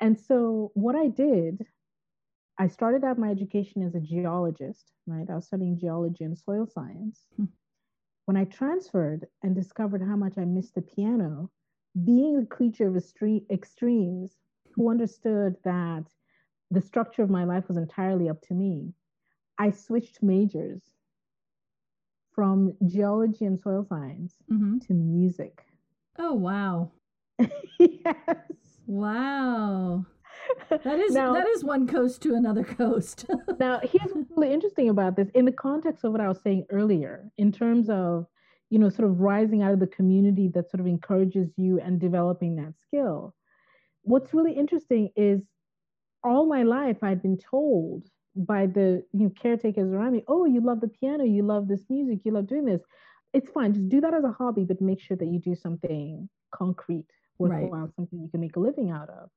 And 0.00 0.18
so 0.18 0.70
what 0.74 0.96
I 0.96 1.08
did, 1.08 1.64
I 2.58 2.68
started 2.68 3.04
out 3.04 3.18
my 3.18 3.30
education 3.30 3.82
as 3.82 3.94
a 3.94 4.00
geologist, 4.00 4.92
right? 5.06 5.28
I 5.28 5.34
was 5.34 5.46
studying 5.46 5.78
geology 5.78 6.24
and 6.24 6.36
soil 6.36 6.66
science. 6.66 7.26
Mm. 7.40 7.48
When 8.26 8.36
I 8.36 8.44
transferred 8.44 9.26
and 9.42 9.54
discovered 9.54 10.02
how 10.02 10.16
much 10.16 10.34
I 10.38 10.44
missed 10.44 10.74
the 10.74 10.82
piano, 10.82 11.50
being 12.04 12.36
a 12.36 12.46
creature 12.46 12.86
of 12.86 12.96
extremes 13.50 14.36
who 14.72 14.90
understood 14.90 15.56
that 15.64 16.04
the 16.70 16.80
structure 16.80 17.22
of 17.22 17.30
my 17.30 17.44
life 17.44 17.66
was 17.66 17.76
entirely 17.76 18.28
up 18.28 18.40
to 18.42 18.54
me, 18.54 18.92
I 19.60 19.70
switched 19.70 20.22
majors 20.22 20.80
from 22.32 22.74
geology 22.86 23.44
and 23.44 23.58
soil 23.60 23.84
science 23.84 24.34
Mm-hmm. 24.50 24.78
to 24.86 24.92
music. 24.94 25.64
Oh 26.18 26.34
wow. 26.34 26.90
yes. 27.78 28.36
Wow. 28.86 30.04
That 30.68 30.98
is 30.98 31.12
Now- 31.14 31.32
that 31.34 31.46
is 31.48 31.64
one 31.64 31.86
coast 31.86 32.20
to 32.22 32.34
another 32.34 32.64
coast. 32.64 33.24
Now, 33.58 33.80
here's 33.82 34.10
what's 34.12 34.30
really 34.36 34.52
interesting 34.52 34.88
about 34.90 35.16
this 35.16 35.28
in 35.34 35.44
the 35.46 35.52
context 35.52 36.04
of 36.04 36.12
what 36.12 36.20
I 36.20 36.28
was 36.28 36.40
saying 36.42 36.66
earlier, 36.70 37.30
in 37.38 37.52
terms 37.52 37.88
of, 37.88 38.26
you 38.70 38.78
know, 38.78 38.90
sort 38.90 39.08
of 39.08 39.20
rising 39.20 39.62
out 39.62 39.72
of 39.72 39.80
the 39.80 39.86
community 39.86 40.48
that 40.54 40.70
sort 40.70 40.80
of 40.80 40.86
encourages 40.86 41.48
you 41.56 41.80
and 41.80 41.98
developing 42.00 42.56
that 42.56 42.74
skill. 42.86 43.34
What's 44.02 44.34
really 44.34 44.52
interesting 44.52 45.10
is 45.16 45.40
all 46.22 46.46
my 46.46 46.62
life 46.64 46.98
I'd 47.02 47.22
been 47.22 47.38
told 47.38 48.08
by 48.34 48.66
the 48.66 49.04
you 49.12 49.24
know, 49.24 49.30
caretakers 49.30 49.92
around 49.92 50.12
me, 50.12 50.24
oh, 50.28 50.44
you 50.44 50.60
love 50.60 50.80
the 50.80 50.88
piano, 50.88 51.24
you 51.24 51.42
love 51.42 51.68
this 51.68 51.84
music, 51.88 52.20
you 52.24 52.32
love 52.32 52.46
doing 52.46 52.64
this. 52.64 52.82
It's 53.32 53.50
fine, 53.50 53.72
just 53.74 53.88
do 53.88 54.00
that 54.00 54.14
as 54.14 54.24
a 54.24 54.32
hobby, 54.32 54.64
but 54.64 54.80
make 54.80 55.00
sure 55.00 55.16
that 55.16 55.26
you 55.26 55.38
do 55.38 55.54
something 55.54 56.28
concrete, 56.54 57.06
Right. 57.42 57.74
worthwhile, 57.74 57.90
something 57.96 58.20
you 58.20 58.28
can 58.30 58.40
make 58.40 58.56
a 58.56 58.60
living 58.60 58.90
out 58.90 59.08
of. 59.10 59.30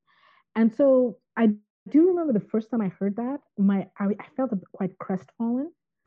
And 0.56 0.74
so 0.74 1.18
I 1.38 1.48
do 1.48 1.72
remember 1.78 1.98
the 1.98 2.10
first 2.10 2.32
time 2.32 2.48
I 2.48 2.54
heard 2.58 2.78
that, 2.78 3.04
my 3.24 3.58
I, 3.68 3.80
I 3.88 3.98
felt 4.08 4.30
a 4.30 4.30
bit 4.32 4.44
quite 4.54 4.78
crestfallen 4.80 5.60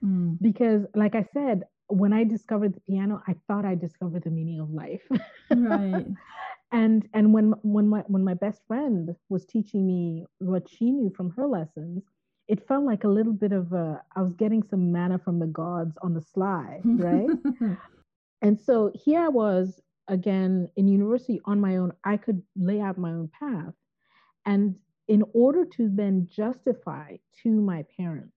Mm, 0.05 0.39
because, 0.41 0.85
like 0.95 1.15
I 1.15 1.23
said, 1.23 1.63
when 1.89 2.13
I 2.13 2.25
discovered 2.25 2.75
the 2.75 2.81
piano, 2.81 3.23
I 3.27 3.35
thought 3.47 3.65
I 3.65 3.75
discovered 3.75 4.25
the 4.25 4.31
meaning 4.31 4.61
of 4.61 4.71
life. 4.71 5.07
right. 5.51 6.07
and 6.73 7.09
and 7.15 7.33
when 7.33 7.53
when 7.63 7.89
my 7.89 8.01
when 8.07 8.25
my 8.25 8.35
best 8.35 8.63
friend 8.67 9.15
was 9.29 9.45
teaching 9.47 9.87
me 9.87 10.27
what 10.39 10.69
she 10.69 10.91
knew 10.91 11.11
from 11.17 11.31
her 11.31 11.47
lessons, 11.47 12.05
it 12.49 12.67
felt 12.69 12.85
like 12.85 13.05
a 13.05 13.09
little 13.09 13.33
bit 13.33 13.53
of 13.53 13.73
a 13.73 14.03
I 14.15 14.23
was 14.23 14.35
getting 14.35 14.63
some 14.63 14.93
manna 14.93 15.19
from 15.19 15.39
the 15.39 15.47
gods 15.47 15.97
on 16.03 16.15
the 16.15 16.23
sly, 16.23 16.81
right? 16.85 17.29
And 18.43 18.61
so 18.61 18.93
here 18.95 19.21
I 19.21 19.29
was 19.29 19.81
again 20.09 20.69
in 20.77 20.87
university 20.89 21.41
on 21.47 21.61
my 21.61 21.77
own. 21.79 21.93
I 22.05 22.17
could 22.17 22.43
lay 22.55 22.81
out 22.81 22.99
my 22.99 23.11
own 23.11 23.29
path. 23.29 23.73
And 24.45 24.77
in 25.09 25.25
order 25.35 25.65
to 25.65 25.89
then 25.93 26.29
justify 26.31 27.17
to 27.43 27.61
my 27.61 27.85
parents 27.97 28.33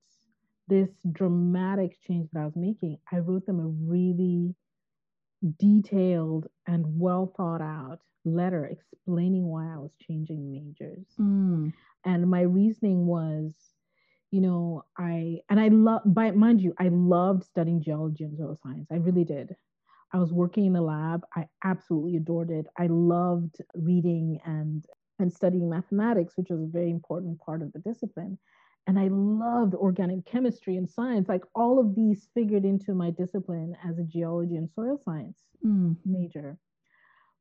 this 0.68 0.90
dramatic 1.12 1.98
change 2.08 2.30
that 2.32 2.40
I 2.42 2.46
was 2.46 2.56
making, 2.56 2.98
I 3.12 3.20
wrote 3.20 3.46
them 3.46 3.60
a 3.60 3.68
really 3.68 4.56
detailed 5.58 6.48
and 6.68 6.86
well 7.00 7.34
thought 7.38 7.62
out 7.62 8.00
letter 8.26 8.66
explaining 8.66 9.46
why 9.46 9.74
I 9.74 9.78
was 9.78 9.92
changing 10.08 10.52
majors 10.52 11.08
Mm, 11.20 11.74
and 12.06 12.30
my 12.30 12.42
reasoning 12.42 13.06
was 13.06 13.54
you 14.32 14.42
know 14.42 14.84
i 14.98 15.38
and 15.50 15.60
i 15.60 15.68
love 15.70 16.02
by 16.06 16.32
mind 16.32 16.62
you 16.62 16.74
i 16.80 16.88
loved 16.90 17.44
studying 17.44 17.82
geology 17.82 18.24
and 18.24 18.38
soil 18.38 18.58
science 18.62 18.88
i 18.92 18.96
really 18.96 19.24
did. 19.24 19.56
I 20.14 20.18
was 20.18 20.34
working 20.34 20.66
in 20.66 20.74
the 20.74 20.82
lab. 20.82 21.24
I 21.36 21.46
absolutely 21.64 22.16
adored 22.16 22.50
it. 22.50 22.66
I 22.78 22.88
loved 22.88 23.58
reading 23.76 24.40
and 24.46 24.84
and 25.20 25.32
studying 25.32 25.70
mathematics 25.70 26.38
which 26.38 26.50
was 26.50 26.62
a 26.62 26.68
very 26.68 26.90
important 26.90 27.40
part 27.40 27.62
of 27.62 27.72
the 27.74 27.80
discipline. 27.80 28.38
And 28.88 28.98
i 28.98 29.08
loved 29.12 29.76
organic 29.76 30.26
chemistry 30.26 30.78
and 30.78 30.90
science 30.90 31.28
like 31.30 31.44
all 31.54 31.80
of 31.80 31.96
these 31.96 32.28
figured 32.34 32.66
into 32.66 32.94
my 32.96 33.12
discipline 33.12 33.76
as 33.88 34.00
a 34.00 34.04
geology 34.04 34.56
and 34.56 34.70
soil 34.72 35.00
science 35.04 35.40
mm, 35.66 35.96
major. 36.06 36.58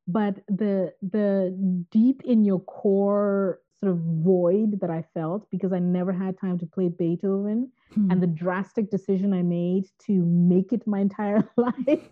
But 0.06 0.40
the 0.48 0.92
the 1.02 1.86
deep 1.90 2.22
in 2.24 2.44
your 2.44 2.60
core 2.60 3.60
sort 3.80 3.92
of 3.92 3.98
void 3.98 4.80
that 4.80 4.90
i 4.90 5.02
felt 5.14 5.48
because 5.50 5.72
i 5.72 5.78
never 5.78 6.12
had 6.12 6.38
time 6.38 6.58
to 6.58 6.66
play 6.66 6.88
beethoven 6.88 7.70
hmm. 7.94 8.10
and 8.10 8.22
the 8.22 8.26
drastic 8.26 8.90
decision 8.90 9.32
i 9.32 9.42
made 9.42 9.86
to 9.98 10.24
make 10.24 10.72
it 10.72 10.86
my 10.86 11.00
entire 11.00 11.48
life 11.56 12.08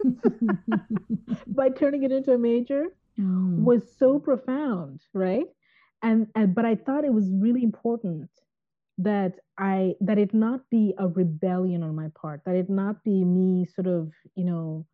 by 1.48 1.68
turning 1.68 2.02
it 2.02 2.12
into 2.12 2.32
a 2.32 2.38
major 2.38 2.86
Mm, 3.18 3.64
was 3.64 3.82
so 3.98 4.18
profound 4.18 5.00
right 5.14 5.46
and, 6.02 6.26
and 6.34 6.54
but 6.54 6.66
i 6.66 6.74
thought 6.74 7.02
it 7.02 7.14
was 7.14 7.30
really 7.30 7.62
important 7.62 8.28
that 8.98 9.36
i 9.56 9.94
that 10.02 10.18
it 10.18 10.34
not 10.34 10.60
be 10.70 10.94
a 10.98 11.08
rebellion 11.08 11.82
on 11.82 11.94
my 11.94 12.08
part 12.14 12.42
that 12.44 12.54
it 12.54 12.68
not 12.68 13.02
be 13.04 13.24
me 13.24 13.64
sort 13.64 13.86
of 13.86 14.12
you 14.34 14.44
know 14.44 14.86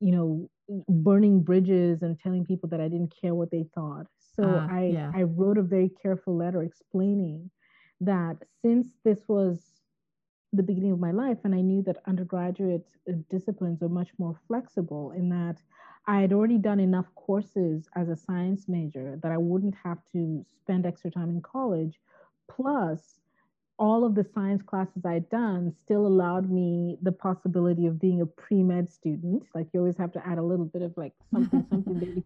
you 0.00 0.10
know 0.10 0.50
burning 0.88 1.40
bridges 1.42 2.02
and 2.02 2.18
telling 2.18 2.44
people 2.44 2.68
that 2.68 2.80
i 2.80 2.88
didn't 2.88 3.12
care 3.20 3.34
what 3.34 3.50
they 3.50 3.64
thought 3.74 4.06
so 4.18 4.64
Ah, 4.64 4.68
i 4.68 4.84
yeah. 4.86 5.12
i 5.14 5.22
wrote 5.22 5.58
a 5.58 5.62
very 5.62 5.90
careful 6.02 6.36
letter 6.36 6.62
explaining 6.62 7.50
that 8.00 8.36
since 8.62 8.96
this 9.04 9.20
was 9.28 9.80
the 10.52 10.62
beginning 10.62 10.92
of 10.92 11.00
my 11.00 11.10
life 11.10 11.38
and 11.44 11.54
i 11.54 11.60
knew 11.60 11.82
that 11.82 11.96
undergraduate 12.06 12.86
uh, 13.08 13.12
disciplines 13.30 13.82
are 13.82 13.88
much 13.88 14.10
more 14.18 14.36
flexible 14.46 15.12
in 15.12 15.28
that 15.28 15.56
i 16.06 16.20
had 16.20 16.32
already 16.32 16.58
done 16.58 16.80
enough 16.80 17.06
courses 17.14 17.88
as 17.96 18.08
a 18.08 18.16
science 18.16 18.68
major 18.68 19.18
that 19.22 19.32
i 19.32 19.36
wouldn't 19.36 19.74
have 19.74 19.98
to 20.12 20.44
spend 20.46 20.86
extra 20.86 21.10
time 21.10 21.30
in 21.30 21.40
college 21.40 22.00
plus 22.48 23.20
all 23.80 24.04
of 24.04 24.14
the 24.14 24.26
science 24.34 24.62
classes 24.62 25.04
I'd 25.06 25.28
done 25.30 25.74
still 25.84 26.06
allowed 26.06 26.50
me 26.50 26.98
the 27.02 27.12
possibility 27.12 27.86
of 27.86 27.98
being 28.00 28.20
a 28.20 28.26
pre 28.26 28.62
med 28.62 28.92
student. 28.92 29.44
Like 29.54 29.68
you 29.72 29.80
always 29.80 29.96
have 29.96 30.12
to 30.12 30.26
add 30.26 30.38
a 30.38 30.42
little 30.42 30.66
bit 30.66 30.82
of 30.82 30.94
like 30.96 31.14
something, 31.32 31.66
something 31.72 31.98
that 32.00 32.10
you 32.14 32.24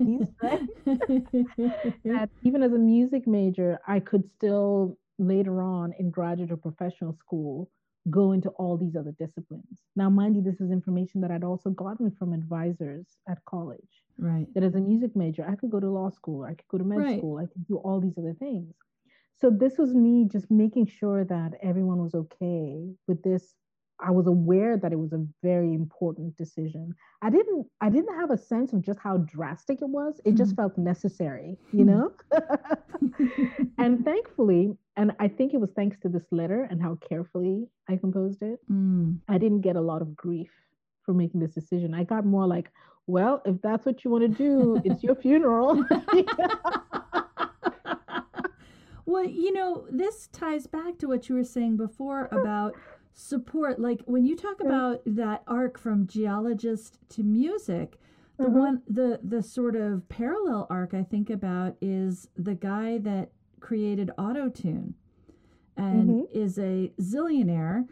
please, 0.00 0.28
right? 0.42 0.60
that 2.04 2.30
even 2.44 2.62
as 2.62 2.72
a 2.72 2.78
music 2.78 3.26
major, 3.26 3.80
I 3.86 4.00
could 4.00 4.30
still 4.36 4.96
later 5.18 5.60
on 5.62 5.92
in 5.98 6.10
graduate 6.10 6.52
or 6.52 6.56
professional 6.56 7.14
school 7.14 7.70
go 8.10 8.32
into 8.32 8.48
all 8.50 8.76
these 8.76 8.96
other 8.96 9.12
disciplines. 9.18 9.82
Now, 9.96 10.10
mind 10.10 10.36
you, 10.36 10.42
this 10.42 10.60
is 10.60 10.70
information 10.72 11.20
that 11.20 11.30
I'd 11.30 11.44
also 11.44 11.70
gotten 11.70 12.10
from 12.18 12.32
advisors 12.32 13.06
at 13.28 13.44
college. 13.44 14.02
right. 14.18 14.46
That 14.54 14.64
as 14.64 14.74
a 14.74 14.80
music 14.80 15.14
major, 15.16 15.46
I 15.48 15.56
could 15.56 15.70
go 15.70 15.80
to 15.80 15.88
law 15.90 16.10
school, 16.10 16.44
I 16.44 16.54
could 16.54 16.68
go 16.68 16.78
to 16.78 16.84
med 16.84 16.98
Right. 16.98 17.18
school, 17.18 17.38
I 17.38 17.46
could 17.46 17.66
do 17.66 17.76
all 17.78 18.00
these 18.00 18.18
other 18.18 18.34
things. 18.38 18.74
So 19.42 19.50
this 19.50 19.76
was 19.76 19.92
me 19.94 20.28
just 20.30 20.50
making 20.52 20.86
sure 20.86 21.24
that 21.24 21.54
everyone 21.62 21.98
was 22.02 22.14
okay 22.14 22.94
with 23.08 23.22
this. 23.24 23.54
I 24.00 24.12
was 24.12 24.28
aware 24.28 24.76
that 24.78 24.92
it 24.92 24.98
was 25.00 25.12
a 25.12 25.26
very 25.42 25.74
important 25.74 26.36
decision. 26.36 26.94
I 27.22 27.30
didn't 27.30 27.66
I 27.80 27.90
didn't 27.90 28.16
have 28.20 28.30
a 28.30 28.38
sense 28.38 28.72
of 28.72 28.82
just 28.82 29.00
how 29.00 29.18
drastic 29.18 29.82
it 29.82 29.88
was. 29.88 30.20
It 30.24 30.36
just 30.36 30.54
Mhm. 30.54 30.56
felt 30.56 30.78
necessary, 30.78 31.58
you 31.72 31.84
know? 31.84 32.12
and 33.78 34.04
thankfully, 34.04 34.78
and 34.96 35.12
I 35.18 35.28
think 35.28 35.54
it 35.54 35.60
was 35.60 35.72
thanks 35.72 35.98
to 36.00 36.08
this 36.08 36.26
letter 36.30 36.64
and 36.70 36.80
how 36.82 36.96
carefully 36.96 37.68
I 37.88 37.96
composed 37.96 38.42
it, 38.42 38.60
Mm, 38.70 39.20
I 39.28 39.38
didn't 39.38 39.62
get 39.62 39.76
a 39.76 39.80
lot 39.80 40.02
of 40.02 40.16
grief 40.16 40.52
for 41.04 41.14
making 41.14 41.40
this 41.40 41.54
decision. 41.54 41.94
I 41.94 42.04
got 42.04 42.24
more 42.24 42.46
like, 42.46 42.70
well, 43.08 43.42
if 43.44 43.60
that's 43.62 43.86
what 43.86 44.04
you 44.04 44.10
want 44.12 44.22
to 44.22 44.28
do, 44.28 44.80
it's 44.84 45.02
your 45.02 45.16
funeral. 45.16 45.84
well, 49.06 49.24
you 49.24 49.52
know, 49.52 49.86
this 49.90 50.28
ties 50.28 50.66
back 50.66 50.98
to 50.98 51.06
what 51.08 51.28
you 51.28 51.34
were 51.34 51.44
saying 51.44 51.76
before 51.76 52.28
about 52.32 52.74
support. 53.12 53.78
Like 53.80 54.02
when 54.06 54.24
you 54.24 54.36
talk 54.36 54.60
about 54.60 55.02
that 55.06 55.42
arc 55.46 55.78
from 55.78 56.06
geologist 56.06 56.98
to 57.10 57.22
music, 57.22 57.98
the 58.38 58.44
Mhm. 58.44 58.52
one 58.52 58.82
the 58.88 59.20
the 59.22 59.42
sort 59.42 59.76
of 59.76 60.08
parallel 60.08 60.66
arc 60.70 60.94
I 60.94 61.02
think 61.02 61.28
about 61.30 61.76
is 61.80 62.28
the 62.36 62.54
guy 62.54 62.98
that 62.98 63.30
created 63.60 64.10
autotune 64.18 64.94
and 65.76 66.08
Mhm. 66.08 66.28
is 66.32 66.58
a 66.58 66.92
zillionaire 67.00 67.86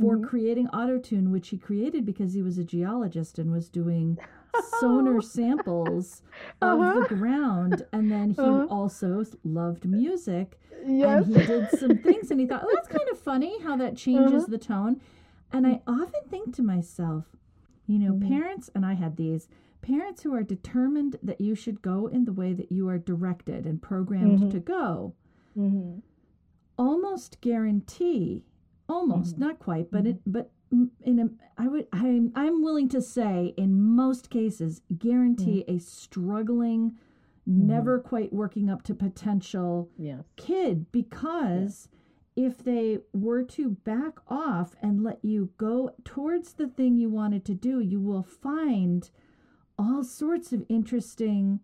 for 0.00 0.18
Mhm. 0.18 0.24
creating 0.24 0.66
autotune 0.68 1.30
which 1.30 1.48
he 1.48 1.56
created 1.56 2.04
because 2.04 2.32
he 2.34 2.42
was 2.42 2.58
a 2.58 2.64
geologist 2.64 3.38
and 3.38 3.52
was 3.52 3.68
doing 3.70 4.18
sonar 4.80 5.20
samples 5.20 6.22
of 6.62 6.80
Uh-huh. 6.80 7.00
the 7.08 7.14
ground 7.14 7.86
and 7.92 8.10
then 8.10 8.30
he 8.30 8.40
Uh-huh. 8.40 8.66
also 8.70 9.24
loved 9.44 9.84
music 9.86 10.58
yes. 10.86 11.26
and 11.26 11.36
he 11.36 11.46
did 11.46 11.70
some 11.78 11.98
things 11.98 12.30
and 12.30 12.40
he 12.40 12.46
thought 12.46 12.62
oh 12.64 12.70
that's 12.74 12.88
kind 12.88 13.08
of 13.10 13.18
funny 13.18 13.60
how 13.62 13.76
that 13.76 13.96
changes 13.96 14.42
Uh-huh. 14.44 14.50
the 14.50 14.58
tone 14.58 15.00
and 15.52 15.66
i 15.66 15.80
often 15.86 16.22
think 16.28 16.54
to 16.56 16.62
myself 16.62 17.24
you 17.86 17.98
know 17.98 18.12
Mhm. 18.14 18.28
parents 18.28 18.70
and 18.74 18.84
i 18.86 18.94
had 18.94 19.16
these 19.16 19.48
parents 19.82 20.22
who 20.22 20.32
are 20.34 20.42
determined 20.42 21.16
that 21.22 21.40
you 21.40 21.54
should 21.54 21.82
go 21.82 22.06
in 22.06 22.24
the 22.24 22.32
way 22.32 22.52
that 22.54 22.72
you 22.72 22.88
are 22.88 22.98
directed 22.98 23.66
and 23.66 23.82
programmed 23.82 24.40
Mhm. 24.40 24.50
to 24.50 24.60
go 24.60 25.14
Mhm. 25.56 26.02
almost 26.78 27.40
guarantee 27.40 28.44
almost 28.88 29.36
Mhm. 29.36 29.40
not 29.40 29.58
quite 29.58 29.90
but 29.90 30.06
it 30.06 30.20
but 30.26 30.46
m- 30.46 30.50
in 31.02 31.18
a 31.18 31.28
i 31.62 31.66
would 31.68 31.86
i'm 31.92 32.32
i'm 32.34 32.62
willing 32.62 32.88
to 32.88 33.00
say 33.00 33.54
in 33.56 33.80
most 33.80 34.28
cases 34.30 34.80
guarantee 34.98 35.64
a 35.68 35.78
struggling 35.78 36.92
never 37.46 37.98
quite 37.98 38.32
working 38.32 38.70
up 38.70 38.82
to 38.82 38.94
potential 38.94 39.88
Yes. 39.98 40.24
kid 40.36 40.90
because 40.92 41.88
if 42.36 42.64
they 42.64 42.98
were 43.12 43.42
to 43.44 43.70
back 43.70 44.14
off 44.28 44.74
and 44.82 45.02
let 45.04 45.18
you 45.22 45.50
go 45.58 45.90
towards 46.04 46.54
the 46.54 46.66
thing 46.68 46.96
you 46.96 47.08
wanted 47.10 47.44
to 47.44 47.54
do 47.54 47.80
you 47.80 48.00
will 48.00 48.22
find 48.24 49.10
all 49.78 50.02
sorts 50.02 50.52
of 50.52 50.64
interesting 50.68 51.60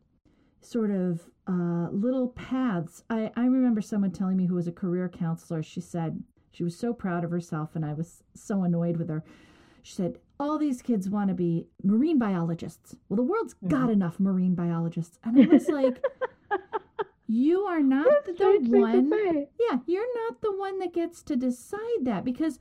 sort 0.61 0.91
of 0.91 1.31
uh, 1.47 1.89
little 1.91 2.29
paths. 2.29 3.03
I, 3.09 3.31
I 3.35 3.47
remember 3.47 3.81
someone 3.81 4.11
telling 4.11 4.37
me 4.37 4.47
who 4.47 4.57
was 4.57 4.67
a 4.69 4.73
career 4.73 5.09
counselor, 5.09 5.63
she 5.63 5.81
said 5.81 6.23
she 6.51 6.65
was 6.65 6.77
so 6.77 6.93
proud 6.93 7.25
of 7.25 7.31
herself 7.31 7.75
and 7.75 7.85
I 7.85 7.93
was 7.93 8.23
so 8.35 8.63
annoyed 8.63 8.97
with 8.97 9.09
her. 9.09 9.25
She 9.83 9.95
said, 9.95 10.19
all 10.39 10.59
these 10.59 10.83
kids 10.83 11.09
want 11.09 11.29
to 11.29 11.35
be 11.35 11.67
marine 11.83 12.19
biologists. 12.19 12.97
Well, 13.09 13.17
the 13.17 13.23
world's 13.23 13.55
mm-hmm. 13.55 13.69
got 13.69 13.91
enough 13.91 14.19
marine 14.19 14.55
biologists. 14.55 15.19
And 15.25 15.41
I 15.41 15.47
was 15.47 15.69
like, 15.69 16.05
you 17.27 17.61
are 17.63 17.83
not 17.83 18.25
the, 18.25 18.33
the 18.33 18.79
one. 18.79 19.11
Yeah, 19.59 19.79
you're 19.87 20.29
not 20.29 20.41
the 20.41 20.57
one 20.57 20.79
that 20.81 20.93
gets 20.93 21.23
to 21.25 21.37
decide 21.37 22.05
that 22.05 22.25
because 22.25 22.59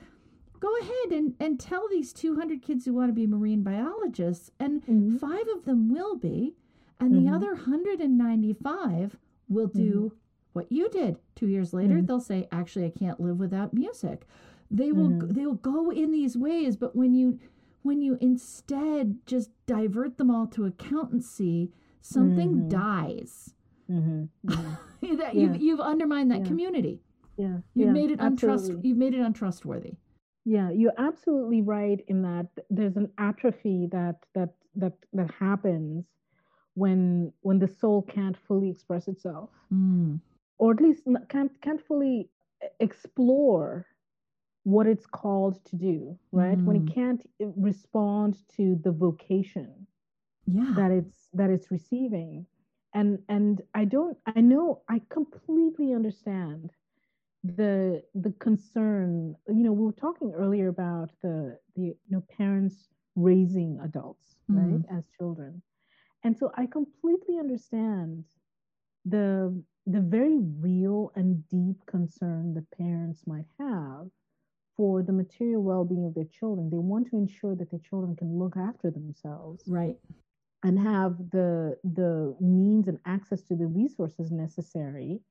go 0.60 0.70
ahead 0.82 1.12
and, 1.12 1.36
and 1.40 1.60
tell 1.60 1.88
these 1.90 2.14
200 2.14 2.62
kids 2.62 2.86
who 2.86 2.94
want 2.94 3.10
to 3.10 3.14
be 3.14 3.26
marine 3.26 3.64
biologists, 3.64 4.52
and 4.60 4.82
mm-hmm. 4.82 5.18
five 5.18 5.48
of 5.56 5.66
them 5.66 5.90
will 5.90 6.16
be, 6.16 6.56
and 7.00 7.14
mm-hmm. 7.14 7.26
the 7.26 7.34
other 7.34 7.54
195 7.54 9.18
will 9.48 9.68
do 9.68 9.92
mm-hmm. 9.92 10.16
What 10.60 10.72
you 10.72 10.90
did. 10.90 11.16
Two 11.36 11.48
years 11.48 11.74
later, 11.74 11.96
mm-hmm. 11.96 12.06
they'll 12.06 12.20
say, 12.20 12.48
actually, 12.52 12.86
I 12.86 12.92
can't 13.00 13.20
live 13.20 13.40
without 13.40 13.74
music. 13.74 14.28
They 14.70 14.92
will 14.92 15.10
mm-hmm. 15.10 15.32
they'll 15.32 15.54
go 15.54 15.90
in 15.90 16.12
these 16.12 16.38
ways, 16.38 16.76
but 16.76 16.96
when 16.96 17.14
you 17.16 17.40
when 17.82 18.02
you 18.02 18.18
instead 18.20 19.20
just 19.26 19.52
divert 19.66 20.18
them 20.18 20.30
all 20.30 20.48
to 20.48 20.66
accountancy, 20.66 21.72
something 22.02 22.50
mm-hmm. 22.50 22.70
dies. 22.70 23.54
that 23.88 24.30
yeah. 25.02 25.32
you've, 25.34 25.62
you've 25.62 25.80
undermined 25.80 26.30
that 26.30 26.42
yeah. 26.42 26.46
community. 26.46 27.02
Yeah, 27.38 27.58
you've 27.74 27.88
yeah, 27.88 27.92
made 27.94 28.12
it 28.12 28.20
untrust. 28.20 28.84
You've 28.84 28.98
made 28.98 29.14
it 29.14 29.22
untrustworthy. 29.22 29.94
Yeah, 30.46 30.70
you're 30.72 30.94
absolutely 30.98 31.62
right 31.62 32.04
in 32.08 32.22
that 32.24 32.48
there's 32.70 32.98
an 32.98 33.10
atrophy 33.18 33.88
that 33.92 34.18
that 34.36 34.50
that 34.76 34.94
that 35.14 35.32
happens 35.40 36.06
when 36.76 37.34
when 37.42 37.60
the 37.60 37.68
soul 37.68 38.02
can't 38.04 38.38
fully 38.48 38.70
express 38.70 39.08
itself, 39.08 39.50
mm. 39.74 40.20
Or 40.60 40.72
at 40.72 40.82
least 40.82 41.04
can't 41.30 41.52
can't 41.62 41.82
fully 41.86 42.30
explore 42.80 43.88
what 44.64 44.86
it's 44.86 45.08
called 45.08 45.64
to 45.66 45.76
do. 45.76 46.18
Right 46.32 46.58
mm. 46.58 46.66
when 46.66 46.76
it 46.76 46.86
mm. 46.86 46.94
can't 46.94 47.22
respond 47.40 48.38
to 48.58 48.80
the 48.84 48.92
vocation 48.92 49.88
yeah. 50.46 50.74
that 50.76 50.92
it's 50.92 51.30
that 51.34 51.50
it's 51.50 51.72
receiving, 51.72 52.46
and 52.94 53.20
and 53.30 53.62
I 53.74 53.86
don't 53.86 54.18
I 54.36 54.42
know 54.42 54.82
I 54.90 55.02
completely 55.10 55.94
understand 55.94 56.72
the 57.44 58.04
the 58.16 58.34
concern 58.40 59.36
you 59.48 59.64
know 59.64 59.72
we 59.72 59.86
were 59.86 59.94
talking 59.94 60.34
earlier 60.36 60.68
about 60.68 61.10
the 61.22 61.58
the 61.76 61.84
you 61.84 61.96
know 62.10 62.24
parents 62.38 62.90
raising 63.16 63.80
adults 63.84 64.36
mm-hmm. 64.52 64.76
right 64.76 64.86
as 64.98 65.06
children 65.18 65.62
and 66.26 66.38
so 66.38 66.52
i 66.58 66.66
completely 66.66 67.40
understand 67.40 68.26
the 69.06 69.64
the 69.90 70.02
very 70.02 70.38
real 70.38 71.12
and 71.16 71.48
deep 71.50 71.84
concern 71.88 72.54
the 72.54 72.66
parents 72.78 73.24
might 73.26 73.48
have 73.60 74.08
for 74.78 75.02
the 75.02 75.12
material 75.12 75.64
well-being 75.64 76.06
of 76.06 76.14
their 76.14 76.28
children. 76.32 76.70
They 76.70 76.78
want 76.78 77.10
to 77.10 77.18
ensure 77.18 77.56
that 77.56 77.72
their 77.72 77.80
children 77.80 78.16
can 78.16 78.38
look 78.38 78.56
after 78.56 78.92
themselves 78.92 79.64
right. 79.68 79.98
and 80.64 80.80
have 80.80 81.18
the 81.32 81.78
the 81.84 82.36
means 82.40 82.88
and 82.88 83.00
access 83.06 83.42
to 83.44 83.56
the 83.56 83.66
resources 83.66 84.32
necessary 84.32 85.22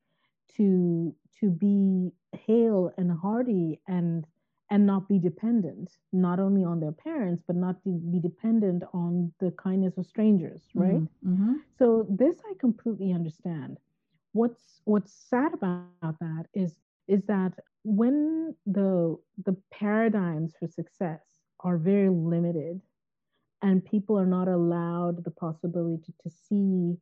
to 0.56 1.14
to 1.40 1.50
be 1.50 2.11
hale 2.46 2.92
and 2.98 3.12
hearty 3.12 3.80
and 3.86 4.26
and 4.70 4.84
not 4.84 5.09
be 5.09 5.18
dependent 5.18 5.92
not 6.12 6.38
only 6.40 6.64
on 6.64 6.80
their 6.80 6.92
parents 6.92 7.42
but 7.46 7.56
not 7.56 7.82
to 7.84 7.90
be 7.90 8.18
dependent 8.18 8.82
on 8.92 9.32
the 9.40 9.50
kindness 9.52 9.96
of 9.96 10.04
strangers 10.06 10.62
mm-hmm, 10.76 10.80
right 10.82 11.02
mm-hmm. 11.26 11.54
so 11.78 12.06
this 12.11 12.36
i 12.50 12.52
completely 12.59 13.12
understand 13.12 13.78
what's 14.33 14.81
what's 14.85 15.12
sad 15.29 15.53
about 15.55 16.18
that 16.20 16.47
is 16.55 16.74
is 17.07 17.22
that 17.24 17.53
when 17.85 18.55
the 18.66 19.16
the 19.45 19.57
paradigms 19.72 20.55
for 20.59 20.68
success 20.68 21.22
are 21.61 21.79
very 21.79 22.09
limited 22.09 22.81
and 23.62 23.85
people 23.85 24.18
are 24.18 24.26
not 24.26 24.47
allowed 24.47 25.24
the 25.24 25.31
possibility 25.31 26.03
to, 26.03 26.12
to 26.22 26.31
see 26.31 26.97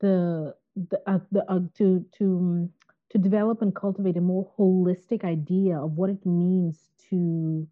the 0.00 0.54
the, 0.76 1.00
uh, 1.06 1.18
the 1.32 1.50
uh, 1.50 1.60
to 1.76 2.04
to 2.16 2.68
to 3.10 3.18
develop 3.18 3.60
and 3.60 3.74
cultivate 3.74 4.16
a 4.16 4.20
more 4.20 4.48
holistic 4.58 5.24
idea 5.24 5.76
of 5.76 5.92
what 5.92 6.10
it 6.10 6.24
means 6.24 6.90
to 7.08 7.66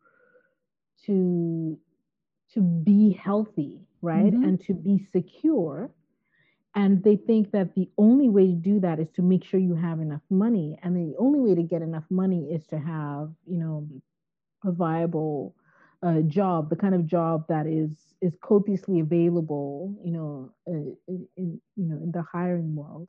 to 1.05 1.79
to 2.53 2.61
be 2.61 3.13
healthy 3.13 3.81
right 4.03 4.33
mm-hmm. 4.33 4.45
and 4.45 4.61
to 4.61 4.75
be 4.75 4.99
secure 4.99 5.91
and 6.75 7.03
they 7.03 7.17
think 7.17 7.51
that 7.53 7.75
the 7.75 7.89
only 7.99 8.29
way 8.29 8.47
to 8.47 8.53
do 8.53 8.81
that 8.81 9.01
is 9.01 9.09
to 9.17 9.23
make 9.23 9.45
sure 9.45 9.59
you 9.59 9.75
have 9.75 10.01
enough 10.01 10.23
money 10.31 10.79
and 10.83 10.97
the 10.97 11.17
only 11.19 11.41
way 11.41 11.55
to 11.55 11.63
get 11.63 11.83
enough 11.83 12.05
money 12.11 12.49
is 12.53 12.67
to 12.67 12.79
have 12.79 13.31
you 13.47 13.59
know 13.59 13.89
a 14.65 14.73
viable 14.73 15.55
uh, 16.03 16.21
job 16.23 16.71
the 16.71 16.77
kind 16.77 16.95
of 16.95 17.07
job 17.07 17.45
that 17.49 17.67
is 17.67 17.91
is 18.21 18.37
copiously 18.43 19.01
available 19.01 19.97
you 20.05 20.13
know 20.13 20.51
uh, 20.69 20.93
in, 21.37 21.61
you 21.77 21.87
know 21.89 21.97
in 22.03 22.13
the 22.13 22.23
hiring 22.23 22.75
world 22.75 23.09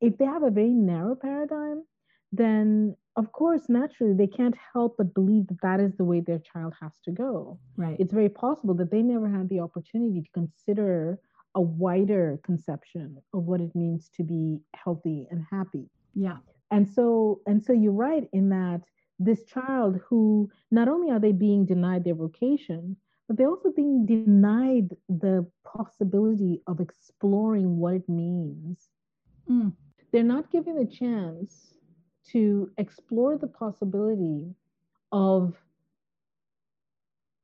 if 0.00 0.16
they 0.16 0.24
have 0.24 0.42
a 0.42 0.50
very 0.50 0.72
narrow 0.72 1.14
paradigm, 1.14 1.84
then 2.32 2.96
of 3.16 3.32
course, 3.32 3.68
naturally, 3.68 4.14
they 4.14 4.26
can't 4.26 4.54
help 4.72 4.96
but 4.96 5.14
believe 5.14 5.46
that 5.48 5.60
that 5.62 5.80
is 5.80 5.92
the 5.96 6.04
way 6.04 6.20
their 6.20 6.38
child 6.38 6.74
has 6.80 6.92
to 7.04 7.10
go. 7.10 7.58
Right. 7.76 7.96
It's 7.98 8.12
very 8.12 8.28
possible 8.28 8.74
that 8.74 8.90
they 8.90 9.02
never 9.02 9.28
had 9.28 9.48
the 9.48 9.60
opportunity 9.60 10.22
to 10.22 10.28
consider 10.32 11.18
a 11.54 11.60
wider 11.60 12.40
conception 12.44 13.18
of 13.34 13.44
what 13.44 13.60
it 13.60 13.74
means 13.74 14.10
to 14.16 14.22
be 14.22 14.60
healthy 14.74 15.26
and 15.30 15.44
happy. 15.50 15.88
Yeah. 16.14 16.36
And 16.70 16.88
so, 16.88 17.40
and 17.46 17.62
so 17.62 17.72
you're 17.72 17.92
right 17.92 18.28
in 18.32 18.48
that 18.50 18.82
this 19.18 19.44
child 19.44 20.00
who 20.08 20.48
not 20.70 20.88
only 20.88 21.10
are 21.10 21.18
they 21.18 21.32
being 21.32 21.66
denied 21.66 22.04
their 22.04 22.14
vocation, 22.14 22.96
but 23.26 23.36
they're 23.36 23.48
also 23.48 23.72
being 23.74 24.06
denied 24.06 24.96
the 25.08 25.46
possibility 25.64 26.62
of 26.66 26.80
exploring 26.80 27.78
what 27.78 27.94
it 27.94 28.08
means 28.08 28.88
mm 29.48 29.72
they're 30.12 30.22
not 30.24 30.50
given 30.50 30.78
a 30.78 30.86
chance 30.86 31.74
to 32.32 32.70
explore 32.78 33.36
the 33.38 33.46
possibility 33.46 34.54
of 35.12 35.54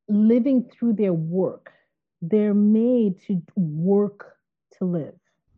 living 0.08 0.68
through 0.70 0.92
their 0.92 1.12
work. 1.12 1.72
They're 2.22 2.54
made 2.54 3.20
to 3.26 3.42
work 3.56 4.36
to 4.78 4.84
live. 4.84 5.14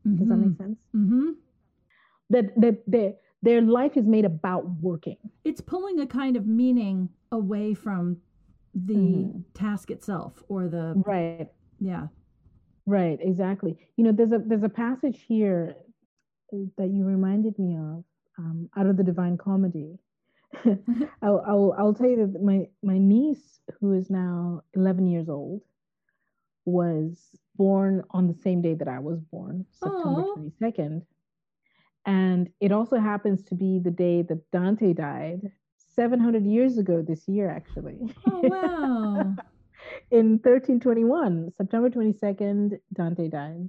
Mm-hmm. 0.07 0.17
Does 0.17 0.29
that 0.29 0.37
make 0.37 0.49
mm-hmm. 0.51 0.63
sense? 0.63 0.79
Mm-hmm. 0.95 1.31
That 2.31 2.61
that 2.61 2.83
their 2.87 3.15
their 3.43 3.63
life 3.63 3.97
is 3.97 4.07
made 4.07 4.25
about 4.25 4.69
working. 4.81 5.17
It's 5.45 5.61
pulling 5.61 6.01
a 6.01 6.07
kind 6.07 6.37
of 6.37 6.47
meaning 6.47 7.09
away 7.33 7.75
from 7.75 8.19
the 8.75 8.95
mm-hmm. 8.95 9.41
task 9.55 9.91
itself 9.91 10.43
or 10.49 10.69
the 10.69 10.95
right. 11.07 11.49
Yeah. 11.81 12.09
Right. 12.87 13.19
Exactly. 13.21 13.77
You 13.97 14.05
know, 14.05 14.13
there's 14.13 14.33
a 14.33 14.39
there's 14.39 14.63
a 14.63 14.69
passage 14.69 15.25
here 15.27 15.77
that 16.51 16.91
you 16.91 17.05
reminded 17.05 17.59
me 17.59 17.77
of 17.77 18.05
um, 18.39 18.71
out 18.77 18.87
of 18.87 18.97
the 18.97 19.05
Divine 19.05 19.37
Comedy. 19.37 19.99
I'll, 21.23 21.45
I'll, 21.47 21.75
I'll 21.79 21.95
tell 21.95 22.09
you 22.09 22.27
that 22.27 22.43
my, 22.43 22.67
my 22.83 22.99
niece, 22.99 23.61
who 23.81 23.93
is 23.93 24.11
now 24.11 24.63
11 24.75 25.07
years 25.07 25.29
old, 25.29 25.63
was 26.69 27.31
born 27.57 28.05
on 28.11 28.27
the 28.29 28.35
same 28.35 28.63
day 28.63 28.75
that 28.75 28.89
I 28.89 28.99
was 28.99 29.21
born, 29.33 29.67
September 29.73 30.23
Aww. 30.23 30.53
22nd. 30.63 31.03
And 32.07 32.49
it 32.61 32.73
also 32.73 32.97
happens 32.97 33.43
to 33.45 33.55
be 33.55 33.79
the 33.79 33.91
day 33.91 34.23
that 34.23 34.51
Dante 34.51 34.93
died, 34.93 35.53
700 35.95 36.45
years 36.47 36.79
ago 36.79 37.03
this 37.03 37.27
year, 37.29 37.51
actually. 37.51 37.99
Oh, 38.31 38.41
wow. 38.43 39.35
In 40.11 40.39
1321, 40.39 41.53
September 41.57 41.91
22nd, 41.91 42.79
Dante 42.93 43.29
died. 43.29 43.69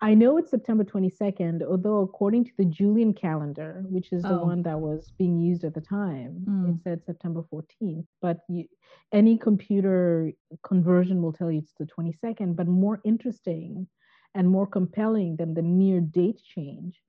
I 0.00 0.14
know 0.14 0.38
it's 0.38 0.52
September 0.52 0.84
22nd, 0.84 1.62
although 1.62 2.02
according 2.02 2.44
to 2.44 2.52
the 2.56 2.64
Julian 2.64 3.12
calendar, 3.12 3.84
which 3.88 4.12
is 4.12 4.22
the 4.22 4.38
oh. 4.40 4.44
one 4.44 4.62
that 4.62 4.78
was 4.78 5.10
being 5.18 5.40
used 5.40 5.64
at 5.64 5.74
the 5.74 5.80
time, 5.80 6.44
mm. 6.48 6.70
it 6.76 6.82
said 6.84 7.04
September 7.04 7.42
14th. 7.52 8.06
But 8.22 8.38
you, 8.48 8.66
any 9.12 9.36
computer 9.36 10.30
conversion 10.62 11.20
will 11.20 11.32
tell 11.32 11.50
you 11.50 11.58
it's 11.58 11.74
the 11.78 11.86
22nd. 11.86 12.54
But 12.54 12.68
more 12.68 13.00
interesting 13.04 13.88
and 14.36 14.48
more 14.48 14.68
compelling 14.68 15.34
than 15.36 15.54
the 15.54 15.62
mere 15.62 16.00
date 16.00 16.40
change 16.54 17.02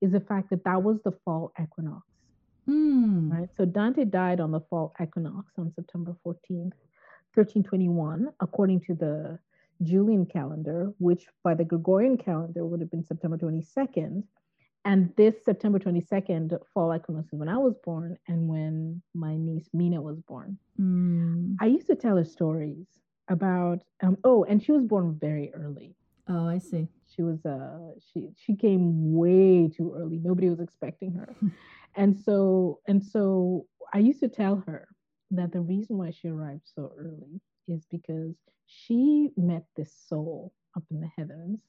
is 0.00 0.10
the 0.10 0.20
fact 0.20 0.50
that 0.50 0.64
that 0.64 0.82
was 0.82 1.00
the 1.04 1.12
fall 1.24 1.52
equinox. 1.62 2.04
Mm. 2.68 3.30
Right. 3.30 3.48
So 3.56 3.64
Dante 3.64 4.04
died 4.04 4.40
on 4.40 4.50
the 4.50 4.60
fall 4.68 4.94
equinox 5.00 5.52
on 5.58 5.72
September 5.74 6.16
14th, 6.26 6.74
1321, 7.34 8.28
according 8.40 8.80
to 8.80 8.94
the 8.94 9.38
Julian 9.82 10.26
calendar, 10.26 10.92
which 10.98 11.26
by 11.42 11.54
the 11.54 11.64
Gregorian 11.64 12.16
calendar 12.16 12.64
would 12.64 12.80
have 12.80 12.90
been 12.90 13.04
September 13.04 13.36
22nd. 13.36 14.22
And 14.84 15.12
this 15.16 15.44
September 15.44 15.78
22nd 15.78 16.58
fall 16.74 16.94
equinox 16.94 17.32
is 17.32 17.38
when 17.38 17.48
I 17.48 17.56
was 17.56 17.74
born 17.84 18.18
and 18.26 18.48
when 18.48 19.00
my 19.14 19.36
niece 19.36 19.68
Mina 19.72 20.02
was 20.02 20.18
born. 20.20 20.58
Mm. 20.80 21.56
I 21.60 21.66
used 21.66 21.86
to 21.86 21.94
tell 21.94 22.16
her 22.16 22.24
stories 22.24 22.86
about 23.28 23.82
um, 24.02 24.18
oh, 24.24 24.44
and 24.44 24.62
she 24.62 24.72
was 24.72 24.84
born 24.84 25.16
very 25.20 25.52
early. 25.54 25.94
Oh, 26.28 26.48
I 26.48 26.58
see. 26.58 26.88
She 27.14 27.22
was 27.22 27.44
uh 27.46 27.78
she 28.12 28.30
she 28.36 28.56
came 28.56 29.14
way 29.14 29.68
too 29.68 29.94
early. 29.96 30.18
Nobody 30.18 30.48
was 30.50 30.60
expecting 30.60 31.12
her. 31.12 31.34
and 31.94 32.18
so 32.18 32.80
and 32.88 33.04
so 33.04 33.66
I 33.94 33.98
used 33.98 34.20
to 34.20 34.28
tell 34.28 34.64
her 34.66 34.88
that 35.30 35.52
the 35.52 35.60
reason 35.60 35.96
why 35.96 36.10
she 36.10 36.28
arrived 36.28 36.68
so 36.74 36.92
early 36.98 37.40
is 37.68 37.86
because 37.90 38.34
she 38.66 39.30
met 39.36 39.64
this 39.76 39.92
soul 40.08 40.52
up 40.76 40.84
in 40.90 41.00
the 41.00 41.10
heavens, 41.16 41.60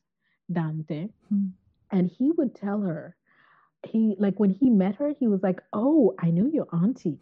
Dante, 0.51 1.09
hmm. 1.29 1.47
and 1.91 2.09
he 2.09 2.31
would 2.31 2.55
tell 2.55 2.81
her, 2.81 3.15
he 3.85 4.15
like 4.17 4.39
when 4.39 4.49
he 4.49 4.69
met 4.69 4.95
her, 4.95 5.13
he 5.19 5.27
was 5.27 5.43
like, 5.43 5.61
"Oh, 5.73 6.15
I 6.19 6.31
knew 6.31 6.49
your 6.49 6.67
auntie." 6.73 7.19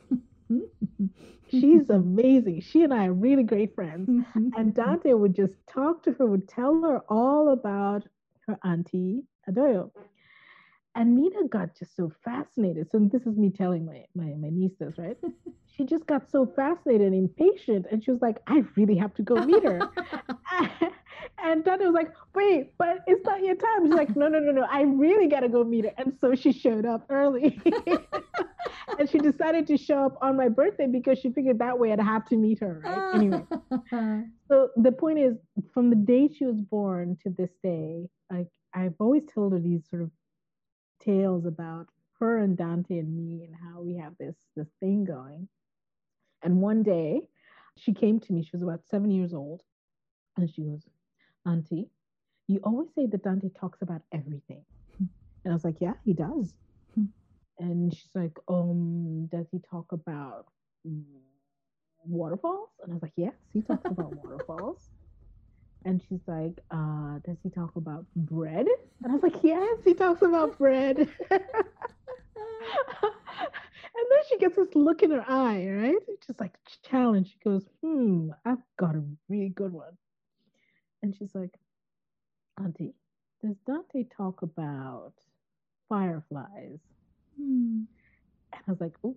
She's 1.50 1.90
amazing. 1.90 2.62
She 2.62 2.84
and 2.84 2.94
I 2.94 3.08
are 3.08 3.14
really 3.14 3.44
great 3.44 3.76
friends. 3.76 4.10
and 4.36 4.74
Dante 4.74 5.14
would 5.14 5.36
just 5.36 5.56
talk 5.68 6.04
to 6.04 6.14
her, 6.14 6.26
would 6.26 6.48
tell 6.48 6.82
her 6.82 7.02
all 7.10 7.50
about 7.50 8.08
her 8.48 8.58
auntie, 8.64 9.24
Adoyo. 9.50 9.92
And 10.94 11.16
Mina 11.16 11.48
got 11.48 11.78
just 11.78 11.96
so 11.96 12.12
fascinated. 12.24 12.90
So 12.92 13.00
this 13.00 13.22
is 13.22 13.38
me 13.38 13.50
telling 13.50 13.86
my 13.86 14.06
my, 14.14 14.34
my 14.38 14.50
niece 14.50 14.74
this, 14.80 14.98
right? 14.98 15.18
she 15.78 15.86
just 15.86 16.06
got 16.06 16.30
so 16.30 16.46
fascinated 16.46 17.14
and 17.14 17.16
impatient. 17.16 17.86
And 17.92 18.04
she 18.04 18.12
was 18.12 18.22
like, 18.22 18.40
I 18.48 18.64
really 18.76 18.98
have 18.98 19.14
to 19.16 19.24
go 19.24 19.36
meet 19.46 19.64
her. 19.64 19.80
and 21.44 21.64
Dante 21.64 21.86
was 21.86 21.94
like, 21.94 22.14
wait, 22.36 22.74
but 22.78 23.00
it's 23.08 23.26
not 23.26 23.42
your 23.42 23.56
time. 23.56 23.86
She's 23.86 23.96
like, 23.96 24.16
no, 24.16 24.28
no, 24.28 24.40
no, 24.40 24.52
no. 24.52 24.68
I 24.70 24.82
really 24.82 25.28
got 25.28 25.42
to 25.42 25.50
go 25.50 25.64
meet 25.64 25.86
her. 25.86 25.92
And 25.98 26.14
so 26.20 26.36
she 26.36 26.52
showed 26.52 26.86
up 26.86 27.06
early. 27.10 27.60
and 29.00 29.10
she 29.10 29.18
decided 29.18 29.68
to 29.68 29.78
show 29.78 30.06
up 30.06 30.18
on 30.22 30.36
my 30.36 30.50
birthday 30.50 30.88
because 30.88 31.20
she 31.20 31.32
figured 31.32 31.60
that 31.60 31.78
way 31.78 31.94
I'd 31.94 32.00
have 32.00 32.28
to 32.30 32.38
meet 32.38 32.60
her, 32.60 32.82
right? 32.84 33.16
Anyway. 33.16 33.46
so 34.48 34.70
the 34.76 34.92
point 34.92 35.20
is, 35.20 35.38
from 35.74 35.90
the 35.90 35.96
day 35.96 36.28
she 36.28 36.46
was 36.46 36.60
born 36.60 37.18
to 37.24 37.30
this 37.30 37.52
day, 37.64 38.08
like 38.30 38.48
I've 38.74 38.96
always 39.00 39.24
told 39.34 39.54
her 39.54 39.60
these 39.60 39.82
sort 39.90 40.02
of 40.04 40.12
tales 41.04 41.46
about 41.46 41.88
her 42.20 42.38
and 42.38 42.56
Dante 42.58 43.00
and 43.00 43.16
me 43.16 43.44
and 43.46 43.56
how 43.56 43.82
we 43.82 43.96
have 43.96 44.14
this 44.20 44.36
this 44.56 44.68
thing 44.80 45.04
going. 45.06 45.48
And 46.44 46.62
one 46.62 46.84
day 46.84 47.22
she 47.78 47.94
came 47.94 48.20
to 48.20 48.34
me, 48.34 48.44
she 48.44 48.50
was 48.54 48.62
about 48.64 48.86
seven 48.86 49.12
years 49.12 49.34
old, 49.34 49.62
and 50.38 50.50
she 50.50 50.64
goes, 50.64 50.84
Auntie, 51.46 51.90
you 52.48 52.60
always 52.64 52.90
say 52.94 53.06
that 53.08 53.24
Dante 53.24 53.50
talks 53.60 53.82
about 53.82 54.02
everything. 54.12 54.64
And 55.00 55.52
I 55.52 55.54
was 55.54 55.64
like, 55.64 55.82
Yeah, 55.82 55.94
he 56.06 56.14
does. 56.14 56.54
and 57.60 57.94
she's 57.94 58.14
like, 58.16 58.38
Um, 58.48 59.28
does 59.32 59.48
he 59.52 59.60
talk 59.60 59.92
about 59.92 60.48
waterfalls? 62.06 62.70
And 62.84 62.92
I 62.92 62.96
was 62.96 63.02
like, 63.04 63.14
Yes, 63.16 63.34
he 63.54 63.62
talks 63.62 63.86
about 63.86 64.16
waterfalls. 64.24 64.90
And 65.84 66.02
she's 66.08 66.22
like, 66.28 66.60
uh, 66.70 67.20
does 67.26 67.38
he 67.42 67.50
talk 67.50 67.76
about 67.76 68.06
bread? 68.16 68.68
And 69.04 69.12
I 69.12 69.16
was 69.16 69.24
like, 69.24 69.44
yes, 69.44 69.80
he 69.84 69.94
talks 69.94 70.22
about 70.22 70.58
bread. 70.60 70.98
and 71.00 71.08
then 74.10 74.20
she 74.30 74.38
gets 74.38 74.56
this 74.56 74.76
look 74.76 75.02
in 75.02 75.12
her 75.12 75.26
eye, 75.28 75.68
right? 75.68 75.96
Just 76.26 76.40
like 76.40 76.54
challenge. 76.90 77.32
She 77.32 77.40
goes, 77.44 77.66
hmm, 77.82 78.30
I've 78.46 78.62
got 78.78 78.96
a 78.96 79.04
really 79.28 79.50
good 79.50 79.74
one. 79.74 79.98
And 81.02 81.16
she's 81.16 81.34
like, 81.34 81.56
Auntie, 82.64 82.94
does 83.44 83.56
Dante 83.66 84.06
talk 84.16 84.44
about 84.44 85.14
fireflies? 85.90 86.80
Hmm. 87.38 87.84
And 88.54 88.62
I 88.68 88.72
was 88.72 88.82
like, 88.82 88.94
oh, 89.04 89.16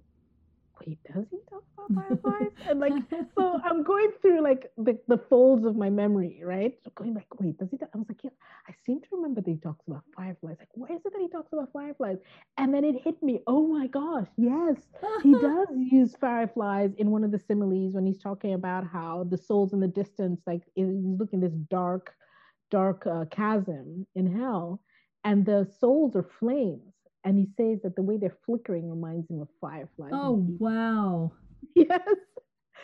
wait, 0.80 0.98
does 1.12 1.26
he 1.30 1.38
talk 1.48 1.62
about 1.76 2.08
fireflies? 2.22 2.50
and 2.68 2.80
like, 2.80 2.92
so 3.36 3.60
I'm 3.64 3.82
going 3.82 4.10
through 4.20 4.42
like 4.42 4.70
the, 4.76 4.98
the 5.08 5.18
folds 5.18 5.64
of 5.64 5.76
my 5.76 5.90
memory, 5.90 6.40
right? 6.44 6.74
So 6.82 6.90
going 6.94 7.14
like, 7.14 7.26
wait, 7.40 7.58
does 7.58 7.70
he? 7.70 7.78
Talk? 7.78 7.90
I 7.94 7.98
was 7.98 8.08
like, 8.08 8.24
yeah, 8.24 8.30
I 8.68 8.72
seem 8.84 9.00
to 9.00 9.06
remember 9.12 9.40
that 9.40 9.50
he 9.50 9.56
talks 9.56 9.86
about 9.86 10.02
fireflies. 10.16 10.56
Like, 10.58 10.68
where 10.74 10.92
is 10.92 11.00
it 11.04 11.12
that 11.12 11.20
he 11.20 11.28
talks 11.28 11.52
about 11.52 11.72
fireflies? 11.72 12.18
And 12.56 12.72
then 12.72 12.84
it 12.84 13.02
hit 13.02 13.22
me, 13.22 13.40
oh 13.46 13.66
my 13.66 13.86
gosh, 13.86 14.28
yes, 14.36 14.76
he 15.22 15.32
does 15.40 15.68
use 15.76 16.14
fireflies 16.20 16.92
in 16.98 17.10
one 17.10 17.24
of 17.24 17.30
the 17.30 17.38
similes 17.38 17.94
when 17.94 18.06
he's 18.06 18.20
talking 18.20 18.54
about 18.54 18.86
how 18.86 19.26
the 19.28 19.38
souls 19.38 19.72
in 19.72 19.80
the 19.80 19.88
distance, 19.88 20.40
like 20.46 20.62
he's 20.74 20.86
looking 20.88 21.40
this 21.40 21.54
dark, 21.70 22.14
dark 22.70 23.06
uh, 23.06 23.24
chasm 23.30 24.06
in 24.14 24.32
hell, 24.32 24.80
and 25.24 25.44
the 25.44 25.66
souls 25.78 26.16
are 26.16 26.28
flames 26.38 26.94
and 27.24 27.38
he 27.38 27.48
says 27.56 27.80
that 27.82 27.96
the 27.96 28.02
way 28.02 28.16
they're 28.16 28.36
flickering 28.46 28.88
reminds 28.88 29.28
him 29.30 29.40
of 29.40 29.48
fireflies. 29.60 30.12
Oh 30.12 30.46
wow! 30.58 31.32
Yes. 31.74 32.00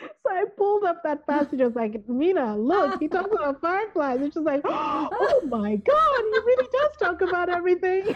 So 0.01 0.31
I 0.31 0.45
pulled 0.57 0.83
up 0.83 1.03
that 1.03 1.27
passage. 1.27 1.61
I 1.61 1.65
was 1.65 1.75
like, 1.75 2.09
Mina, 2.09 2.57
look, 2.57 2.99
he 2.99 3.07
talks 3.07 3.29
about 3.31 3.61
fireflies. 3.61 4.19
And 4.21 4.33
she's 4.33 4.41
like, 4.41 4.61
oh 4.65 5.41
my 5.47 5.75
God, 5.75 6.19
he 6.19 6.39
really 6.39 6.67
does 6.71 6.97
talk 6.99 7.21
about 7.21 7.49
everything. 7.49 8.15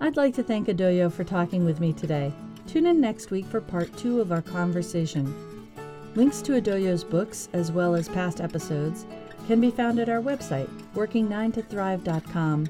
I'd 0.00 0.16
like 0.16 0.34
to 0.36 0.42
thank 0.42 0.68
Adoyo 0.68 1.12
for 1.12 1.24
talking 1.24 1.66
with 1.66 1.78
me 1.80 1.92
today. 1.92 2.32
Tune 2.66 2.86
in 2.86 2.98
next 3.00 3.30
week 3.30 3.44
for 3.44 3.60
part 3.60 3.94
two 3.98 4.22
of 4.22 4.32
our 4.32 4.40
conversation. 4.40 5.34
Links 6.14 6.40
to 6.42 6.52
Adoyo's 6.52 7.04
books, 7.04 7.50
as 7.52 7.70
well 7.70 7.94
as 7.94 8.08
past 8.08 8.40
episodes, 8.40 9.06
can 9.50 9.60
be 9.60 9.72
found 9.72 9.98
at 9.98 10.08
our 10.08 10.20
website, 10.20 10.68
working9tothrive.com, 10.94 12.68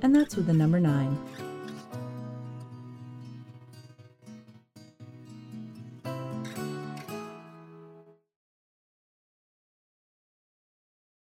and 0.00 0.16
that's 0.16 0.34
with 0.34 0.46
the 0.46 0.52
number 0.54 0.80
9. 0.80 1.51